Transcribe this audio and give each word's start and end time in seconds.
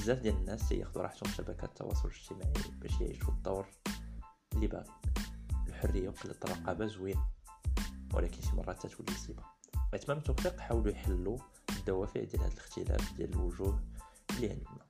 بزاف 0.00 0.18
ديال 0.18 0.36
الناس 0.36 0.68
تياخذوا 0.68 1.02
راحتهم 1.02 1.30
في 1.30 1.36
شبكات 1.36 1.64
التواصل 1.64 2.08
الاجتماعي 2.08 2.78
باش 2.80 3.00
يعيشوا 3.00 3.32
الدور 3.32 3.66
اللي 4.54 4.66
باغي 4.66 4.92
الحرية 5.68 6.08
وقله 6.08 6.34
الرقابه 6.44 6.86
زوين 6.86 7.20
ولكن 8.14 8.42
شي 8.42 8.56
مرات 8.56 8.86
تتولي 8.86 9.12
سيبه 9.12 9.42
اتمام 9.94 10.18
التوفيق 10.18 10.58
حاولوا 10.58 10.92
يحلوا 10.92 11.38
الدوافع 11.78 12.24
ديال 12.24 12.42
هذا 12.42 12.52
الاختلاف 12.52 13.12
ديال 13.16 13.32
الوجوه 13.32 13.80
اللي 14.30 14.50
عندنا. 14.50 14.89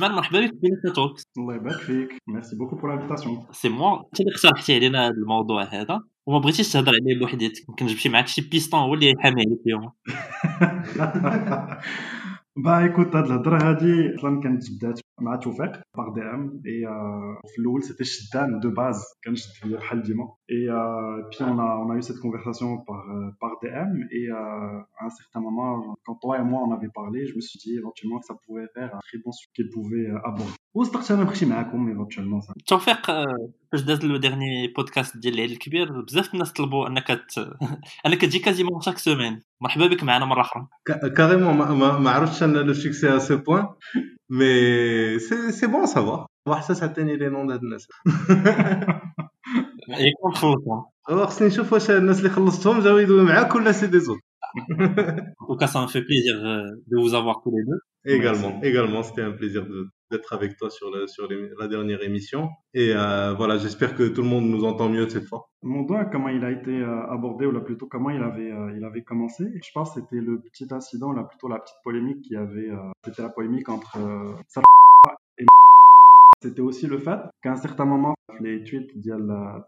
عثمان 0.00 0.16
مرحبا 0.16 0.40
بك. 0.40 0.50
في 0.50 0.58
بينتا 0.62 0.90
توكس 0.96 1.22
الله 1.38 1.54
يبارك 1.54 1.76
فيك. 1.76 2.18
ميرسي 2.28 2.56
بوكو 2.56 2.76
بور 2.76 2.96
لانفيتاسيون 2.96 3.46
سي 3.52 3.68
موا 3.68 3.98
انت 4.00 4.20
اللي 4.20 4.32
اقترحتي 4.34 4.74
علينا 4.74 5.06
هذا 5.06 5.14
الموضوع 5.14 5.62
هذا 5.62 6.00
وما 6.26 6.38
بغيتيش 6.38 6.72
تهضر 6.72 6.92
عليه 7.02 7.18
بوحديتك 7.20 7.68
يمكن 7.68 7.84
نجيب 7.84 7.98
شي 7.98 8.08
معاك 8.08 8.26
شي 8.26 8.48
بيستون 8.50 8.80
هو 8.80 8.94
اللي 8.94 9.10
يحامي 9.10 9.42
عليك 9.42 9.60
اليوم 9.66 9.92
با 12.56 12.78
ايكوت 12.78 13.16
هاد 13.16 13.24
الهضره 13.24 13.68
هادي 13.68 14.14
أصلا 14.18 14.40
كانت 14.40 14.64
بدات 14.70 15.00
مع 15.21 15.35
توفيق 15.35 15.71
باغ 15.97 16.13
دي 16.13 16.21
ام 16.21 16.61
اي 16.65 16.81
في 17.47 17.61
الاول 17.61 17.83
سيتي 17.83 18.03
شدان 18.03 18.59
دو 18.59 18.69
باز 18.69 19.03
كنشد 19.25 19.51
فيا 19.51 19.77
بحال 19.77 20.03
ديما 20.03 20.23
اي 20.51 20.67
بي 21.29 21.45
اون 21.45 21.59
اون 21.59 21.95
يو 21.95 22.01
سيت 22.01 22.19
كونفرساسيون 22.21 22.77
باغ 22.87 23.03
باغ 23.41 23.51
دي 23.63 23.69
ام 23.69 24.07
اي 24.13 24.25
à 25.01 25.05
un 25.05 25.09
certain 25.09 25.41
moment 25.47 25.95
quand 26.05 26.15
toi 26.15 26.39
et 26.39 26.43
moi 26.43 26.59
on 26.67 26.71
avait 26.77 26.93
parlé 27.01 27.25
je 27.29 27.35
me 27.35 27.41
suis 27.41 27.59
dit 27.63 27.73
éventuellement 27.81 28.19
que 28.21 28.27
ça 28.31 28.35
pouvait 28.45 28.67
faire 28.75 28.89
un 28.95 29.01
très 29.07 29.19
bon 29.23 29.31
sujet 29.31 29.51
qu'il 29.55 29.69
pouvait 29.69 30.07
aborder 30.29 30.55
وصدقت 30.75 31.11
انا 31.11 31.23
نمشي 31.23 31.45
معاكم 31.45 31.87
ايفونتوالمون 31.87 32.41
توفيق 32.67 33.05
فاش 33.71 33.81
داز 33.81 34.05
لو 34.05 34.17
ديرني 34.17 34.73
بودكاست 34.77 35.17
ديال 35.17 35.33
العيد 35.33 35.51
الكبير 35.51 36.01
بزاف 36.01 36.33
الناس 36.33 36.53
طلبوا 36.53 36.87
انك 36.87 37.07
ت... 37.07 37.39
انك 38.05 38.21
تجي 38.21 38.39
كازيمون 38.39 38.81
شاك 38.81 38.97
سومين 38.97 39.41
مرحبا 39.61 39.87
بك 39.87 40.03
معنا 40.03 40.25
مره 40.25 40.41
اخرى 40.41 40.67
كاريمون 41.17 41.55
ما 42.03 42.09
عرفتش 42.09 42.43
انا 42.43 42.57
لو 42.57 42.73
سوكسي 42.73 43.15
ا 43.15 43.17
سو 43.17 43.37
بوين 43.37 43.65
مي 44.29 45.19
سي 45.19 45.51
سي 45.51 45.67
بون 45.67 45.85
سافوار 45.85 46.27
واحد 46.47 46.83
عطيني 46.83 47.17
لي 47.17 47.29
نون 47.29 47.51
هاد 47.51 47.63
الناس 47.63 47.87
يكون 49.89 50.33
خلصنا 50.33 50.85
خصني 51.09 51.47
نشوف 51.47 51.73
واش 51.73 51.91
الناس 51.91 52.17
اللي 52.17 52.29
خلصتهم 52.29 52.79
جاو 52.79 52.97
يدوي 52.97 53.23
معاك 53.23 53.55
ولا 53.55 53.71
سي 53.71 53.87
دي 53.87 53.99
زوت 53.99 54.19
En 55.41 55.47
tout 55.47 55.57
cas, 55.57 55.67
ça 55.67 55.81
me 55.81 55.87
fait 55.87 56.01
plaisir 56.09 56.35
de 56.91 56.97
vous 56.97 57.13
avoir 57.13 57.41
tous 57.41 57.51
les 57.55 57.63
deux. 57.69 57.79
Également, 58.04 58.50
Merci. 58.50 58.66
également, 58.66 59.02
c'était 59.02 59.22
un 59.22 59.32
plaisir 59.32 59.66
d'être 60.10 60.32
avec 60.32 60.56
toi 60.56 60.70
sur, 60.70 60.90
le, 60.90 61.06
sur 61.06 61.28
les, 61.28 61.50
la 61.58 61.68
dernière 61.68 62.02
émission. 62.02 62.50
Et 62.74 62.92
euh, 62.94 63.34
voilà, 63.34 63.58
j'espère 63.58 63.94
que 63.94 64.08
tout 64.08 64.22
le 64.22 64.28
monde 64.28 64.46
nous 64.46 64.64
entend 64.64 64.88
mieux 64.88 65.08
cette 65.08 65.26
fois. 65.26 65.46
Mon 65.62 65.82
doigt, 65.82 66.06
comment 66.06 66.28
il 66.28 66.44
a 66.44 66.50
été 66.50 66.70
euh, 66.70 67.06
abordé, 67.10 67.46
ou 67.46 67.52
là 67.52 67.60
plutôt 67.60 67.86
comment 67.86 68.10
il 68.10 68.22
avait, 68.22 68.50
euh, 68.50 68.72
il 68.76 68.84
avait 68.84 69.02
commencé? 69.02 69.44
Je 69.62 69.70
pense 69.72 69.94
que 69.94 70.00
c'était 70.00 70.20
le 70.20 70.40
petit 70.40 70.66
incident, 70.70 71.12
là 71.12 71.24
plutôt 71.24 71.48
la 71.48 71.58
petite 71.58 71.76
polémique 71.84 72.22
qui 72.22 72.36
avait, 72.36 72.70
c'était 73.04 73.22
la 73.22 73.28
polémique 73.28 73.68
entre 73.68 73.98
et 75.38 75.46
c'était 76.42 76.62
aussi 76.62 76.86
le 76.86 76.98
fait 76.98 77.20
qu'à 77.42 77.52
un 77.52 77.56
certain 77.56 77.84
moment, 77.84 78.14
les 78.40 78.64
tweets 78.64 78.96
d'Yal 78.98 79.62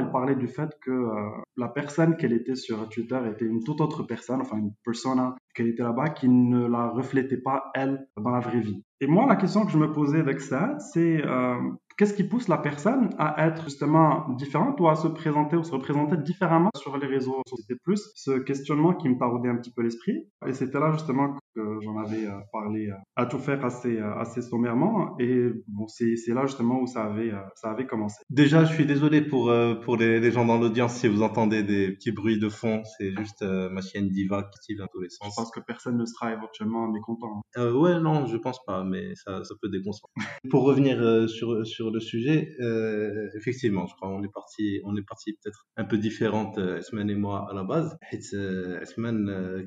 elle 0.00 0.10
parlait 0.10 0.34
du 0.34 0.48
fait 0.48 0.76
que 0.80 0.90
euh, 0.90 1.30
la 1.56 1.68
personne 1.68 2.16
qu'elle 2.16 2.32
était 2.32 2.56
sur 2.56 2.88
Twitter 2.88 3.20
était 3.30 3.44
une 3.44 3.62
toute 3.62 3.80
autre 3.80 4.02
personne, 4.02 4.40
enfin 4.40 4.58
une 4.58 4.74
persona 4.84 5.36
qu'elle 5.54 5.68
était 5.68 5.84
là-bas 5.84 6.10
qui 6.10 6.28
ne 6.28 6.66
la 6.66 6.88
reflétait 6.88 7.36
pas 7.36 7.70
elle 7.74 8.08
dans 8.16 8.30
la 8.30 8.40
vraie 8.40 8.60
vie. 8.60 8.82
Et 9.04 9.06
moi, 9.06 9.26
la 9.26 9.36
question 9.36 9.66
que 9.66 9.70
je 9.70 9.76
me 9.76 9.92
posais 9.92 10.18
avec 10.18 10.40
ça, 10.40 10.78
c'est 10.78 11.22
euh, 11.22 11.56
qu'est-ce 11.98 12.14
qui 12.14 12.24
pousse 12.24 12.48
la 12.48 12.56
personne 12.56 13.10
à 13.18 13.46
être 13.46 13.64
justement 13.64 14.30
différente 14.30 14.80
ou 14.80 14.88
à 14.88 14.94
se 14.94 15.08
présenter 15.08 15.56
ou 15.56 15.62
se 15.62 15.72
représenter 15.72 16.16
différemment 16.16 16.70
sur 16.74 16.96
les 16.96 17.06
réseaux 17.06 17.42
C'était 17.54 17.78
plus 17.84 18.00
ce 18.14 18.30
questionnement 18.38 18.94
qui 18.94 19.10
me 19.10 19.18
taraudait 19.18 19.50
un 19.50 19.56
petit 19.56 19.72
peu 19.76 19.82
l'esprit. 19.82 20.26
Et 20.46 20.54
c'était 20.54 20.80
là 20.80 20.90
justement 20.92 21.36
que 21.54 21.78
j'en 21.82 21.98
avais 21.98 22.26
euh, 22.26 22.38
parlé 22.50 22.88
euh, 22.88 22.94
à 23.14 23.26
tout 23.26 23.38
faire 23.38 23.62
assez, 23.62 23.98
assez 23.98 24.40
sommairement. 24.40 25.18
Et 25.18 25.50
bon, 25.68 25.86
c'est 25.86 26.16
là 26.28 26.46
justement 26.46 26.80
où 26.80 26.86
ça 26.86 27.04
avait, 27.04 27.30
ça 27.56 27.72
avait 27.72 27.86
commencé. 27.86 28.22
Déjà, 28.30 28.64
je 28.64 28.72
suis 28.72 28.86
désolé 28.86 29.20
pour, 29.20 29.52
pour 29.84 29.96
les, 29.98 30.18
les 30.18 30.30
gens 30.30 30.46
dans 30.46 30.56
l'audience 30.56 30.94
si 30.94 31.08
vous 31.08 31.20
entendez 31.20 31.62
des 31.62 31.92
petits 31.92 32.12
bruits 32.12 32.40
de 32.40 32.48
fond. 32.48 32.82
C'est 32.96 33.14
juste 33.18 33.44
ma 33.44 33.82
chienne 33.82 34.08
Diva 34.08 34.44
qui 34.44 34.60
tire 34.60 34.78
dans 34.78 34.88
tous 34.90 35.02
les 35.02 35.10
sens. 35.10 35.28
Je 35.30 35.42
pense 35.42 35.50
que 35.50 35.60
personne 35.60 35.98
ne 35.98 36.06
sera 36.06 36.32
éventuellement 36.32 36.88
mécontent. 36.88 37.42
Euh, 37.56 37.72
ouais, 37.72 38.00
non, 38.00 38.26
je 38.26 38.36
pense 38.36 38.64
pas, 38.64 38.84
mais 38.84 38.93
ça, 39.23 39.43
ça 39.43 39.55
peut 39.61 39.69
déconcentrer. 39.69 40.13
pour 40.51 40.63
revenir 40.63 40.95
sur, 41.29 41.65
sur 41.65 41.91
le 41.91 41.99
sujet, 41.99 42.55
euh, 42.61 43.27
effectivement, 43.35 43.85
je 43.87 43.93
crois 43.95 44.09
on 44.09 44.23
est 44.23 44.33
parti, 44.33 44.81
on 44.83 44.95
est 44.95 45.07
parti 45.13 45.33
peut-être 45.33 45.61
un 45.77 45.85
peu 45.85 45.97
différente, 45.97 46.57
Esman 46.57 47.09
et 47.09 47.15
moi 47.15 47.47
à 47.49 47.53
la 47.53 47.63
base. 47.63 47.97
Esman 48.11 49.19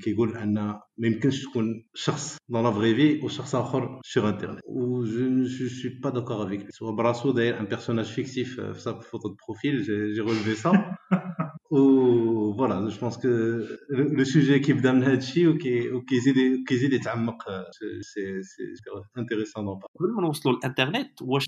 qui 0.03 0.13
يقول 0.13 0.37
أن 0.37 0.55
ما 0.99 1.07
يمكنش 1.07 1.45
تكون 1.45 1.85
شخص 1.95 2.37
dans 2.49 2.63
la 2.63 2.71
vraie 2.71 2.93
vie 2.93 3.21
ou 3.23 3.29
شخص 3.29 3.55
آخر 3.55 4.01
sur 4.05 4.27
internet. 4.27 4.61
Ou 4.67 5.05
je 5.05 5.25
ne 5.25 5.45
suis 5.47 6.01
pas 6.01 6.11
d'accord 6.11 6.43
avec 6.43 6.65
lui. 6.65 6.73
Soit 6.73 6.93
Brasso 6.93 7.33
d'ailleurs 7.33 7.61
un 7.61 7.65
personnage 7.65 8.09
fictif 8.09 8.61
في 8.61 8.81
sa 8.81 8.95
photo 8.95 9.31
de 9.31 9.37
profil, 9.37 9.83
j'ai 9.83 10.21
relevé 10.21 10.55
ça. 10.55 10.73
ou 11.72 12.54
voilà, 12.56 12.88
je 12.90 12.98
pense 12.98 13.18
que 13.18 13.28
le, 13.90 14.04
le 14.04 14.26
sujet 14.26 14.62
qui 14.62 14.74
بدا 14.74 14.92
من 14.92 15.04
هذا 15.04 15.18
الشيء 15.18 15.48
وكيزيد 15.96 16.36
كيزيد 16.68 16.94
يتعمق 16.94 17.44
سي 18.02 18.44
سي 18.44 18.64
انتريسون 19.18 19.66
دون 19.66 19.80
قبل 19.80 20.14
ما 20.16 20.22
نوصلوا 20.22 20.56
للإنترنت 20.56 21.22
واش 21.22 21.46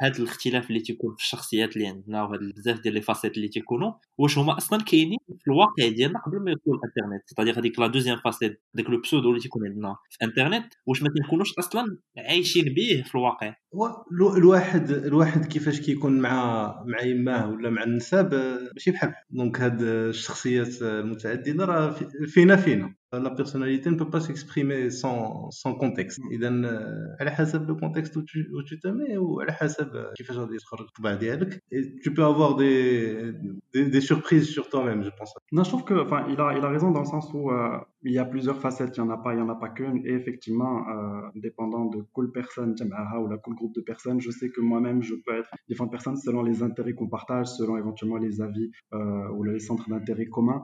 هذا 0.00 0.18
الاختلاف 0.18 0.68
اللي 0.70 0.80
تيكون 0.80 1.14
في 1.14 1.22
الشخصيات 1.22 1.76
اللي 1.76 1.86
عندنا 1.86 2.22
وهذا 2.22 2.52
بزاف 2.56 2.80
ديال 2.80 2.94
لي 2.94 3.00
فاسيت 3.00 3.36
اللي 3.36 3.48
تيكونوا 3.48 3.92
واش 4.18 4.38
هما 4.38 4.56
أصلا 4.56 4.82
كاينين 4.82 5.18
في 5.28 5.50
الواقع 5.50 5.88
ديالنا 5.88 6.18
قبل 6.18 6.44
ما 6.44 6.50
يدخلوا 6.50 6.76
الانترنت 6.76 7.22
سيتادير 7.26 7.58
هذيك 7.58 7.78
لا 7.78 7.86
دوزيام 7.86 8.18
فاسيت 8.24 8.62
داك 8.74 8.90
لو 8.90 9.00
بسودو 9.00 9.28
اللي 9.30 9.40
تيكون 9.40 9.66
عندنا 9.66 9.96
في 10.10 10.24
الإنترنت 10.24 10.74
واش 10.86 11.02
ما 11.02 11.08
تنكونوش 11.08 11.58
أصلا 11.58 11.98
عايشين 12.18 12.64
به 12.64 13.02
في 13.06 13.14
الواقع؟ 13.14 13.54
الواحد 14.36 14.90
الواحد 14.90 15.44
كيفاش 15.44 15.80
كيكون 15.80 16.20
مع 16.20 16.66
مع 16.86 17.00
يماه 17.02 17.50
ولا 17.50 17.70
مع 17.70 17.82
النساب 17.82 18.34
ماشي 18.74 18.90
بحال 18.90 19.14
دونك 19.30 19.60
هاد 19.60 19.82
الشخصيات 19.82 20.82
المتعدده 20.82 21.64
راه 21.64 21.90
فينا 22.26 22.56
فينا. 22.56 22.94
la 23.13 23.31
personnalité 23.31 23.89
ne 23.89 23.95
peut 23.95 24.09
pas 24.09 24.19
s'exprimer 24.19 24.89
sans, 24.89 25.49
sans 25.51 25.73
contexte 25.73 26.19
اذا 26.31 26.49
على 27.19 27.31
حسب 27.31 27.67
le 27.67 27.75
contexte 27.75 28.15
où 28.15 28.23
tu, 28.23 28.49
où 28.53 28.63
tu 28.63 28.79
te 28.79 28.87
mets 28.87 29.17
وعلى 29.17 29.51
حسب 29.51 29.89
كيفاش 30.17 30.37
غادي 30.37 30.57
تخرج 30.57 30.81
الطبع 30.81 31.13
ديالك 31.13 31.63
et 31.71 31.99
tu 32.03 32.13
peux 32.13 32.23
avoir 32.23 32.55
des, 32.55 33.33
des, 33.73 33.85
des 33.89 34.01
surprises 34.01 34.47
sur 34.55 34.69
toi-même 34.69 35.03
je 35.03 35.09
pense 35.17 35.33
non 35.51 35.63
je 35.63 35.69
trouve 35.69 35.83
que 35.83 35.95
enfin 36.05 36.25
il 36.29 36.39
a 36.39 36.47
il 36.57 36.63
a 36.63 36.69
raison 36.69 36.91
dans 36.91 36.99
le 36.99 37.11
sens 37.15 37.25
où 37.33 37.51
euh, 37.51 37.77
il 38.03 38.13
y 38.13 38.19
a 38.19 38.25
plusieurs 38.25 38.59
facettes 38.65 38.93
il 38.97 38.99
y 38.99 39.03
en 39.07 39.09
a 39.09 39.17
pas 39.17 39.33
il 39.33 39.39
y 39.39 39.41
en 39.41 39.49
a 39.49 39.59
pas 39.63 39.69
qu'une 39.69 39.97
et 40.07 40.13
effectivement 40.19 40.75
euh, 40.87 41.21
dépendant 41.35 41.85
de 41.85 41.99
quelle 42.15 42.31
personne 42.39 42.71
ou 43.21 43.27
la 43.33 43.37
quel 43.43 43.55
groupe 43.59 43.75
de 43.79 43.83
personnes 43.91 44.19
je 44.21 44.31
sais 44.31 44.49
que 44.49 44.61
moi-même 44.61 44.99
je 45.09 45.15
peux 45.23 45.35
être 45.41 45.51
différentes 45.69 45.91
personnes 45.97 46.17
selon 46.27 46.41
les 46.49 46.57
intérêts 46.69 46.93
qu'on 46.97 47.11
partage 47.17 47.47
selon 47.59 47.75
éventuellement 47.83 48.21
les 48.27 48.35
avis 48.47 48.67
euh, 48.93 49.35
ou 49.35 49.43
les 49.43 49.59
centres 49.59 49.89
d'intérêt 49.89 50.27
communs 50.37 50.61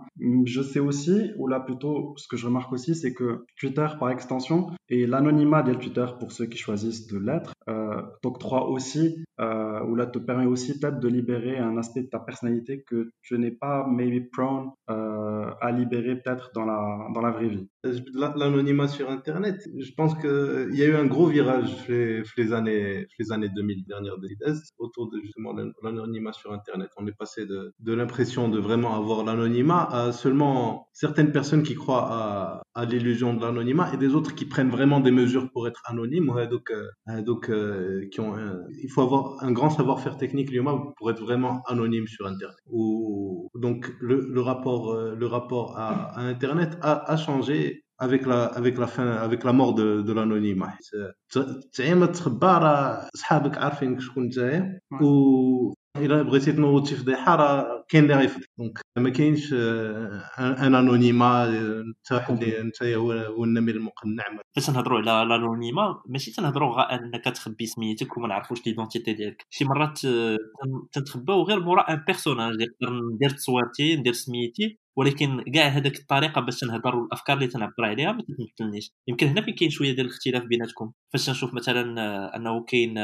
je 0.56 0.62
sais 0.62 0.84
aussi 0.90 1.18
ou 1.40 1.48
là 1.48 1.60
plutôt 1.60 2.14
ce 2.18 2.28
que 2.28 2.38
je 2.41 2.47
remarque 2.47 2.73
aussi, 2.73 2.95
c'est 2.95 3.13
que 3.13 3.45
Twitter, 3.59 3.87
par 3.99 4.11
extension, 4.11 4.71
et 4.89 5.07
l'anonymat 5.07 5.63
de 5.63 5.75
Twitter, 5.75 6.07
pour 6.19 6.33
ceux 6.33 6.47
qui 6.47 6.59
choisissent 6.59 7.07
de 7.07 7.19
l'être, 7.19 7.53
euh, 7.69 8.03
t'octroie 8.23 8.69
aussi, 8.69 9.25
euh, 9.41 9.81
ou 9.85 9.95
là 9.95 10.07
te 10.07 10.19
permet 10.19 10.47
aussi 10.47 10.79
peut-être 10.79 10.99
de 11.01 11.09
libérer 11.09 11.59
un 11.59 11.77
aspect 11.77 12.03
de 12.03 12.09
ta 12.09 12.19
personnalité 12.19 12.83
que 12.83 13.11
tu 13.23 13.39
n'es 13.39 13.51
pas 13.51 13.87
maybe 13.87 14.31
prone 14.31 14.71
euh, 14.89 15.51
à 15.61 15.71
libérer 15.71 16.17
peut-être 16.17 16.51
dans 16.55 16.65
la, 16.65 17.09
dans 17.15 17.21
la 17.21 17.31
vraie 17.31 17.49
vie. 17.49 17.69
L'anonymat 18.15 18.89
sur 18.89 19.11
Internet, 19.11 19.69
je 19.79 19.93
pense 19.93 20.15
qu'il 20.15 20.75
y 20.75 20.83
a 20.83 20.87
eu 20.87 20.95
un 20.95 21.07
gros 21.07 21.27
virage 21.27 21.89
les, 21.89 22.23
les, 22.37 22.53
années, 22.53 23.07
les 23.19 23.33
années 23.33 23.49
2000 23.49 23.85
dernières 23.87 24.19
des 24.19 24.31
autour 24.79 25.11
de 25.11 25.21
justement 25.21 25.55
l'anonymat 25.83 26.33
sur 26.33 26.53
Internet. 26.53 26.91
On 26.97 27.07
est 27.07 27.17
passé 27.17 27.47
de, 27.47 27.73
de 27.79 27.93
l'impression 27.93 28.49
de 28.49 28.59
vraiment 28.59 28.97
avoir 28.97 29.25
l'anonymat 29.25 29.85
à 29.85 30.13
seulement 30.13 30.89
certaines 30.93 31.33
personnes 31.33 31.63
qui 31.63 31.75
croient 31.75 32.09
à, 32.11 32.30
à 32.30 32.86
l'illusion 32.86 33.34
de 33.34 33.42
l'anonymat 33.42 33.94
et 33.94 33.98
des 33.98 34.16
autres 34.16 34.34
qui 34.36 34.46
prennent 34.46 34.70
vraiment 34.70 35.00
des 35.00 35.12
mesures 35.12 35.50
pour 35.52 35.68
être 35.68 35.82
anonymes. 35.86 36.32
Donc, 36.50 36.72
euh, 36.72 37.22
donc 37.22 37.50
euh, 37.50 38.08
qui 38.12 38.20
ont 38.20 38.36
un, 38.36 38.60
il 38.84 38.90
faut 38.90 39.02
avoir 39.02 39.44
un 39.44 39.52
grand 39.52 39.70
savoir-faire 39.70 40.18
technique 40.18 40.52
pour 40.98 41.10
être 41.12 41.22
vraiment 41.22 41.64
anonyme 41.68 42.08
sur 42.08 42.26
Internet. 42.28 42.58
Ou, 42.72 43.50
donc 43.56 43.94
le, 44.00 44.28
le 44.32 44.42
rapport, 44.42 44.94
euh, 44.94 45.16
le 45.16 45.28
rapport 45.28 45.78
à, 45.78 46.20
à 46.20 46.22
Internet 46.22 46.78
a, 46.82 47.12
a 47.12 47.18
changé 47.18 47.86
avec 47.98 48.26
la 48.26 48.44
avec 48.44 48.78
la 48.78 48.88
fin 48.88 49.08
avec 49.08 49.44
la 49.46 49.54
mort 49.54 49.74
de, 49.74 50.02
de 50.02 50.14
l'anonymat 50.14 50.74
تعيا 51.74 51.96
ما 51.96 52.06
تخبى 52.06 52.46
راه 52.46 53.10
صحابك 53.16 53.58
عارفينك 53.58 54.00
شكون 54.00 54.24
نتايا 54.26 54.80
و 55.02 55.74
إلا 55.97 56.23
بغيتي 56.23 56.53
تنوض 56.53 56.87
شي 56.87 56.97
فضيحه 56.97 57.37
راه 57.37 57.85
كاين 57.89 58.05
اللي 58.05 58.15
غيفضح 58.15 58.47
دونك 58.59 58.81
ما 58.99 59.11
كاينش 59.11 59.53
ان 59.53 60.75
انونيما 60.75 61.49
انت 61.81 62.13
واحد 62.13 62.45
انت 62.45 62.83
هو 62.83 63.45
النمير 63.45 63.77
المقنع. 63.77 64.25
فاش 64.57 64.67
تنهضروا 64.67 64.99
على 64.99 65.23
الانونيما 65.23 66.03
ماشي 66.07 66.33
تنهضروا 66.33 66.75
غير 66.75 67.01
انك 67.01 67.25
تخبي 67.25 67.67
سميتك 67.67 68.17
وما 68.17 68.29
نعرفوش 68.29 68.67
ليدونتيتي 68.67 69.13
ديالك. 69.13 69.47
شي 69.51 69.65
مرات 69.65 70.01
تنتخباو 70.93 71.43
غير 71.43 71.61
مورا 71.61 71.83
ان 71.93 72.05
بيرسوناج 72.07 72.53
نقدر 72.55 73.01
ندير 73.15 73.31
تصويرتي 73.31 73.97
ندير 73.97 74.13
سميتي. 74.13 74.79
ولكن 74.99 75.45
كاع 75.55 75.67
هذاك 75.69 75.99
الطريقة 75.99 76.41
باش 76.41 76.61
تنهضر 76.61 76.97
والأفكار 76.97 77.37
اللي 77.37 77.47
تنعبر 77.49 77.85
عليها 77.85 78.13
ما 78.13 78.23
تمثلنيش. 78.23 78.93
يمكن 79.09 79.27
هنا 79.27 79.43
فين 79.43 79.55
كاين 79.55 79.71
شوية 79.71 79.93
ديال 79.93 80.07
الاختلاف 80.07 80.43
بيناتكم. 80.45 80.93
فاش 81.13 81.27
تنشوف 81.27 81.55
مثلا 81.55 82.37
أنه 82.37 82.65
كاين 82.65 82.95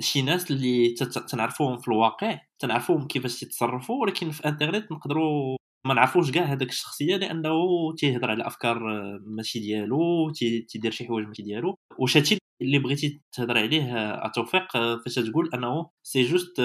شي 0.00 0.22
ناس 0.22 0.50
اللي 0.50 0.94
تنعرفوهم 1.30 1.78
في 1.78 1.88
الواقع 1.88 2.38
تنعرفوهم 2.58 3.06
كيفاش 3.06 3.42
يتصرفوا 3.42 4.02
ولكن 4.02 4.30
في 4.30 4.48
انترنت 4.48 4.92
نقدروا 4.92 5.56
ما 5.86 5.94
نعرفوش 5.94 6.30
كاع 6.30 6.44
هذاك 6.44 6.68
الشخصية 6.68 7.16
لأنه 7.16 7.50
تيهضر 7.98 8.30
على 8.30 8.46
أفكار 8.46 8.78
ماشي 9.26 9.58
ديالو 9.58 10.30
تيدير 10.68 10.90
شي 10.90 11.06
حوايج 11.06 11.26
ماشي 11.26 11.42
ديالو. 11.42 11.74
واش 11.98 12.16
هادشي 12.16 12.38
اللي 12.62 12.78
بغيتي 12.78 13.20
تهضر 13.32 13.58
عليه 13.58 14.16
توفيق 14.34 14.72
فاش 15.04 15.14
تقول 15.14 15.50
أنه 15.54 15.90
سي 16.02 16.22
جوست 16.22 16.60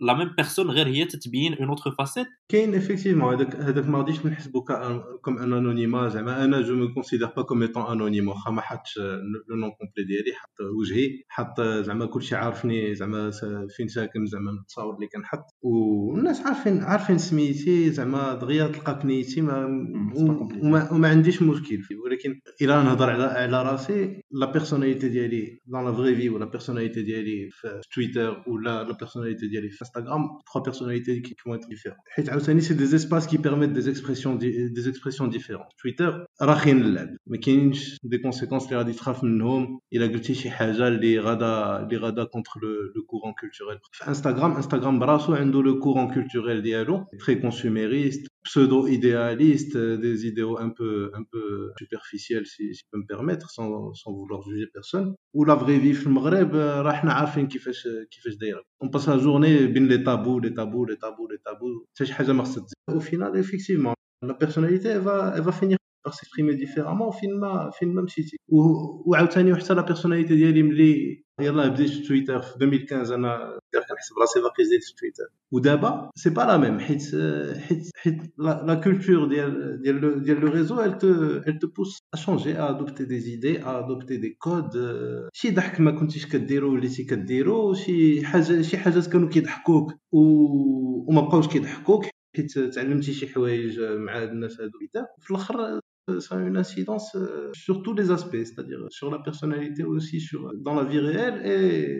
لا 0.00 0.14
ميم 0.14 0.34
بيرسون 0.36 0.70
غير 0.70 0.86
هي 0.86 1.04
تتبين 1.04 1.54
اون 1.54 1.68
اوتر 1.68 1.90
فاسيت 1.90 2.26
كاين 2.48 2.74
افيكتيفمون 2.74 3.34
هذاك 3.34 3.56
هذاك 3.56 3.86
ما 3.86 3.98
غاديش 3.98 4.26
نحسبو 4.26 4.64
كوم 5.24 5.38
ان 5.38 5.52
انونيما 5.52 6.08
زعما 6.08 6.44
أنا 6.44 6.60
جو 6.60 6.74
مو 6.74 6.94
كونسيدير 6.94 7.28
با 7.36 7.42
كوم 7.42 7.62
ايتون 7.62 7.82
انونيم 7.82 8.28
واخا 8.28 8.50
ما 8.50 8.60
حطش 8.60 8.98
لو 9.48 9.56
نون 9.56 9.70
كومبلي 9.70 10.04
ديالي 10.06 10.32
حط 10.32 10.60
وجهي 10.80 11.22
حط 11.28 11.60
زعما 11.60 12.06
كلشي 12.06 12.36
عارفني 12.36 12.94
زعما 12.94 13.30
فين 13.76 13.88
ساكن 13.88 14.26
زعما 14.26 14.50
التصاور 14.50 14.94
اللي 14.94 15.06
كنحط. 15.06 15.44
والناس 15.62 16.40
عارفين 16.46 16.82
عارفين 16.82 17.18
سميتي 17.18 17.90
زعما 17.90 18.34
دغيا 18.34 18.66
تلقاك 18.66 19.04
نيتي 19.04 19.40
ما 19.40 19.64
وما, 20.62 20.92
وما 20.92 21.08
عنديش 21.08 21.42
مشكل. 21.42 21.82
فيه 21.82 21.96
ولكن 21.96 22.40
إلا 22.62 22.82
نهضر 22.82 23.10
على 23.10 23.24
على 23.24 23.62
راسي 23.62 24.22
لا 24.30 24.52
بيرسوناليتي 24.52 25.03
personnalité 25.03 25.09
d'Yali 25.09 25.59
dans 25.67 25.81
la 25.81 25.91
vraie 25.91 26.13
vie 26.13 26.29
ou 26.29 26.37
la 26.37 26.47
personnalité 26.47 27.03
d'Yali 27.03 27.49
sur 27.59 27.79
Twitter 27.93 28.29
ou 28.47 28.57
la, 28.57 28.85
la 28.85 28.93
personnalité 28.93 29.47
d'Yali 29.49 29.69
sur 29.71 29.85
Instagram, 29.87 30.23
trois 30.45 30.63
personnalités 30.63 31.21
qui, 31.21 31.31
qui 31.35 31.43
vont 31.45 31.55
être 31.55 31.67
différentes. 31.67 31.99
C'est 32.15 32.77
des 32.85 32.95
espaces 32.95 33.27
qui 33.27 33.37
permettent 33.37 33.73
des 33.73 33.87
expressions, 33.93 34.35
des 34.35 34.85
expressions 34.91 35.27
différentes. 35.27 35.71
Twitter, 35.81 36.11
راخين 36.41 36.81
اللعب 36.81 37.09
ما 37.27 37.37
كاينش 37.37 37.97
دي 38.03 38.17
كونسيكونس 38.17 38.65
اللي 38.65 38.77
غادي 38.77 38.93
تخاف 38.93 39.23
منهم 39.23 39.79
الا 39.93 40.07
قلتي 40.07 40.33
شي 40.33 40.49
حاجه 40.49 40.87
اللي 40.87 41.19
غادا 41.19 41.83
اللي 41.83 41.97
غادا 41.97 42.23
كونتر 42.23 42.51
لو 42.95 43.03
كورون 43.07 43.33
كولتوريل 43.39 43.79
في 43.91 44.07
انستغرام 44.07 44.51
انستغرام 44.51 44.99
براسو 44.99 45.33
عنده 45.33 45.63
لو 45.63 45.79
كورون 45.79 46.13
كولتوريل 46.13 46.61
ديالو 46.61 47.05
تري 47.25 47.35
كونسوميريست 47.35 48.27
pseudo-idéalistes, 48.49 49.77
des 50.05 50.17
idéaux 50.31 50.57
un 50.65 50.71
peu, 50.79 51.11
un 51.19 51.23
peu 51.31 51.45
superficiels, 51.81 52.47
si, 52.53 52.63
si 52.73 52.79
je 52.79 52.83
peux 52.89 52.99
me 53.03 53.07
permettre, 53.13 53.47
sans, 53.55 53.93
sans 53.93 54.11
vouloir 54.19 54.41
juger 54.47 54.67
personne. 54.77 54.92
بيرسون 54.94 55.16
ولا 55.36 55.56
فغي 55.56 55.92
في 55.92 56.06
المغرب 56.06 56.54
آه، 56.54 56.82
راه 56.82 56.92
حنا 56.92 57.12
عارفين 57.12 57.48
كيفاش 57.48 57.86
آه، 57.86 58.04
كيفاش 58.10 58.34
دايرة. 58.34 58.62
اون 58.82 58.90
باس 58.90 59.08
لا 59.08 59.16
جورني 59.16 59.66
بين 59.66 59.88
لي 59.88 59.98
تابو 59.98 60.38
لي 60.40 60.50
تابو 60.50 60.84
لي 60.84 60.96
تابو 60.96 61.28
لي 61.28 61.36
تابو 61.44 61.66
حتى 61.94 62.06
شي 62.06 62.14
حاجة 62.14 62.32
ما 62.32 62.42
خصها 62.44 62.64
تزيد. 62.64 62.96
وفينال 62.96 63.38
افيكتيفمون 63.38 63.94
لا 64.24 64.32
بيرسوناليتي 64.38 65.00
فا 65.00 65.34
ايفا 65.36 65.50
فينير 65.50 65.78
par 66.04 66.14
s'exprimer 66.14 66.54
différemment 66.64 67.10
فين 67.20 67.40
ما 67.40 67.70
فين 67.70 67.94
ما 67.94 68.02
مشيتي. 68.02 68.36
وعاوتاني 68.48 69.56
حتى 69.56 69.74
لا 69.74 69.82
بيرسوناليتي 69.82 70.36
ديالي 70.36 70.62
ملي 70.62 71.24
يلاه 71.40 71.68
بديت 71.68 71.90
في 71.90 72.02
تويتر 72.08 72.40
في 72.42 72.56
2015 72.56 73.14
أنا 73.14 73.58
كنحسب 73.72 74.18
راسي 74.20 74.40
باقي 74.40 74.64
زيد 74.64 74.82
في 74.82 74.94
تويتر. 74.94 75.24
ودابا 75.52 76.10
سي 76.16 76.30
با 76.30 76.42
لا 76.42 76.56
ميم 76.56 76.78
حيت 76.80 77.02
حيت 77.58 77.90
حيت 77.96 78.34
لا 78.38 78.74
كولتور 78.74 79.28
ديال 79.28 79.82
ديال 79.82 80.22
ديال 80.22 80.40
لو 80.40 80.48
ريزو 80.48 80.82
elle 80.82 80.98
te 80.98 81.42
elle 81.46 81.58
te 81.58 81.66
pousse 81.66 81.98
à 82.16 82.18
changer 82.24 82.56
à 82.56 82.64
adopter 82.66 83.06
des 83.06 83.30
idées 83.34 83.58
à 83.58 83.78
adopter 83.78 84.18
des 84.18 84.34
codes. 84.46 84.78
شي 85.32 85.50
ضحك 85.50 85.80
ما 85.80 85.90
كنتيش 85.90 86.26
كديرو 86.26 86.72
وليتي 86.72 87.04
كديرو 87.04 87.74
شي 87.74 88.26
حاجة 88.26 88.62
شي 88.62 88.76
حاجات 88.78 89.06
كانوا 89.06 89.28
كيضحكوك 89.28 89.92
وما 90.12 91.20
بقاوش 91.20 91.48
كيضحكوك 91.48 92.04
حيت 92.36 92.58
تعلمتي 92.58 93.12
شي 93.12 93.28
حوايج 93.28 93.80
مع 93.80 94.22
الناس 94.22 94.60
هادو. 94.60 94.78
في 95.20 95.30
الأخر 95.30 95.80
ça 96.20 96.36
a 96.36 96.40
une 96.40 96.56
incidence 96.56 97.14
euh, 97.14 97.50
sur 97.54 97.82
tous 97.82 97.94
les 97.94 98.10
aspects, 98.10 98.32
c'est-à-dire 98.32 98.78
sur 98.90 99.10
la 99.10 99.18
personnalité 99.18 99.84
aussi, 99.84 100.20
sur, 100.20 100.52
dans 100.56 100.74
la 100.74 100.84
vie 100.84 100.98
réelle 100.98 101.44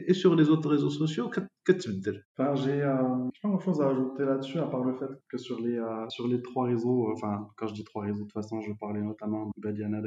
et, 0.07 0.13
sur 0.15 0.35
les 0.35 0.49
autres 0.49 0.69
réseaux 0.69 0.91
sociaux. 0.91 1.31
Que 1.65 1.73
tu 1.73 1.89
veux 1.89 1.97
dire? 1.97 2.21
Enfin, 2.37 2.55
J'ai 2.55 2.83
euh, 2.83 2.97
pas 3.43 3.49
grand-chose 3.49 3.81
à 3.81 3.89
ajouter 3.89 4.25
là-dessus, 4.25 4.59
à 4.59 4.67
part 4.67 4.85
le 4.85 4.95
fait 4.95 5.09
que 5.29 5.39
sur 5.39 5.61
les, 5.61 5.79
euh, 5.79 6.09
sur 6.11 6.29
les 6.29 6.43
trois 6.43 6.67
réseaux, 6.67 7.11
enfin, 7.13 7.49
quand 7.57 7.67
je 7.69 7.75
dis 7.75 7.85
trois 7.85 8.03
réseaux, 8.03 8.25
de 8.25 8.25
toute 8.25 8.33
façon, 8.33 8.61
je 8.61 8.73
parlais 8.79 9.01
notamment 9.01 9.47
de 9.47 9.53
Badiana, 9.63 10.03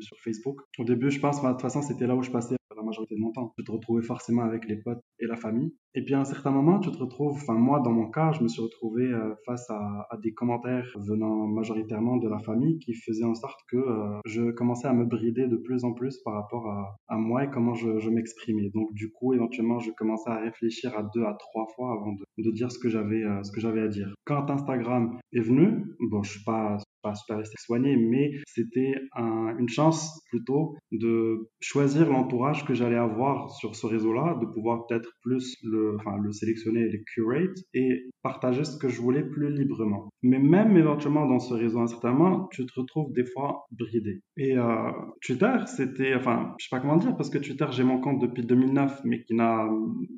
sur 0.00 0.16
Facebook. 0.22 0.60
Au 0.78 0.84
début, 0.84 1.10
je 1.10 1.20
pense, 1.20 1.42
de 1.42 1.48
toute 1.48 1.62
façon, 1.62 1.82
c'était 1.82 2.06
là 2.06 2.14
où 2.14 2.22
je 2.22 2.30
passais 2.30 2.57
la 2.76 2.82
majorité 2.82 3.14
de 3.14 3.20
mon 3.20 3.32
temps. 3.32 3.52
Je 3.58 3.64
te 3.64 3.70
retrouvais 3.70 4.02
forcément 4.02 4.42
avec 4.42 4.66
les 4.66 4.76
potes 4.76 5.02
et 5.18 5.26
la 5.26 5.36
famille. 5.36 5.74
Et 5.94 6.04
puis 6.04 6.14
à 6.14 6.20
un 6.20 6.24
certain 6.24 6.50
moment, 6.50 6.78
tu 6.80 6.90
te 6.90 6.98
retrouves, 6.98 7.32
enfin 7.32 7.54
moi 7.54 7.80
dans 7.80 7.92
mon 7.92 8.10
cas, 8.10 8.32
je 8.32 8.42
me 8.42 8.48
suis 8.48 8.62
retrouvé 8.62 9.04
euh, 9.04 9.34
face 9.46 9.68
à, 9.70 10.08
des 10.22 10.32
commentaires 10.32 10.86
venant 10.96 11.46
majoritairement 11.46 12.16
de 12.16 12.28
la 12.28 12.38
famille 12.38 12.78
qui 12.78 12.94
faisaient 12.94 13.24
en 13.24 13.34
sorte 13.34 13.60
que 13.68 13.76
euh, 13.76 14.18
je 14.24 14.50
commençais 14.50 14.86
à 14.86 14.92
me 14.92 15.04
brider 15.04 15.46
de 15.46 15.56
plus 15.56 15.84
en 15.84 15.92
plus 15.92 16.18
par 16.18 16.34
rapport 16.34 16.68
à, 17.08 17.16
moi 17.16 17.44
et 17.44 17.50
comment 17.50 17.74
je, 17.74 18.08
m'exprimais. 18.10 18.70
Donc 18.70 18.92
du 18.94 19.10
coup, 19.10 19.34
éventuellement, 19.34 19.78
je 19.78 19.90
commençais 19.90 20.30
à 20.30 20.38
réfléchir 20.38 20.96
à 20.96 21.02
deux 21.14 21.24
à 21.24 21.34
trois 21.34 21.66
fois 21.74 21.92
avant 21.92 22.12
de, 22.12 22.50
dire 22.50 22.70
ce 22.70 22.78
que 22.78 22.88
j'avais 22.88 23.24
euh, 23.24 23.42
ce 23.42 23.52
que 23.52 23.60
j'avais 23.60 23.80
à 23.80 23.88
dire. 23.88 24.14
Quand 24.24 24.50
Instagram 24.50 25.18
est 25.32 25.40
venu, 25.40 25.84
bon, 26.00 26.22
je 26.22 26.32
suis 26.32 26.44
pas 26.44 26.78
pas 27.02 27.14
super 27.14 27.38
resté 27.38 27.54
soigné, 27.58 27.96
mais 27.96 28.32
c'était 28.46 28.94
un, 29.14 29.56
une 29.58 29.68
chance 29.68 30.22
plutôt 30.30 30.76
de 30.92 31.48
choisir 31.60 32.10
l'entourage 32.10 32.64
que 32.64 32.74
j'allais 32.74 32.96
avoir 32.96 33.50
sur 33.50 33.76
ce 33.76 33.86
réseau-là, 33.86 34.38
de 34.40 34.46
pouvoir 34.46 34.86
peut-être 34.86 35.10
plus 35.22 35.56
le, 35.62 35.96
enfin, 35.96 36.16
le 36.22 36.32
sélectionner, 36.32 36.88
le 36.88 36.98
curate 37.14 37.56
et 37.74 38.10
partager 38.22 38.64
ce 38.64 38.76
que 38.76 38.88
je 38.88 39.00
voulais 39.00 39.22
plus 39.22 39.50
librement. 39.52 40.08
Mais 40.22 40.38
même 40.38 40.76
éventuellement 40.76 41.26
dans 41.26 41.38
ce 41.38 41.54
réseau, 41.54 41.80
incertainement, 41.80 42.48
tu 42.52 42.66
te 42.66 42.80
retrouves 42.80 43.12
des 43.12 43.24
fois 43.24 43.66
bridé. 43.70 44.20
Et 44.36 44.56
euh, 44.56 44.90
Twitter, 45.22 45.54
c'était, 45.66 46.14
enfin, 46.14 46.54
je 46.58 46.66
sais 46.66 46.68
pas 46.70 46.80
comment 46.80 46.96
dire, 46.96 47.16
parce 47.16 47.30
que 47.30 47.38
Twitter, 47.38 47.66
j'ai 47.70 47.84
mon 47.84 48.00
compte 48.00 48.20
depuis 48.20 48.44
2009, 48.44 49.02
mais 49.04 49.22
qui 49.22 49.34
n'a 49.34 49.68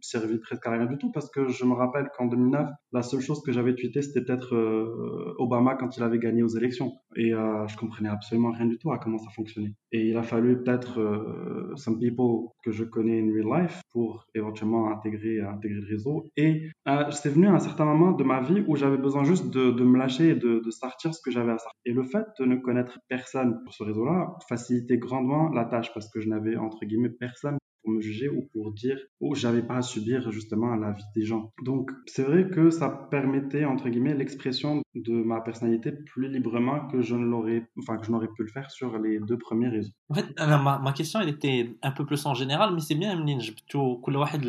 servi 0.00 0.38
presque 0.38 0.66
à 0.66 0.72
rien 0.72 0.86
du 0.86 0.98
tout, 0.98 1.10
parce 1.12 1.30
que 1.30 1.48
je 1.48 1.64
me 1.64 1.74
rappelle 1.74 2.08
qu'en 2.16 2.26
2009, 2.26 2.68
la 2.92 3.02
seule 3.02 3.20
chose 3.20 3.42
que 3.44 3.52
j'avais 3.52 3.74
tweeté, 3.74 4.02
c'était 4.02 4.24
peut-être 4.24 4.54
euh, 4.54 5.34
Obama 5.38 5.74
quand 5.76 5.96
il 5.96 6.02
avait 6.02 6.18
gagné 6.18 6.42
aux 6.42 6.48
élections. 6.48 6.69
Et 7.16 7.34
euh, 7.34 7.66
je 7.66 7.76
comprenais 7.76 8.08
absolument 8.08 8.50
rien 8.50 8.66
du 8.66 8.78
tout 8.78 8.92
à 8.92 8.98
comment 8.98 9.18
ça 9.18 9.30
fonctionnait. 9.30 9.74
Et 9.92 10.08
il 10.08 10.16
a 10.16 10.22
fallu 10.22 10.62
peut-être 10.62 11.00
euh, 11.00 11.74
some 11.76 11.98
people 11.98 12.50
que 12.62 12.70
je 12.70 12.84
connais 12.84 13.20
in 13.20 13.32
real 13.32 13.62
life 13.62 13.80
pour 13.90 14.26
éventuellement 14.34 14.90
intégrer, 14.90 15.40
intégrer 15.40 15.80
le 15.80 15.86
réseau. 15.86 16.30
Et 16.36 16.70
euh, 16.88 17.10
c'est 17.10 17.30
venu 17.30 17.48
à 17.48 17.52
un 17.52 17.58
certain 17.58 17.84
moment 17.84 18.12
de 18.12 18.24
ma 18.24 18.40
vie 18.40 18.64
où 18.66 18.76
j'avais 18.76 18.98
besoin 18.98 19.24
juste 19.24 19.50
de, 19.50 19.70
de 19.70 19.84
me 19.84 19.98
lâcher 19.98 20.30
et 20.30 20.34
de, 20.34 20.60
de 20.64 20.70
sortir 20.70 21.14
ce 21.14 21.20
que 21.20 21.30
j'avais 21.30 21.52
à 21.52 21.58
sortir. 21.58 21.80
Et 21.84 21.92
le 21.92 22.04
fait 22.04 22.26
de 22.38 22.44
ne 22.44 22.56
connaître 22.56 22.98
personne 23.08 23.60
sur 23.64 23.74
ce 23.74 23.82
réseau-là 23.84 24.36
facilitait 24.48 24.98
grandement 24.98 25.50
la 25.50 25.64
tâche 25.64 25.92
parce 25.92 26.08
que 26.08 26.20
je 26.20 26.28
n'avais 26.28 26.56
entre 26.56 26.84
guillemets 26.84 27.10
personne 27.10 27.58
pour 27.83 27.93
me 27.93 28.01
juger 28.01 28.29
ou 28.29 28.41
pour 28.51 28.73
dire 28.73 28.99
ou 29.21 29.35
j'avais 29.35 29.61
pas 29.61 29.77
à 29.77 29.81
subir 29.81 30.31
justement 30.31 30.75
la 30.75 30.91
vie 30.91 31.03
des 31.15 31.23
gens. 31.23 31.51
Donc 31.63 31.91
c'est 32.07 32.23
vrai 32.23 32.49
que 32.49 32.69
ça 32.69 32.89
permettait 32.89 33.65
entre 33.65 33.89
guillemets 33.89 34.15
l'expression 34.15 34.81
de 34.95 35.13
ma 35.31 35.41
personnalité 35.41 35.91
plus 35.91 36.27
librement 36.35 36.87
que 36.87 37.01
je 37.01 37.15
ne 37.15 37.25
l'aurais 37.25 37.61
enfin 37.79 37.97
que 37.97 38.05
je 38.05 38.11
n'aurais 38.11 38.31
pu 38.35 38.41
le 38.43 38.51
faire 38.55 38.71
sur 38.71 38.97
les 38.97 39.19
deux 39.19 39.37
premiers 39.37 39.69
réseaux. 39.69 39.91
En 40.09 40.15
fait 40.15 40.27
ma, 40.39 40.79
ma 40.79 40.93
question 40.93 41.19
elle 41.21 41.29
était 41.29 41.75
un 41.83 41.91
peu 41.91 42.05
plus 42.05 42.25
en 42.25 42.33
général 42.33 42.73
mais 42.73 42.81
c'est 42.81 42.95
bien 42.95 43.15
منين 43.15 43.37
جبتو 43.37 43.97
كل 44.01 44.15
واحد 44.15 44.45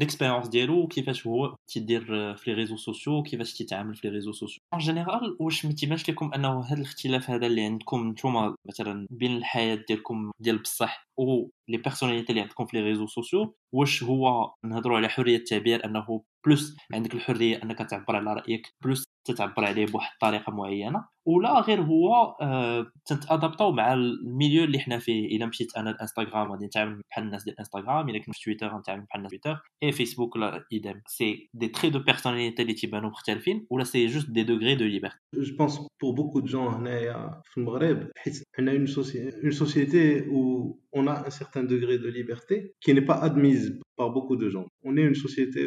l'expérience 0.00 0.48
ديالو 0.50 0.86
كيفاش 0.86 1.26
هو 1.26 1.56
تيدير 1.66 2.34
في 2.36 2.54
les 2.54 2.66
réseaux 2.66 2.80
sociaux 2.90 3.22
كيفاش 3.30 3.54
تيتعامل 3.54 3.94
في 3.94 4.10
les 4.10 4.12
réseaux 4.12 4.36
sociaux. 4.36 4.60
En 4.76 4.78
général 4.78 5.36
واش 5.40 5.66
ما 5.66 5.72
تيبانش 5.72 6.10
لكم 6.10 6.30
انه 6.34 6.60
هذا 6.60 6.74
الاختلاف 6.74 7.30
هذا 7.30 7.46
اللي 7.46 7.64
عندكم 7.64 8.08
نتوما 8.08 8.54
مثلا 8.68 9.06
بين 9.10 9.36
الحياة 9.36 9.84
ديالكم 9.88 10.30
ديال 10.40 10.58
بصح 10.58 11.06
و 11.19 11.49
لي 11.69 11.77
بيرسوناليتي 11.77 12.29
اللي 12.29 12.41
عندكم 12.41 12.65
في 12.65 12.77
لي 12.77 12.83
ريزو 12.83 13.07
سوسيو 13.07 13.55
واش 13.73 14.03
هو؟ 14.03 14.53
نهضروا 14.65 14.97
على 14.97 15.09
حرية 15.09 15.37
التعبير 15.37 15.85
أنه 15.85 16.23
بلوس 16.45 16.77
عندك 16.93 17.13
الحرية 17.13 17.63
أنك 17.63 17.77
تعبر 17.77 18.15
على 18.15 18.33
رأيك 18.33 18.67
بلوس 18.83 19.03
تتعبر 19.27 19.65
عليه 19.65 19.85
بواحد 19.85 20.11
الطريقة 20.13 20.51
معينة. 20.51 21.05
ولا 21.27 21.59
غير 21.61 21.81
هو 21.81 22.35
آه 22.41 22.91
تنتادابطاو 23.05 23.71
مع 23.71 23.93
الميليو 23.93 24.63
اللي 24.63 24.79
حنا 24.79 24.99
فيه. 24.99 25.37
إلا 25.37 25.45
مشيت 25.45 25.77
أنا 25.77 25.89
الانستغرام 25.89 26.51
غادي 26.51 26.65
نتعامل 26.65 27.01
بحال 27.11 27.23
الناس 27.23 27.43
ديال 27.43 27.53
الانستغرام 27.53 28.09
إلا 28.09 28.19
كنت 28.19 28.35
في 28.35 28.43
تويتر 28.43 28.67
غنتعامل 28.75 29.01
بحال 29.01 29.17
الناس 29.17 29.31
تويتر. 29.31 29.61
اي 29.83 29.91
فيسبوك 29.91 30.37
لا 30.37 30.65
ايدم 30.73 31.01
سي 31.07 31.49
دي 31.53 31.67
تري 31.67 31.89
دو 31.89 31.99
بيرسوناليتي 31.99 32.61
اللي 32.61 32.73
تيبانو 32.73 33.09
مختلفين 33.09 33.67
ولا 33.69 33.83
سي 33.83 34.05
جوست 34.05 34.29
دي 34.29 34.43
دوغري 34.43 34.75
دو 34.75 34.85
ليبرتي 34.85 35.17
جو 35.35 35.57
بونس 35.57 35.79
بور 36.01 36.15
بوكو 36.15 36.39
دو 36.39 36.45
جون 36.45 36.73
هنايا 36.73 37.41
في 37.45 37.57
المغرب 37.57 38.11
حيت 38.17 38.43
عندنا 38.59 38.77
اون 38.77 38.85
سوسيتي 38.85 39.43
اون 39.43 39.51
سوسيتي 39.51 40.19
où 40.68 40.80
on 40.98 41.04
a 41.12 41.16
un 41.28 41.32
certain 41.40 41.64
degré 41.72 41.94
de 42.04 42.08
liberté 42.18 42.56
qui 42.82 42.90
n'est 42.94 43.08
pas 43.12 43.18
admise 43.28 43.54
analyse 43.54 43.80
par 43.96 44.10
beaucoup 44.10 44.36
de 44.36 44.48
gens. 44.50 44.66
On 44.82 44.96
est 44.96 45.02
une 45.02 45.14
société 45.14 45.60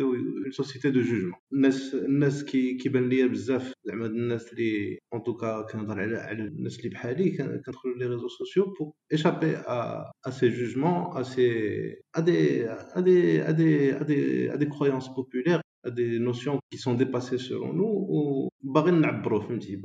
une 0.48 0.52
société 0.52 0.92
de 0.92 1.02
jugement. 1.02 1.38
الناس 1.54 1.96
الناس 1.96 2.44
كي 2.44 2.74
كيبان 2.78 3.10
ليا 3.10 3.28
بزاف 3.28 3.74
زعما 3.86 4.06
الناس 4.06 4.54
اللي 4.54 4.98
ان 5.14 5.24
توكا 5.24 5.62
كنهضر 5.62 6.00
على 6.00 6.18
على 6.18 6.44
الناس 6.44 6.80
اللي 6.80 6.90
بحالي 6.90 7.30
كندخلوا 7.32 7.98
لي 7.98 8.06
ريزو 8.06 8.28
سوسيو 8.28 8.66
بو 8.66 8.94
échapper 9.14 9.56
à, 9.66 10.12
à 10.24 10.32
ces 10.32 10.52
jugements, 10.52 11.14
à, 11.14 11.24
ces, 11.24 12.02
à, 12.14 12.22
des, 12.22 12.66
à, 12.94 13.02
des, 13.02 13.40
à, 13.40 13.54
des, 13.54 13.92
à, 13.92 14.04
des, 14.04 14.50
à 14.50 14.58
des 14.58 14.68
croyances 14.68 15.14
populaires, 15.14 15.62
à 15.84 15.92
des 15.92 16.20
notions 16.20 16.60
qui 16.70 16.78
sont 16.78 16.94
dépassées 16.94 17.38
selon 17.38 17.72
nous, 17.80 17.94
ou 18.16 18.41
باغي 18.64 18.92
نعبروا 18.92 19.42
فهمتي 19.42 19.76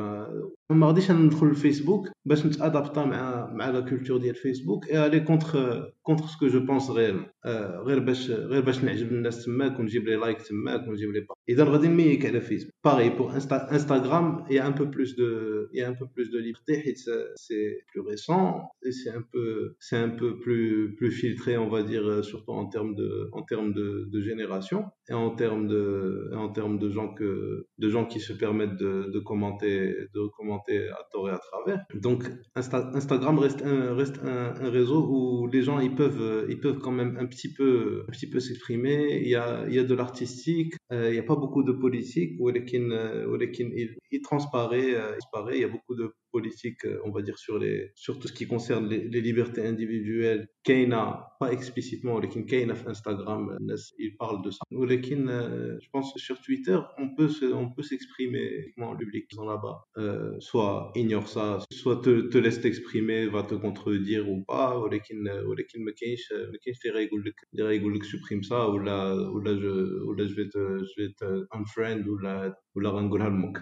ما 0.70 0.86
غاديش 0.86 1.10
ندخل 1.10 1.46
للفيسبوك 1.46 2.08
باش 2.24 2.46
نتادابتا 2.46 3.04
مع 3.04 3.52
مع 3.52 3.70
لا 3.70 3.80
كولتور 3.80 4.18
ديال 4.18 4.34
فيسبوك 4.34 4.90
اي 4.90 5.06
الي 5.06 5.20
كونتر 5.20 5.92
كونتر 6.02 6.26
سكو 6.26 6.46
جو 6.46 6.60
بونس 6.60 6.90
غير 6.90 7.32
غير 7.86 7.98
باش 7.98 8.30
غير 8.30 8.60
باش 8.62 8.84
نعجب 8.84 9.12
الناس 9.12 9.44
تماك 9.44 9.78
ونجيب 9.80 10.04
لي 10.08 10.16
لايك 10.16 10.42
تماك 10.42 10.88
ونجيب 10.88 11.10
لي 11.10 11.26
اذا 11.48 11.64
غادي 11.64 11.88
نميك 11.88 12.26
على 12.26 12.40
فيسبوك 12.40 12.74
باغي 12.84 13.10
بور 13.10 13.32
انستغرام 13.72 14.44
يا 14.50 14.66
ان 14.66 14.72
بو 14.72 14.84
بلوس 14.84 15.14
دو 15.16 15.26
يا 15.74 15.88
ان 15.88 15.94
بو 15.94 16.06
بلوس 16.16 16.28
دو 16.28 16.38
ليبرتي 16.38 16.80
حيت 16.80 16.98
سي 17.34 17.54
بلو 17.94 18.08
ريسون 18.10 18.52
اي 18.86 18.92
سي 18.92 19.16
ان 19.16 19.20
بو 19.20 19.74
سي 19.80 20.04
ان 20.04 20.16
بو 20.16 20.30
بلو 20.30 20.88
بلو 21.00 21.10
فيلتري 21.10 21.56
اون 21.56 21.70
va 21.70 21.82
dire 21.82 22.24
surtout 22.24 22.52
en 22.52 22.66
termes 22.74 22.94
de 22.94 23.08
en 23.32 23.42
termes 23.42 23.72
de, 23.72 23.86
de 24.14 24.20
génération 24.20 24.80
et 25.10 25.14
en 25.14 25.30
termes 25.30 25.66
de 25.74 25.82
en 26.44 26.48
termes 26.58 26.78
de 26.78 26.88
gens 26.96 27.08
que 27.18 27.30
de 27.78 27.88
gens 27.94 28.06
qui 28.12 28.20
se 28.20 28.32
permettent 28.32 28.65
de, 28.75 29.19
commenter, 29.19 29.95
de 30.13 30.27
commenter 30.35 30.89
à 30.89 31.07
tort 31.11 31.29
et 31.29 31.33
à 31.33 31.39
travers. 31.39 31.85
Donc 31.93 32.23
Instagram 32.55 33.39
reste, 33.39 33.63
un, 33.63 34.69
réseau 34.69 35.07
où 35.09 35.47
les 35.47 35.61
gens 35.61 35.79
ils 35.79 35.95
peuvent, 35.95 36.45
ils 36.49 36.59
peuvent 36.59 36.79
quand 36.79 36.91
même 36.91 37.17
un 37.19 37.25
petit 37.25 37.53
peu, 37.53 38.03
un 38.07 38.11
petit 38.11 38.29
peu 38.29 38.39
s'exprimer. 38.39 39.21
Il 39.21 39.29
y 39.29 39.35
a, 39.35 39.65
il 39.67 39.75
y 39.75 39.79
a 39.79 39.83
de 39.83 39.95
l'artistique, 39.95 40.73
euh, 40.91 41.09
il 41.09 41.13
n'y 41.13 41.19
a 41.19 41.23
pas 41.23 41.35
beaucoup 41.35 41.63
de 41.63 41.71
politique. 41.71 42.33
Où 42.39 42.49
il, 42.49 43.97
il 44.11 44.21
transparaît, 44.21 44.95
euh, 44.95 45.13
il 45.15 45.19
transparaît. 45.19 45.55
Il 45.55 45.61
y 45.61 45.65
a 45.65 45.69
beaucoup 45.69 45.95
de 45.95 46.13
politique, 46.36 46.84
euh, 46.86 46.98
on 47.04 47.10
va 47.10 47.20
dire, 47.22 47.38
sur, 47.38 47.58
les, 47.58 47.92
sur 47.94 48.18
tout 48.18 48.28
ce 48.28 48.32
qui 48.32 48.46
concerne 48.46 48.88
les, 48.88 49.08
les 49.08 49.20
libertés 49.20 49.66
individuelles. 49.66 50.48
Kaina, 50.64 51.26
pas 51.38 51.52
explicitement, 51.52 52.20
mais 52.20 52.44
Kaina 52.46 52.74
Instagram, 52.86 53.58
il 53.98 54.16
parle 54.16 54.42
de 54.44 54.50
ça. 54.50 54.60
Euh, 54.72 55.78
je 55.84 55.88
pense 55.90 56.12
que 56.14 56.20
sur 56.20 56.40
Twitter, 56.40 56.78
on 56.98 57.14
peut, 57.14 57.28
on 57.52 57.70
peut 57.74 57.82
s'exprimer 57.82 58.72
en 58.78 58.96
public, 58.96 59.26
sont 59.32 59.46
là-bas. 59.46 59.84
Euh, 59.98 60.34
soit 60.38 60.92
ignore 60.94 61.28
ça, 61.28 61.58
soit 61.70 62.00
te, 62.00 62.28
te 62.32 62.38
laisse 62.38 62.60
t'exprimer, 62.60 63.26
va 63.26 63.42
te 63.42 63.54
contredire 63.54 64.28
ou 64.28 64.44
pas, 64.44 64.78
ou 64.78 64.88
ولكن 65.46 65.84
ما 65.84 65.92
كاينش 66.00 66.32
ما 66.32 66.58
كاينش 66.62 66.86
اللي 66.86 66.94
غايقول 66.94 67.24
لك 67.24 67.34
اللي 67.52 67.64
غايقول 67.64 67.94
لك 67.94 68.02
سوبريم 68.04 68.42
سا 68.42 68.56
ولا 68.56 69.12
ولا 69.12 69.52
جو 69.52 70.10
ولا 70.10 70.28
je 70.28 70.34
vais 70.34 70.48
te 70.48 70.84
je 70.84 70.94
vais 70.98 71.12
te 71.20 71.46
unfriend 71.56 72.08
ولا 72.08 72.54
ولا 72.76 72.90
غنقولها 72.90 73.28
لمك. 73.28 73.58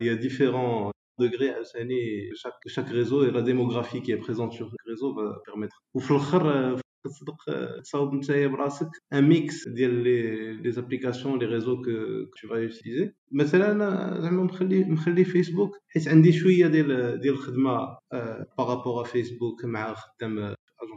Il 0.00 0.06
y 0.06 0.10
a 0.10 0.16
différents 0.16 0.90
degré 1.18 1.54
chaque, 2.34 2.54
chaque 2.66 2.88
réseau 2.88 3.26
et 3.26 3.30
la 3.30 3.42
démographie 3.42 4.02
qui 4.02 4.12
est 4.12 4.16
présente 4.16 4.52
sur 4.52 4.66
le 4.66 4.90
réseau 4.90 5.14
va 5.14 5.40
permettre 5.44 5.82
وفي 5.94 6.10
الاخر 6.10 6.76
تصدق 7.04 7.36
تصاوب 7.84 8.14
نتايا 8.14 8.46
براسك 8.46 8.88
ان 9.12 9.28
ميكس 9.28 9.68
ديال 9.68 9.94
لي 9.94 10.52
لي 10.52 10.70
زابليكاسيون 10.70 11.38
لي 11.38 11.46
ريزو 11.46 11.76
كو 11.76 11.90
تو 12.40 12.48
فا 12.48 12.56
يوتيليزي 12.56 13.14
مثلا 13.32 13.72
انا 13.72 14.20
زعما 14.20 14.42
مخلي 14.42 14.84
مخلي 14.84 15.24
فيسبوك 15.24 15.70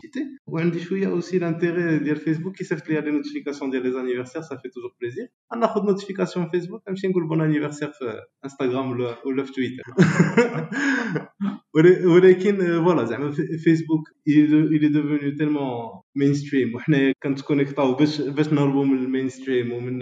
que 0.01 0.95
il 0.97 1.03
y 1.03 1.05
a 1.05 1.13
aussi 1.13 1.39
l'intérêt 1.39 2.01
de 2.01 2.15
Facebook 2.15 2.55
qui 2.57 2.65
s'afflient 2.65 2.97
à 2.97 3.03
des 3.03 3.13
notifications 3.13 3.69
des 3.69 3.79
anniversaires, 3.97 4.45
ça 4.45 4.59
fait 4.59 4.71
toujours 4.71 4.95
plaisir. 4.99 5.27
On 5.51 5.61
a 5.63 5.73
une 5.77 5.87
notification 5.87 6.49
Facebook, 6.51 6.83
on 6.87 6.93
dit 6.93 7.13
bon 7.27 7.41
anniversaire 7.41 7.93
euh, 8.03 8.21
Instagram 8.43 8.91
ou 9.25 9.31
sur 9.45 9.53
Twitter. 9.53 9.83
انستغرام 11.70 11.70
ولا 11.76 12.08
ولا 12.08 12.34
في 12.34 12.34
تويتر 12.34 12.58
ولكن 12.58 12.84
فوالا 12.84 13.06
زعما 13.06 13.32
فيسبوك 13.64 14.16
il 14.30 14.84
est 14.84 14.90
devenu 14.90 15.36
tellement 15.36 16.04
mainstream 16.16 16.76
وحنا 16.76 17.14
كنتكونيكطاو 17.24 17.96
باش 17.96 18.22
باش 18.22 18.54
نهربوا 18.54 18.86
من 18.86 18.98
المين 18.98 19.30
ستريم 19.30 19.74
ومن 19.74 20.00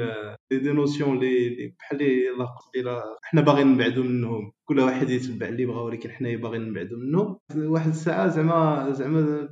دي 0.51 0.71
نوسيون 0.71 1.19
لي 1.19 1.73
بحال 1.79 1.97
لي 1.97 2.23
حنا 3.21 3.41
باغيين 3.41 3.67
نبعدوا 3.67 4.03
منهم 4.03 4.51
كل 4.65 4.79
واحد 4.79 5.09
يتبع 5.09 5.47
اللي 5.47 5.65
بغا 5.65 5.81
ولكن 5.81 6.09
حنايا 6.09 6.37
باغيين 6.37 6.69
نبعدوا 6.69 6.97
منه 6.97 7.37
واحد 7.55 7.89
الساعه 7.89 8.27
زعما 8.27 8.91
زعما 8.91 9.49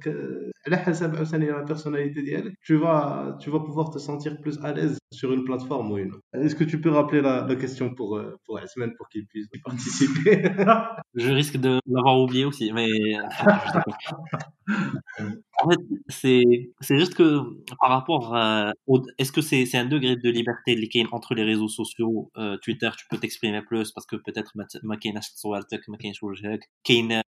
على 0.67 0.77
حسب 0.77 1.15
عاوتاني 1.15 1.45
لا 1.51 1.63
بيرسوناليتي 1.63 2.21
ديالك 2.21 2.53
tu 2.67 2.75
vas 2.83 3.37
tu 3.41 3.49
vas 3.51 3.59
pouvoir 3.67 3.87
te 3.93 3.99
sentir 3.99 4.31
plus 4.43 4.57
à 4.63 4.71
l'aise 4.73 4.97
sur 5.13 5.33
une 5.33 5.43
plateforme 5.43 5.91
ou 5.91 5.97
une 5.97 6.11
autre. 6.13 6.23
Est-ce 6.45 6.55
que 6.55 6.63
tu 6.71 6.77
peux 6.81 6.93
rappeler 6.99 7.21
la, 7.27 7.35
la 7.49 7.55
question 7.63 7.87
pour 7.97 8.09
pour 8.45 8.55
Asman 8.63 8.91
pour 8.97 9.07
qu'il 9.11 9.25
puisse 9.31 9.47
y 9.57 9.59
participer 9.69 10.33
Je 11.23 11.31
risque 11.39 11.57
de 11.65 11.71
avoir 12.08 12.24
oublié 12.24 12.44
aussi, 12.44 12.72
mais 12.72 12.88
euh, 12.88 13.22
en 15.62 15.70
fait, 15.70 15.78
c'est 16.08 16.98
juste 16.98 17.14
que 17.14 17.40
par 17.80 17.90
rapport 17.90 18.34
euh, 18.36 18.70
est-ce 19.18 19.32
que 19.32 19.40
c'est 19.40 19.62
est 19.62 19.78
un 19.78 19.84
degré 19.86 20.16
de 20.16 20.30
liberté 20.30 20.74
entre 21.12 21.34
les 21.34 21.44
réseaux 21.44 21.68
sociaux, 21.68 22.30
euh, 22.36 22.56
Twitter, 22.62 22.90
tu 22.98 23.06
peux 23.10 23.18
t'exprimer 23.18 23.62
plus 23.62 23.92
parce 23.92 24.06
que 24.06 24.16
peut-être 24.16 24.52
ma 24.82 24.96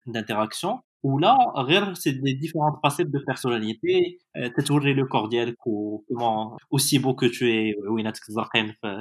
d'interaction 0.07 0.79
ou 1.03 1.17
là, 1.17 1.38
c'est 1.95 2.13
des 2.21 2.33
différentes 2.33 2.79
facettes 2.81 3.11
de 3.11 3.19
personnalité. 3.19 4.19
Euh, 4.35 4.49
T'as 4.53 4.63
toujours 4.63 4.81
le 4.81 5.05
cordial, 5.05 5.55
comment 5.63 6.57
aussi 6.71 6.99
beau 6.99 7.13
que 7.13 7.25
tu 7.25 7.51
es, 7.51 7.75
Winat 7.88 8.13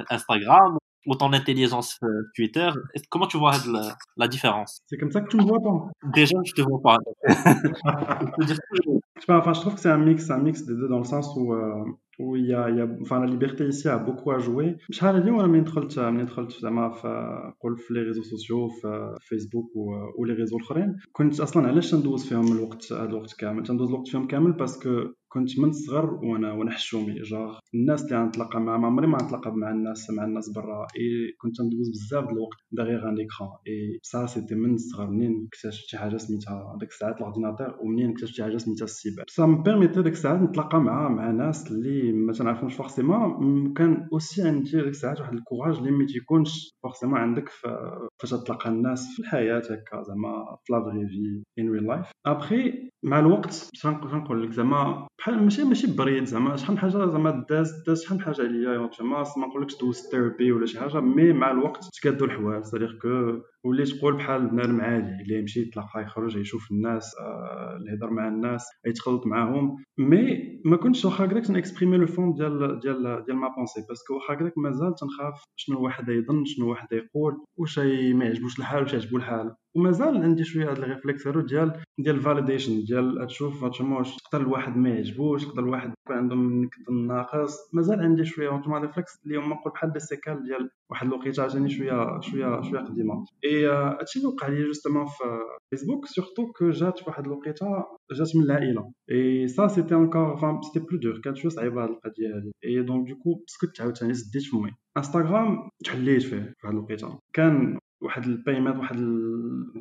Instagram, 0.09 0.77
autant 1.05 1.29
d'intelligence 1.29 1.97
euh, 2.03 2.29
Twitter. 2.35 2.69
Comment 3.09 3.27
tu 3.27 3.37
vois 3.37 3.53
la, 4.17 4.27
différence? 4.27 4.81
C'est 4.87 4.97
comme 4.97 5.11
ça 5.11 5.21
que 5.21 5.29
tu 5.29 5.37
me 5.37 5.43
vois 5.43 5.61
pas. 5.61 5.89
Déjà, 6.13 6.37
je 6.43 6.53
te 6.53 6.61
vois 6.61 6.81
pas. 6.81 6.97
je, 8.39 8.53
sais 8.53 9.25
pas, 9.27 9.39
enfin, 9.39 9.53
je 9.53 9.61
trouve 9.61 9.75
que 9.75 9.79
c'est 9.79 9.89
un 9.89 9.97
mix, 9.97 10.29
un 10.29 10.39
mix 10.39 10.63
des 10.65 10.75
deux 10.75 10.87
dans 10.87 10.99
le 10.99 11.05
sens 11.05 11.33
où 11.35 11.53
euh, 11.53 11.83
la 12.19 13.25
liberté 13.25 13.67
ici 13.67 13.87
a 13.87 13.97
beaucoup 13.97 14.31
à 14.31 14.39
jouer. 14.39 14.77
شحال 14.91 15.15
هذه 15.15 15.31
وأنا 15.31 15.47
من 15.47 15.63
دخلت 15.63 15.99
من 15.99 16.25
دخلت 16.25 16.51
زعما 16.51 16.93
قول 17.61 17.77
في 17.77 17.93
لي 17.93 18.01
ريزو 18.01 18.21
سوسيو 18.21 18.67
في 18.67 19.15
فيسبوك 19.21 19.75
و 19.75 20.25
لي 20.25 20.33
ريزو 20.33 20.57
الاخرين 20.57 20.95
كنت 21.11 21.39
أصلا 21.39 21.67
علاش 21.67 21.95
ندوز 21.95 22.25
فيهم 22.25 22.51
الوقت 22.51 22.93
هذا 22.93 23.03
الوقت 23.03 23.35
كامل 23.39 23.63
تندوز 23.63 23.89
الوقت 23.89 24.07
فيهم 24.07 24.27
كامل 24.27 24.51
باسكو 24.51 24.89
كنت 25.29 25.59
من 25.59 25.69
الصغر 25.69 26.13
وأنا 26.13 26.53
وأنا 26.53 26.71
حشومي 26.71 27.13
جاغ 27.21 27.59
الناس 27.73 28.03
اللي 28.03 28.17
غنتلاقى 28.17 28.61
معاهم 28.61 28.85
عمري 28.85 29.07
ما 29.07 29.17
نتلاقى 29.23 29.51
مع 29.51 29.71
الناس 29.71 30.09
مع 30.09 30.25
الناس 30.25 30.49
برا 30.49 30.87
اي 30.97 31.33
كنت 31.41 31.61
ندوز 31.61 31.89
بزاف 31.89 32.23
د 32.23 32.29
الوقت 32.29 32.57
داغيغ 32.71 33.09
ان 33.09 33.17
ايكران 33.17 33.49
اي 33.67 33.99
سا 34.03 34.25
سيتي 34.25 34.55
من 34.55 34.73
الصغر 34.73 35.09
منين 35.09 35.47
اكتشفت 35.47 35.85
شي 35.87 35.97
حاجة 35.97 36.17
سميتها 36.17 36.77
ديك 36.79 36.89
الساعات 36.89 37.17
الاورديناتور 37.17 37.75
ومنين 37.81 38.09
اكتشفت 38.09 38.33
شي 38.33 38.43
حاجة 38.43 38.57
سميتها 38.57 38.85
السيبر 38.85 39.23
سا 39.27 39.45
مبيرميتي 39.45 40.01
ديك 40.01 40.13
الساعات 40.13 40.41
نتلاقى 40.41 40.81
مع 40.81 41.09
مع 41.09 41.31
ناس 41.31 41.71
اللي 41.71 42.08
ما 42.11 42.33
تنعرفهمش 42.33 42.75
فورسيمون 42.75 43.73
كان 43.73 44.07
اوسي 44.13 44.47
عندي 44.47 44.71
ديك 44.71 44.87
الساعات 44.87 45.19
واحد 45.21 45.33
الكوراج 45.33 45.77
اللي 45.77 45.91
ما 45.91 46.05
تيكونش 46.05 46.71
فورسيمون 46.83 47.17
عندك 47.17 47.49
فاش 48.19 48.29
تلقى 48.29 48.69
الناس 48.69 49.07
في 49.15 49.19
الحياة 49.19 49.57
هكا 49.57 50.01
زعما 50.03 50.57
في 50.63 50.73
لا 50.73 50.83
في 50.83 51.61
ان 51.61 51.71
ريل 51.71 51.87
لايف 51.87 52.11
ابخي 52.25 52.89
مع 53.03 53.19
الوقت 53.19 53.69
باش 53.73 53.85
نقول 53.85 54.43
لك 54.43 54.51
زعما 54.51 55.07
بحال 55.19 55.43
ماشي 55.43 55.63
ماشي 55.63 55.95
بريد 55.95 56.25
زعما 56.25 56.55
شحال 56.55 56.71
من 56.71 56.79
حاجة 56.79 56.89
زعما 56.89 57.45
داز 57.49 57.83
داز 57.87 58.03
شحال 58.03 58.17
من 58.17 58.23
حاجة 58.23 58.41
عليا 58.41 58.89
زعما 58.99 59.23
ما 59.37 59.47
نقولكش 59.47 59.77
دوز 59.77 60.01
ثيرابي 60.11 60.51
ولا 60.51 60.65
شي 60.65 60.79
حاجة 60.79 60.99
مي 60.99 61.33
مع 61.33 61.51
الوقت 61.51 61.89
تكادوا 61.93 62.27
الحوايج 62.27 62.63
سادير 62.63 62.99
كو 63.01 63.41
وليت 63.63 63.89
تقول 63.89 64.13
بحال 64.17 64.47
بنادم 64.49 64.81
عادي 64.81 65.23
اللي 65.23 65.39
يمشي 65.39 65.61
يتلاقى 65.61 66.01
يخرج 66.01 66.35
يشوف 66.37 66.71
الناس 66.71 67.15
آه، 67.19 67.77
اللي 67.77 67.91
يهضر 67.91 68.09
مع 68.09 68.27
الناس 68.27 68.65
يتخلط 68.85 69.27
معاهم. 69.27 69.77
مي 69.97 70.59
ما 70.65 70.77
كنتش 70.77 71.05
واخا 71.05 71.25
هكذاك 71.25 71.45
تنكسبريمي 71.45 71.97
لو 71.97 72.07
فون 72.07 72.33
ديال 72.33 72.79
ديال 72.79 73.23
ديال 73.25 73.37
ما 73.37 73.47
بونسي 73.55 73.81
باسكو 73.89 74.13
واخا 74.13 74.33
هكذاك 74.33 74.57
مازال 74.57 74.95
تنخاف 74.95 75.43
شنو 75.55 75.83
واحد 75.83 76.09
يظن 76.09 76.45
شنو 76.45 76.69
واحد 76.69 76.87
يقول 76.91 77.33
واش 77.57 77.79
ما 77.79 78.25
يعجبوش 78.25 78.59
الحال 78.59 78.83
واش 78.83 78.93
يعجبو 78.93 79.17
الحال. 79.17 79.55
ومازال 79.75 80.23
عندي 80.23 80.43
شوية 80.43 80.71
هاد 80.71 80.77
الريفلكس 80.77 81.27
ديال 81.27 81.81
ديال 81.99 82.15
الفاليديشن 82.15 82.83
ديال 82.83 83.27
تشوف 83.27 83.63
واش 83.63 84.15
تقدر 84.17 84.41
الواحد 84.41 84.77
ما 84.77 84.89
يعجبوش 84.89 85.45
تقدر 85.45 85.63
الواحد 85.63 85.93
يكون 86.05 86.17
عنده 86.17 86.35
منك 86.35 86.75
ناقص. 87.07 87.73
مازال 87.73 87.99
عندي 87.99 88.25
شوية 88.25 88.49
هما 88.49 88.79
ريفلكس 88.79 89.19
هما 89.27 89.55
نقول 89.55 89.71
بحال 89.73 89.93
دي 89.93 89.99
سيكال 89.99 90.43
ديال 90.43 90.69
واحد 90.89 91.07
الوقيتة 91.07 91.41
عاوتاني 91.41 91.69
شوية 91.69 92.19
شوية 92.19 92.61
شوية 92.61 92.79
قديمة. 92.81 93.25
اي 93.45 93.65
هادشي 93.67 94.19
اللي 94.19 94.27
وقع 94.31 94.47
لي 94.47 94.63
جوستومون 94.65 95.05
في 95.05 95.23
فيسبوك 95.69 96.05
سورتو 96.05 96.51
كو 96.51 96.69
جات 96.69 97.07
واحد 97.07 97.25
الوقيتة 97.25 97.65
جات 98.11 98.35
من 98.35 98.43
العائلة. 98.43 98.91
اي 99.11 99.47
سا 99.47 99.67
سيتي 99.67 99.95
انكور 99.95 100.37
فام 100.37 100.61
سيتي 100.61 100.79
بلو 100.79 100.99
دور 100.99 101.19
كانت 101.23 101.37
شوية 101.37 101.51
صعيبه 101.51 101.83
هاد 101.83 101.89
القضية 101.89 102.35
هادي 102.35 102.51
اي 102.65 102.81
دونك 102.83 103.09
دوكو 103.09 103.43
سكت 103.47 103.81
عاوتاني 103.81 104.13
سديت 104.13 104.43
فمي 104.43 104.71
انستغرام 104.97 105.69
تحليت 105.85 106.23
فيه 106.23 106.53
في 106.57 106.67
هاد 106.67 106.73
الوقيتة. 106.73 107.19
كان 107.33 107.79
واحد 108.01 108.23
البيمات 108.25 108.75
واحد 108.75 108.95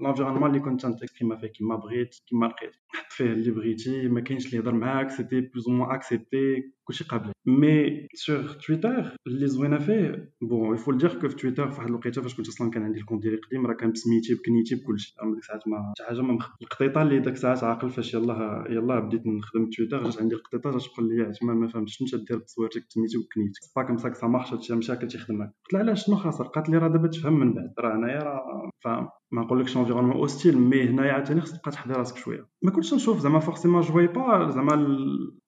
لافيرونمون 0.03 0.51
اللي 0.51 0.61
كنت 0.61 0.83
تنتكريما 0.83 1.37
فيه 1.37 1.47
كيما 1.47 1.77
بغيت 1.77 2.15
كيما 2.27 2.47
لقيت. 2.47 2.73
حط 2.89 3.13
فيه 3.13 3.25
اللي 3.25 3.51
بغيتي 3.51 4.09
ما 4.09 4.21
كاينش 4.21 4.47
اللي 4.47 4.57
يهضر 4.57 4.75
معاك 4.75 5.11
سيتي 5.11 5.41
بلوز 5.41 5.69
مو 5.69 5.85
اكسبتي 5.85 6.73
كلشي 6.89 7.05
قابلين 7.05 7.33
مي 7.47 8.09
سور 8.15 8.43
تويتر 8.67 9.17
اللي 9.27 9.47
زوينه 9.47 9.79
فيه 9.79 10.33
بون 10.43 10.75
يفو 10.75 10.93
دير 10.93 11.21
كو 11.21 11.29
في 11.29 11.37
تويتر 11.37 11.71
فواحد 11.71 11.89
الوقيته 11.89 12.23
فاش 12.23 12.35
كنت 12.35 12.49
أصلا 12.49 12.71
كان 12.71 12.83
عندي 12.83 12.99
الكونت 13.01 13.23
ديالي 13.23 13.37
قديم 13.37 13.67
راه 13.67 13.75
كان 13.75 13.93
بسميتي 13.93 14.35
بكنيتي 14.35 14.75
بكلشي 14.75 15.15
أما 15.23 15.35
ديك 15.35 15.43
الساعات 15.43 15.69
ما 15.69 15.93
شي 15.99 16.05
حاجة 16.05 16.21
ما 16.23 16.33
مخ... 16.33 16.51
القطيطة 16.63 17.03
اللي 17.03 17.19
ديك 17.21 17.33
الساعات 17.33 17.65
عاقل 17.65 17.91
فاش 17.91 18.15
يلاه 18.15 18.65
يلاه 18.71 19.01
بديت 19.01 19.27
نخدم 19.27 19.71
تويتر 19.77 20.05
جات 20.05 20.21
عندي 20.21 20.35
القطيطة 20.35 20.71
جات 20.71 20.83
تقول 20.83 21.09
لي 21.09 21.23
عتما 21.23 21.55
ما 21.55 21.69
فهمتش 21.69 21.97
شنو 21.99 22.09
تدير 22.09 22.39
بتصويرتك 22.39 22.85
سميتي 22.89 23.19
وكنيتي 23.19 23.61
سبا 23.63 23.83
كوم 23.83 23.97
سا 23.97 24.13
سا 24.13 24.27
مارش 24.27 24.53
هادشي 24.53 24.75
مشاكل 24.75 25.09
تيخدم 25.09 25.41
قلت 25.43 25.73
لها 25.73 25.83
علاش 25.83 26.07
شنو 26.07 26.17
خاسر 26.17 26.45
قالت 26.45 26.69
لي 26.69 26.79
راه 26.79 26.89
دابا 26.89 27.09
تفهم 27.09 27.41
من 27.41 27.55
بعد 27.55 27.75
راه 27.79 27.97
هنايا 27.97 28.23
راه 28.23 28.71
فاهم 28.85 29.09
ما 29.31 29.43
نقولكش 29.43 29.77
انفيرونمون 29.77 30.17
اوستيل 30.17 30.59
مي 30.59 30.83
هنايا 30.83 31.13
عاوتاني 31.13 31.41
خصك 31.41 31.57
تبقى 31.57 31.71
تحضي 31.71 31.95
راسك 31.95 32.17
شوية 32.17 32.49
ما 32.63 32.71
كنتش 32.71 32.95
نشوف 32.95 33.19
زعما 33.19 33.39
فورسيمون 33.39 33.81
جوي 33.81 34.07
با 34.07 34.51
زعما 34.51 34.73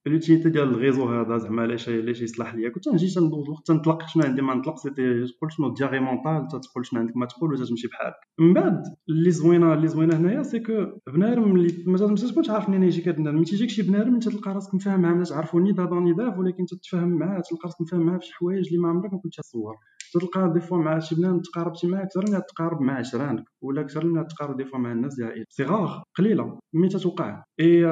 لوتيليتي 0.06 0.50
ديال 0.50 0.68
الغيزو 0.68 1.08
هذا 1.08 1.38
زعما 1.38 1.62
علاش 1.62 1.88
علاش 1.88 2.22
يصلح 2.22 2.54
ليا 2.54 2.68
كنت 2.68 2.88
نجي 2.88 3.14
تندوز 3.14 3.44
الوقت 3.44 3.66
تنطلق 3.66 4.06
شنو 4.06 4.22
عندي 4.24 4.42
ما 4.42 4.54
نطلق 4.54 4.76
سيتي 4.76 5.26
تقول 5.26 5.52
شنو 5.52 5.74
دياغي 5.74 6.00
مونطال 6.00 6.48
تقول 6.48 6.86
شنو 6.86 7.00
عندك 7.00 7.16
ما 7.16 7.26
تقول 7.26 7.52
وتمشي 7.52 7.88
بحالك 7.88 8.14
من 8.38 8.54
بعد 8.54 8.82
اللي 9.08 9.30
زوينه 9.30 9.74
اللي 9.74 9.88
زوينه 9.88 10.16
هنايا 10.16 10.42
سي 10.42 10.60
كو 10.60 10.86
بنادم 11.06 11.56
اللي 11.56 11.84
ما 11.86 11.98
تكونش 11.98 12.50
عارف 12.50 12.68
منين 12.68 12.82
يجيك 12.82 13.08
هذا 13.08 13.16
البنادم 13.16 13.36
ملي 13.36 13.44
تيجيك 13.44 13.70
شي 13.70 13.82
بنادم 13.82 14.14
انت 14.14 14.28
تلقى 14.28 14.54
راسك 14.54 14.74
مفاهم 14.74 15.00
معاه 15.00 15.14
ما 15.14 15.24
تعرفو 15.24 15.58
ني 15.58 15.72
دابا 15.72 16.00
ني 16.00 16.12
داف 16.12 16.38
ولكن 16.38 16.66
تتفاهم 16.66 17.08
معاه 17.08 17.40
تلقى 17.40 17.62
راسك 17.64 17.80
مفاهم 17.80 18.02
معاه 18.02 18.18
في 18.18 18.26
شي 18.26 18.34
حوايج 18.34 18.66
اللي 18.66 18.78
ما 18.78 18.88
عمرك 18.88 19.12
ما 19.12 19.18
كنت 19.18 19.34
تصور 19.40 19.74
تلقى 20.12 20.52
دي 20.52 20.60
فوا 20.60 20.78
مع 20.78 20.98
شي 20.98 21.14
بنادم 21.14 21.40
تقاربتي 21.40 21.86
معاه 21.86 22.02
أكثر 22.02 22.24
من 22.30 22.40
تقارب 22.48 22.80
مع 22.80 22.98
عشرانك 22.98 23.44
ولا 23.62 23.80
أكثر 23.80 24.06
من 24.06 24.26
تقارب 24.26 24.56
دي 24.56 24.64
فوا 24.64 24.78
مع 24.78 24.92
الناس 24.92 25.14
ديال 25.14 25.44
غاغ 25.70 26.02
قليلة 26.18 26.58
مي 26.74 26.88
تتوقع 26.88 27.44
اي 27.60 27.86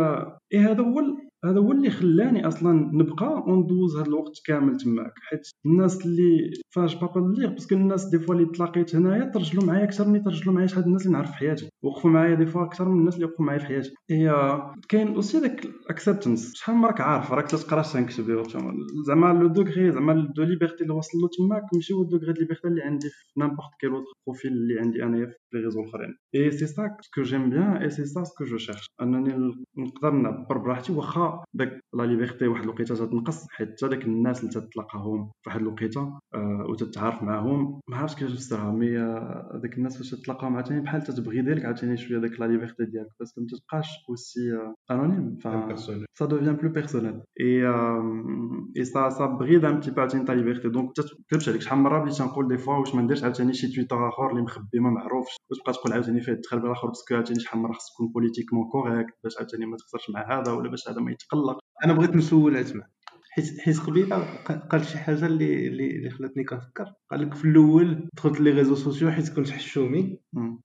اي 0.54 0.58
هذا 0.58 0.82
هو 0.82 1.00
هذا 1.44 1.58
هو 1.60 1.72
اللي 1.72 1.90
خلاني 1.90 2.46
أصلا 2.48 2.72
نبقى 2.92 3.44
وندوز 3.46 3.96
هذا 3.96 4.06
الوقت 4.06 4.32
كامل 4.46 4.76
تماك 4.76 5.12
حيت 5.28 5.40
الناس 5.66 6.06
اللي 6.06 6.50
فاش 6.70 6.94
بابا 6.94 7.20
ليغ 7.38 7.50
باسكو 7.50 7.74
الناس 7.74 8.04
دي 8.04 8.18
فوا 8.18 8.34
اللي 8.34 8.46
تلاقيت 8.46 8.96
هنايا 8.96 9.24
ترجلوا 9.24 9.64
معايا 9.64 9.84
أكثر 9.84 10.08
من 10.08 10.22
ترجلوا 10.22 10.54
معايا 10.54 10.66
شحال 10.66 10.84
الناس 10.84 11.06
اللي 11.06 11.12
نعرف 11.16 11.30
في 11.30 11.36
حياتي. 11.36 11.68
وقفوا 11.82 12.10
معايا 12.10 12.34
دي 12.34 12.46
فوا 12.46 12.64
أكثر 12.64 12.88
من 12.88 13.00
الناس 13.00 13.14
اللي 13.14 13.26
وقفوا 13.26 13.44
معايا 13.44 13.58
في 13.58 13.66
حياتي. 13.66 13.90
هي 14.10 14.58
كاين 14.88 15.14
أوسي 15.14 15.40
داك 15.40 15.64
الاكسبتنس 15.64 16.52
شحال 16.54 16.76
من 16.76 16.84
راك 16.84 17.00
عارف؟ 17.00 17.32
راك 17.32 17.46
تقرا 17.46 17.82
تنكتب 17.82 18.42
زعما 19.06 19.32
لو 19.40 19.46
دوغري 19.48 19.92
زعما 19.92 20.32
دو 20.36 20.42
ليبرتي 20.42 20.82
اللي 20.82 20.94
وصل 20.94 21.18
له 21.18 21.28
تماك 21.38 21.62
ماشي 21.74 21.94
هو 21.94 22.02
الدوغري 22.02 22.32
دو 22.32 22.40
ليبرتي 22.40 22.68
اللي 22.68 22.82
عندي 22.82 23.08
في 23.08 23.40
نامبورت 23.40 23.70
كيل 23.80 23.90
اوتر 23.90 24.12
بروفيل 24.26 24.52
اللي 24.52 24.80
عندي 24.80 25.04
انايا 25.04 25.26
في 25.26 25.34
لي 25.52 25.60
ريزو 25.64 25.80
الأخرين. 25.80 26.14
اي 26.34 26.50
سي 26.50 26.66
سا 26.66 26.96
سكو 27.00 27.22
جيم 27.22 27.50
بيان 27.50 27.76
اي 27.76 27.90
سي 27.90 28.04
سا 28.06 28.24
سكو 28.24 28.44
جو 28.44 28.56
شيرش 28.56 28.86
أنني 29.02 29.54
نقدر 29.78 30.10
نعبر 30.10 30.58
براحتي 30.58 30.92
واخا 30.92 31.27
داك 31.54 31.80
لا 31.94 32.02
ليبرتي 32.02 32.46
واحد 32.48 32.62
الوقيته 32.62 32.94
تتنقص 32.94 33.46
حيت 33.50 33.68
حتى 33.68 33.88
داك 33.88 34.04
الناس 34.04 34.40
اللي 34.40 34.50
تتلاقاهم 34.52 35.30
في 35.42 35.48
واحد 35.50 35.60
الوقيته 35.60 36.18
آه 36.34 36.66
وتتعارف 36.70 37.22
معاهم. 37.22 37.80
ما 37.90 37.96
عرفتش 37.96 38.14
كيفاش 38.14 38.32
نفسرها 38.32 38.72
مي 38.72 38.98
آه 38.98 39.60
داك 39.62 39.78
الناس 39.78 39.98
فاش 39.98 40.10
تتلاقاهم 40.10 40.56
عاوتاني 40.56 40.80
بحال 40.80 41.02
تتبغي 41.02 41.42
ديالك 41.42 41.64
عاوتاني 41.64 41.96
شوية 41.96 42.18
داك 42.18 42.40
لا 42.40 42.44
ليبرتي 42.46 42.84
ديالك 42.84 43.08
باسكو 43.20 43.40
ما 43.40 43.46
تبقاش 43.46 43.88
أوسي 44.10 44.40
أنونيم. 44.90 45.36
ف 45.36 45.48
سا 46.18 46.24
دوفيان 46.26 46.56
بلو 46.56 46.70
بيرسونيل 46.72 47.20
اي 47.40 47.66
اي 48.76 48.84
سا 48.84 49.08
سا 49.08 49.26
بريد 49.26 49.64
ان 49.64 49.78
بتي 49.78 49.90
بو 49.90 50.00
عاوتاني 50.00 50.24
تا 50.24 50.32
ليبرتي 50.32 50.68
دونك 50.68 50.92
تكذبش 51.28 51.48
عليك. 51.48 51.60
شحال 51.60 51.78
من 51.78 51.84
مرة 51.84 52.02
بديت 52.04 52.14
تنقول 52.18 52.48
دي 52.48 52.58
فوا 52.58 52.74
واش 52.74 52.94
ما 52.94 53.02
نديرش 53.02 53.24
عاوتاني 53.24 53.52
شي 53.52 53.72
تويتر 53.74 54.08
آخر 54.08 54.30
اللي 54.30 54.42
مخبي 54.42 54.78
ما 54.80 54.90
معروفش. 54.90 55.36
واش 55.50 55.58
تبقى 55.60 55.72
تقول 55.72 55.92
عاوتاني 55.92 56.20
فيه 56.20 56.32
التخرب 56.32 56.64
الآخر 56.64 56.86
باسكو 56.88 57.14
عاوتاني 57.14 57.40
شحال 57.40 57.58
من 57.60 57.64
مرة 57.64 57.72
خصك 57.72 57.92
تكون 57.94 58.08
بوليتيكمون 58.12 58.68
كوريكت 58.68 59.14
باش 59.24 59.38
عاوتاني 59.38 59.66
ما 59.66 59.76
تخسرش 59.76 60.10
مع 60.14 60.38
هذا 60.40 60.52
ولا 60.52 60.70
باش 60.70 60.88
هذا 60.88 61.00
ما 61.00 61.10
يتقلق. 61.22 61.58
أنا 61.84 61.92
بغيت 61.92 62.16
نسول 62.16 62.56
عتمه 62.56 62.82
حيت 63.30 63.60
حيت 63.60 63.78
قبيلة 63.78 64.16
قال 64.70 64.84
شي 64.84 64.98
حاجة 64.98 65.26
اللي 65.26 65.68
اللي 65.68 66.10
خلاتني 66.10 66.44
كنفكر. 66.44 66.92
قال 67.10 67.22
لك 67.22 67.34
في 67.34 67.44
الأول 67.44 68.08
دخلت 68.16 68.40
لي 68.40 68.50
ريزو 68.50 68.74
سوسيو 68.74 69.10
حيت 69.10 69.28
كنت 69.28 69.50
حشومي. 69.50 70.20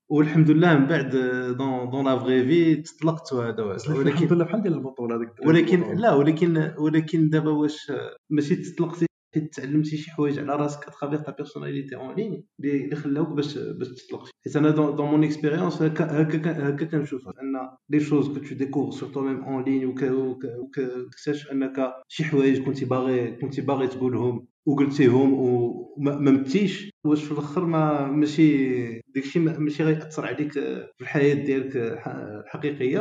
والحمد 0.09 0.51
لله 0.51 0.77
من 0.79 0.85
بعد 0.87 1.09
دون 1.57 1.89
دون 1.89 2.05
لا 2.05 2.19
فغي 2.19 2.45
في 2.45 2.75
تطلقت 2.75 3.33
وهذا 3.33 3.63
ولكن 3.63 4.07
الحمد 4.07 4.33
لله 4.33 4.45
بحال 4.45 4.61
ديال 4.61 4.73
البطولة 4.73 5.15
هذيك. 5.15 5.29
ولكن 5.45 5.93
لا 5.93 6.13
ولكن 6.13 6.73
ولكن 6.77 7.29
دابا 7.29 7.51
واش 7.51 7.91
ماشي 8.29 8.55
تطلقتي 8.55 9.05
حيت 9.33 9.53
تعلمتي 9.55 9.97
شي 9.97 10.11
حوايج 10.11 10.39
على 10.39 10.55
راسك 10.55 10.87
اترافيغ 10.87 11.19
تا 11.21 11.31
بيرسوناليتي 11.31 11.95
اون 11.95 12.15
لين 12.15 12.43
اللي 12.63 12.95
خلاوك 12.95 13.29
باش 13.29 13.57
باش 13.57 13.87
تطلق. 13.87 14.29
حيت 14.45 14.55
أنا 14.55 14.69
دون 14.69 15.07
مون 15.09 15.23
اكسبيريونس 15.23 15.81
هكا 15.81 16.21
هكا 16.21 16.85
كنشوفها 16.85 17.33
أن 17.41 17.69
لي 17.89 17.99
شوز 17.99 18.27
كو 18.27 18.45
تو 18.45 18.55
ديكوفر 18.55 18.91
سور 18.99 19.09
تو 19.09 19.21
ميم 19.21 19.43
اون 19.43 19.63
لين 19.63 19.85
وكتكتشف 19.85 21.51
أنك 21.51 21.93
شي 22.07 22.23
حوايج 22.23 22.63
كنتي 22.63 22.85
باغي 22.85 23.31
كنتي 23.31 23.61
باغي 23.61 23.87
تقولهم 23.87 24.47
وقلتيهم 24.65 25.33
وما 25.33 26.31
متيش 26.31 26.89
واش 27.03 27.23
في 27.23 27.31
الأخر 27.31 27.65
ما 27.65 28.07
ماشي 28.11 28.77
داكشي 29.15 29.39
ماشي 29.39 29.83
غيأثر 29.83 30.25
عليك 30.25 30.51
في 30.51 31.01
الحياة 31.01 31.33
ديالك 31.33 31.75
الحقيقيه 31.75 32.99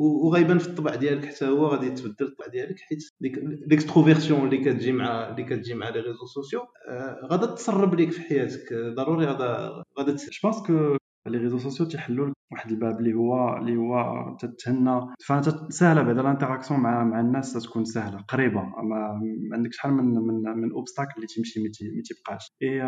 وغيبان 0.00 0.58
في 0.58 0.68
الطبع 0.68 0.94
ديالك 0.94 1.24
حتى 1.24 1.48
هو 1.48 1.66
غادي 1.66 1.86
يتبدل 1.86 2.26
الطبع 2.26 2.46
ديالك 2.46 2.80
حيت 2.80 2.98
ديك 3.20 3.38
ليكستروفيرسيون 3.70 4.44
اللي 4.44 4.58
كتجي 4.58 4.92
مع 4.92 5.28
اللي 5.28 5.44
كتجي 5.44 5.74
مع 5.74 5.88
لي 5.88 6.00
ريزو 6.00 6.26
سوسيو 6.26 6.60
غادا 7.30 7.46
تسرب 7.54 7.94
ليك 7.94 8.10
في 8.10 8.20
حياتك. 8.20 8.74
ضروري 8.96 9.26
غادا 9.26 9.82
غادا 9.98 10.12
جو 10.12 10.26
بونس 10.42 10.66
كو 10.66 10.96
لي 11.26 11.38
ريزو 11.38 11.58
سوسيو 11.58 11.86
تيحلوا 11.86 12.32
واحد 12.52 12.70
الباب 12.70 12.98
اللي 13.00 13.14
هو 13.14 13.56
اللي 13.56 13.76
هو 13.76 13.96
تتهنى. 14.40 15.00
سهلة 15.68 16.02
بعدا 16.02 16.20
الانتراكسيون 16.20 16.80
مع 16.80 17.04
مع 17.04 17.20
الناس 17.20 17.52
تكون 17.52 17.84
سهلة 17.84 18.18
قريبة. 18.28 18.62
ما 18.62 19.20
عندك 19.52 19.72
شحال 19.72 19.92
من 19.92 20.04
من 20.04 20.60
من 20.62 20.72
اوبستاكل 20.72 21.12
اللي 21.16 21.26
تيمشي 21.26 21.60
ما 21.60 21.70
تيبقاش. 22.04 22.52
اي 22.62 22.82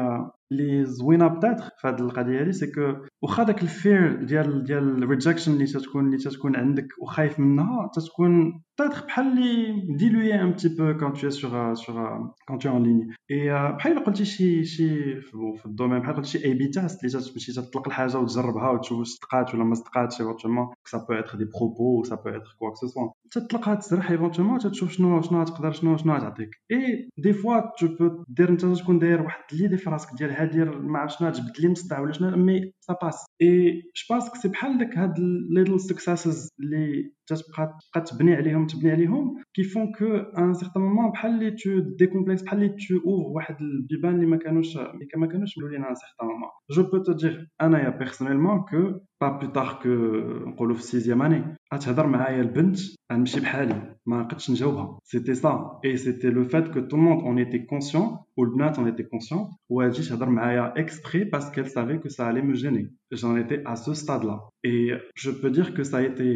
اللي 0.52 0.84
زوينة 0.84 1.28
بتاتر 1.28 1.64
في 1.78 1.88
هذه 1.88 2.00
القضية 2.00 2.42
هذه 2.42 2.50
سي 2.50 2.66
كو 2.66 2.94
واخا 3.22 3.42
داك 3.42 3.62
الفير 3.62 4.24
ديال 4.24 4.64
ديال 4.64 5.02
الريجكشن 5.02 5.52
اللي 5.52 5.66
تتكون 5.66 6.06
اللي 6.06 6.18
تتكون 6.18 6.56
عندك 6.56 6.88
وخايف 7.02 7.40
منها 7.40 7.90
تتكون 7.94 8.62
بتاتر 8.74 9.06
بحال 9.06 9.26
اللي 9.26 9.82
ديلوي 9.96 10.34
ان 10.34 10.50
بتي 10.50 10.68
بو 10.68 10.98
كون 10.98 11.12
تو 11.12 11.30
سور 11.30 11.74
سور 11.74 12.30
كون 12.48 12.58
تو 12.58 12.76
ان 12.76 12.82
ليني 12.82 13.08
اي 13.30 13.72
بحال 13.72 14.04
قلتي 14.04 14.24
شي 14.24 14.64
شي 14.64 15.20
في 15.20 15.66
الدومين 15.66 15.98
بحال 15.98 16.14
قلتي 16.16 16.44
اي 16.44 16.54
بي 16.54 16.68
تيست 16.68 17.04
اللي 17.04 17.24
تمشي 17.24 17.52
تطلق 17.52 17.88
الحاجة 17.88 18.18
وتجربها 18.18 18.70
وتشوف 18.70 18.98
واش 18.98 19.18
تقات 19.18 19.54
ولا 19.54 19.64
ما 19.64 19.74
تقاتش 19.74 20.20
ايفونتومون 20.20 20.68
سا 20.84 20.98
بو 20.98 21.14
اتر 21.14 21.38
دي 21.38 21.44
بروبو 21.44 22.04
سا 22.04 22.14
بو 22.14 22.28
اتر 22.28 22.56
كوا 22.58 22.70
كو 22.70 22.86
سوا 22.86 23.10
تطلقها 23.30 23.74
تسرح 23.74 24.10
ايفونتومون 24.10 24.58
تشوف 24.58 24.92
شنو 24.92 25.22
شنو 25.22 25.44
تقدر 25.44 25.72
شنو 25.72 25.96
شنو 25.96 26.18
تعطيك 26.18 26.50
اي 26.72 27.08
دي 27.18 27.32
فوا 27.32 27.60
تو 27.78 27.86
بو 27.86 28.24
دير 28.28 28.48
انت 28.48 28.64
تكون 28.64 28.98
داير 28.98 29.22
واحد 29.22 29.42
ليدي 29.52 29.76
في 29.76 29.90
راسك 29.90 30.08
ديال 30.18 30.30
دير 30.44 30.78
ما 30.78 30.98
عرفت 30.98 31.18
شنو 31.18 31.30
تجبد 31.30 31.60
لي 31.60 31.68
مصدع 31.68 32.00
ولا 32.00 32.12
شنو 32.12 32.36
مي 32.36 32.72
سا 32.80 32.96
باس 33.02 33.24
اي 33.42 33.72
جو 33.72 34.06
بانس 34.10 34.28
كو 34.28 34.36
سي 34.36 34.48
بحال 34.48 34.78
داك 34.78 34.98
هاد 34.98 35.14
ليتل 35.50 35.80
سكسيسز 35.80 36.48
اللي 36.60 37.12
تتبقى 37.27 37.77
تبقى 37.93 38.05
تبني 38.05 38.35
عليهم 38.35 38.67
تبني 38.67 38.91
عليهم 38.91 39.43
كي 39.53 39.63
فون 39.63 39.91
كو 39.91 40.05
ان 40.15 40.53
سيغتان 40.53 40.83
مومون 40.83 41.11
بحال 41.11 41.31
اللي 41.31 41.51
تو 41.51 41.79
ديكومبلكس 41.79 42.41
بحال 42.41 42.63
اللي 42.63 42.69
تو 42.69 42.95
اوف 42.95 43.35
واحد 43.35 43.55
البيبان 43.61 44.15
اللي 44.15 44.25
ما 44.25 44.37
كانوش 44.37 44.77
ما 45.17 45.27
كانوش 45.27 45.57
ملولين 45.57 45.83
ان 45.83 45.95
سيغتان 45.95 46.27
مومون 46.27 46.49
جو 46.71 46.83
بو 46.83 46.97
تو 46.97 47.11
دير 47.11 47.49
انايا 47.61 47.89
بيرسونيلمون 47.89 48.59
كو 48.59 48.99
با 49.21 49.29
بلو 49.29 49.49
تار 49.49 49.79
كو 49.83 49.89
نقولوا 50.49 50.75
في 50.75 50.83
سيزيام 50.83 51.21
اني 51.21 51.55
غتهضر 51.73 52.07
معايا 52.07 52.41
البنت 52.41 52.77
غنمشي 53.13 53.39
بحالي 53.39 53.95
ما 54.05 54.23
قدش 54.23 54.51
نجاوبها 54.51 54.99
سيتي 55.03 55.33
سا 55.33 55.79
اي 55.85 55.97
سيتي 55.97 56.29
لو 56.29 56.43
فات 56.43 56.67
كو 56.67 56.79
تو 56.79 56.97
موند 56.97 57.21
اون 57.21 57.37
ايتي 57.37 57.59
كونسيون 57.59 58.17
والبنات 58.37 58.77
اون 58.79 58.87
ايتي 58.87 59.03
كونسيون 59.03 59.41
وهادشي 59.69 60.09
تهضر 60.09 60.29
معايا 60.29 60.73
اكسبري 60.77 61.29
parce 61.31 61.51
qu'elle 61.51 61.69
savait 61.69 61.99
que 62.03 62.09
ça 62.09 62.27
allait 62.27 62.41
me 62.41 62.55
gêner 62.55 62.85
j'en 63.11 63.35
étais 63.37 63.61
à 63.65 63.75
ce 63.75 63.93
stade 63.93 64.23
là 64.23 64.37
et 64.63 64.91
je 65.15 65.31
peux 65.31 65.51
dire 65.57 65.73
que 65.73 65.83
ça 65.83 65.97
a 65.97 66.01
été 66.01 66.27